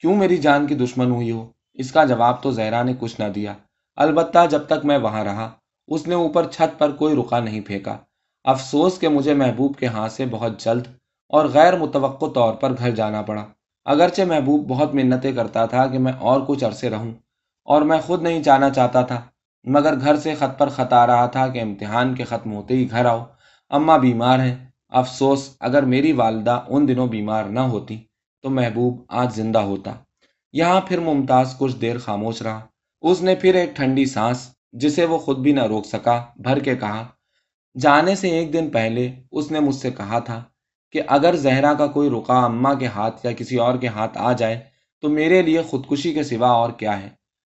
کیوں 0.03 0.15
میری 0.15 0.37
جان 0.37 0.67
کی 0.67 0.75
دشمن 0.75 1.11
ہوئی 1.11 1.31
ہو؟ 1.31 1.45
اس 1.79 1.91
کا 1.91 2.03
جواب 2.05 2.41
تو 2.43 2.51
زہرا 2.51 2.81
نے 2.83 2.93
کچھ 2.99 3.19
نہ 3.21 3.27
دیا۔ 3.35 3.53
البتہ 3.97 4.45
جب 4.49 4.65
تک 4.67 4.85
میں 4.85 4.97
وہاں 4.97 5.23
رہا 5.23 5.49
اس 5.89 6.07
نے 6.07 6.15
اوپر 6.15 6.45
چھت 6.51 6.79
پر 6.79 6.91
کوئی 6.91 7.15
رکا 7.15 7.39
نہیں 7.39 7.61
پھینکا۔ 7.61 7.97
افسوس 8.43 8.99
کہ 8.99 9.07
مجھے 9.07 9.33
محبوب 9.33 9.75
کے 9.75 9.87
ہاتھ 9.87 10.13
سے 10.13 10.25
بہت 10.25 10.59
جلد 10.59 10.87
اور 11.29 11.45
غیر 11.45 11.77
متوقع 11.77 12.25
طور 12.35 12.53
پر 12.53 12.73
گھر 12.77 12.91
جانا 12.91 13.21
پڑا۔ 13.21 13.45
اگرچہ 13.85 14.21
محبوب 14.21 14.67
بہت 14.67 14.95
منتیں 14.95 15.31
کرتا 15.31 15.65
تھا 15.65 15.87
کہ 15.87 15.99
میں 15.99 16.13
اور 16.19 16.41
کچھ 16.47 16.63
عرصے 16.63 16.89
رہوں 16.89 17.11
اور 17.65 17.81
میں 17.81 17.99
خود 17.99 18.21
نہیں 18.21 18.43
جانا 18.43 18.69
چاہتا 18.69 19.01
تھا، 19.01 19.21
مگر 19.63 19.99
گھر 19.99 20.15
سے 20.15 20.35
خط 20.35 20.59
پر 20.59 20.69
خط 20.69 20.93
آ 20.93 21.07
رہا 21.07 21.25
تھا 21.25 21.47
کہ 21.47 21.61
امتحان 21.61 22.15
کے 22.15 22.23
ختم 22.23 22.53
ہوتے 22.53 22.75
ہی 22.75 22.91
گھر 22.91 23.05
آؤ۔ 23.05 23.25
اماں 23.69 23.97
بیمار 23.97 24.39
ہیں۔ 24.39 24.55
افسوس، 24.89 25.49
اگر 25.59 25.83
میری 25.83 26.11
والدہ 26.11 26.63
ان 26.67 26.87
دنوں 26.87 27.07
بیمار 27.07 27.43
نہ 27.43 27.59
ہوتی 27.59 27.97
تو 28.41 28.49
محبوب 28.49 29.03
آج 29.09 29.35
زندہ 29.35 29.59
ہوتا۔ 29.59 29.91
یہاں 30.53 30.81
پھر 30.81 30.99
ممتاز 30.99 31.55
کچھ 31.57 31.75
دیر 31.75 31.97
خاموش 31.97 32.41
رہا۔ 32.41 32.59
اس 33.01 33.21
نے 33.21 33.35
پھر 33.35 33.55
ایک 33.55 33.75
ٹھنڈی 33.75 34.05
سانس 34.05 34.58
جسے 34.71 35.05
وہ 35.05 35.17
خود 35.17 35.37
بھی 35.37 35.51
نہ 35.51 35.63
روک 35.63 35.85
سکا، 35.85 36.25
بھر 36.35 36.59
کے 36.59 36.75
کہا، 36.75 37.07
جانے 37.79 38.15
سے 38.15 38.29
ایک 38.29 38.53
دن 38.53 38.69
پہلے 38.69 39.11
اس 39.31 39.51
نے 39.51 39.59
مجھ 39.59 39.75
سے 39.75 39.91
کہا 39.91 40.19
تھا 40.19 40.43
کہ 40.91 41.01
اگر 41.07 41.35
زہرا 41.35 41.73
کا 41.73 41.87
کوئی 41.87 42.09
رکا 42.09 42.45
اماں 42.45 42.75
کے 42.75 42.85
ہاتھ 42.85 43.25
یا 43.25 43.31
کسی 43.31 43.55
اور 43.55 43.77
کے 43.77 43.87
ہاتھ 43.87 44.17
آ 44.17 44.33
جائے 44.33 44.59
تو 45.01 45.09
میرے 45.09 45.41
لیے 45.41 45.61
خودکشی 45.61 46.13
کے 46.13 46.23
سوا 46.23 46.49
اور 46.49 46.71
کیا 46.71 47.01
ہے؟ 47.03 47.09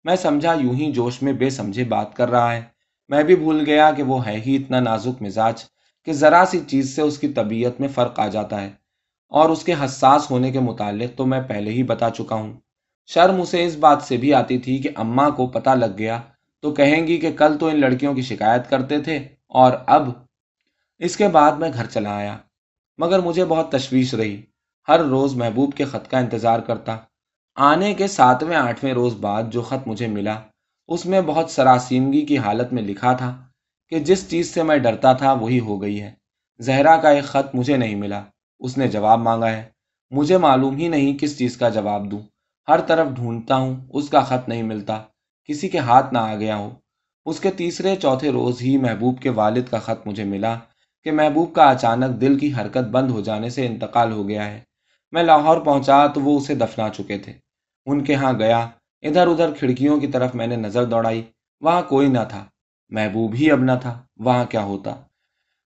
میں 0.04 0.16
سمجھا 0.16 0.54
یوں 0.54 0.74
ہی 0.74 0.92
جوش 0.92 1.22
میں 1.22 1.34
بے 1.34 1.50
سمجھے 1.50 1.84
بات 1.84 2.16
کر 2.16 2.30
رہا 2.30 2.54
ہے۔ 2.54 2.62
میں 3.10 3.24
بھی 3.24 3.36
بھول 3.36 3.64
گیا 3.66 3.92
کہ 3.92 4.04
وہ 4.04 4.26
ہے 4.26 4.42
ہی 4.46 4.56
اتنا 4.56 4.80
نازک 4.80 5.22
مزاج 5.22 5.64
کہ 6.04 6.14
ذرا 6.14 6.44
سی 6.48 6.60
چیز 6.68 6.96
سے 6.96 7.02
اس 7.02 7.18
کی 7.18 7.28
طبیعت 7.28 7.80
میں 7.80 7.88
فرق 7.88 8.20
آ 8.20 8.28
جاتا 8.28 8.62
ہے۔ 8.62 8.70
اور 9.30 9.50
اس 9.50 9.64
کے 9.64 9.74
حساس 9.86 10.32
ہونے 10.32 10.52
کے 10.52 10.60
متعلق 10.60 11.18
تو 11.18 11.26
میں 11.26 11.42
پہلے 11.42 11.72
ہی 11.72 11.84
بتا 11.84 12.10
چکا 12.10 12.36
ہوں۔ 12.36 12.54
شرم 13.06 13.42
اسے 13.42 13.66
اس 13.66 13.76
بات 13.76 14.04
سے 14.04 14.18
بھی 14.18 14.34
آتی 14.34 14.58
تھی 14.58 14.78
کہ 14.78 14.90
اماں 14.96 15.30
کو 15.30 15.48
پتہ 15.48 15.70
لگ 15.70 15.98
گیا 15.98 16.22
تو 16.62 16.74
کہیں 16.74 17.08
گی 17.08 17.18
کہ 17.18 17.32
کل 17.32 17.58
تو 17.58 17.68
ان 17.68 17.80
لڑکیوں 17.80 18.14
کی 18.14 18.22
شکایت 18.22 18.70
کرتے 18.70 19.02
تھے 19.02 19.28
اور 19.48 19.72
اب 19.86 20.10
اس 21.00 21.18
کے 21.18 21.28
بعد 21.28 21.52
میں 21.52 21.70
گھر 21.74 21.86
چلا 21.86 22.16
آیا۔ 22.16 22.38
مگر 22.98 23.20
مجھے 23.20 23.46
بہت 23.46 23.72
تشویش 23.72 24.14
رہی۔ 24.14 24.42
ہر 24.88 25.00
روز 25.00 25.36
محبوب 25.36 25.74
کے 25.74 25.86
خط 25.86 26.10
کا 26.12 26.18
انتظار 26.18 26.60
کرتا۔ 26.60 26.98
آنے 27.56 27.94
کے 27.94 28.08
ساتویں 28.08 28.58
آٹھویں 28.58 28.94
روز 28.94 29.16
بعد 29.16 29.44
جو 29.52 29.62
خط 29.62 29.88
مجھے 29.88 30.08
ملا، 30.08 30.42
اس 30.88 31.06
میں 31.06 31.22
بہت 31.22 31.50
سراسیمگی 31.50 32.26
کی 32.26 32.38
حالت 32.38 32.74
میں 32.74 32.84
لکھا 32.84 33.14
تھا 33.14 33.46
کہ 33.90 34.00
جس 34.00 34.30
چیز 34.30 34.54
سے 34.54 34.64
میں 34.64 34.78
ڈرتا 34.78 35.14
تھا 35.14 35.34
وہی 35.34 35.60
ہو 35.60 35.82
گئی 35.82 36.02
ہے۔ 36.02 36.14
زہرا 36.60 36.98
کا 36.98 37.10
ایک 37.10 37.24
خط 37.24 37.56
مجھے 37.56 37.78
نہیں 37.78 37.96
ملا۔ 37.96 38.24
اس 38.60 38.78
نے 38.78 38.88
جواب 38.88 39.20
مانگا 39.20 39.50
ہے۔ 39.50 39.70
مجھے 40.12 40.38
معلوم 40.38 40.76
ہی 40.76 40.88
نہیں 40.88 41.18
کس 41.18 41.38
چیز 41.38 41.58
کا 41.58 41.70
جواب 41.70 42.12
دوں۔ 42.12 42.20
ہر 42.68 42.82
طرف 42.82 43.08
ڈھونڈتا 43.08 43.56
ہوں، 43.56 43.76
اس 43.94 44.10
کا 44.10 44.22
خط 44.22 44.50
نہیں 44.50 44.64
ملتا۔ 44.64 45.04
کسی 45.46 45.70
کے 45.70 45.78
ہاتھ 45.78 46.14
نہ 46.14 46.18
آ 46.18 46.36
گیا 46.36 46.56
ہو۔ 46.56 46.70
اس 47.26 47.40
کے 47.40 47.52
تیسرے 47.52 47.96
چوتھے 47.96 48.32
روز 48.32 48.62
ہی 48.62 48.78
محبوب 48.78 49.20
کے 49.20 49.30
والد 49.30 49.62
کا 49.72 49.80
خط 49.80 50.08
مجھے 50.08 50.24
ملا 50.24 50.60
کہ 51.04 51.12
محبوب 51.12 51.54
کا 51.54 51.70
اچانک 51.70 52.22
دل 52.22 52.40
کی 52.40 52.54
حرکت 52.54 52.90
بند 52.92 53.12
ہو 53.12 53.22
جانے 53.22 53.50
سے 53.50 53.68
انتقال 53.68 54.12
ہو 54.12 54.28
گیا 54.30 54.46
ہے۔ 54.46 54.62
میں 55.12 55.24
لاہور 55.24 55.58
پہنچا 55.58 56.08
تو 56.08 56.22
وہ 56.22 56.40
اسے 56.40 56.56
دفنا 56.56 56.90
چکے 56.90 57.18
تھے۔ 57.18 57.34
ان 57.86 58.04
کے 58.04 58.16
ہاں 58.16 58.34
گیا۔ 58.34 58.70
ادھر 59.02 59.28
ادھر 59.28 59.52
کھڑکیوں 59.54 60.00
کی 60.00 60.08
طرف 60.08 60.36
میں 60.36 60.48
نے 60.48 60.56
نظر 60.56 60.86
دوڑائی۔ 60.86 61.22
وہاں 61.62 61.82
کوئی 61.82 62.08
نہ 62.08 62.20
تھا۔ 62.30 62.46
محبوب 62.90 63.34
ہی 63.34 63.52
اب 63.52 63.60
نہ 63.60 63.72
تھا۔ 63.82 64.04
وہاں 64.18 64.46
کیا 64.46 64.64
ہوتا؟ 64.64 64.96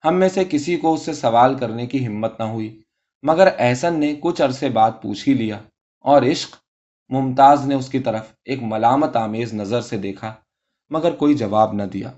ہم 0.04 0.14
میں 0.14 0.28
سے 0.28 0.44
کسی 0.50 0.76
کو 0.76 0.94
اس 0.94 1.02
سے 1.02 1.12
سوال 1.12 1.54
کرنے 1.54 1.87
کی 1.87 2.06
ہمت 2.06 2.38
نہ 2.38 2.44
ہوئی۔ 2.44 2.82
مگر 3.22 3.48
احسن 3.58 4.00
نے 4.00 4.14
کچھ 4.20 4.42
عرصے 4.42 4.68
بعد 4.68 4.90
پوچھ 5.02 5.28
ہی 5.28 5.35
لیا۔ 5.35 5.61
اور 6.00 6.22
عشق؟ 6.22 6.62
ممتاز 7.10 7.66
نے 7.66 7.74
اس 7.74 7.88
کی 7.88 7.98
طرف 7.98 8.32
ایک 8.44 8.58
ملامت 8.62 9.16
آمیز 9.16 9.54
نظر 9.54 9.80
سے 9.80 9.98
دیکھا، 9.98 10.34
مگر 10.90 11.12
کوئی 11.12 11.34
جواب 11.34 11.72
نہ 11.72 11.82
دیا۔ 11.82 12.10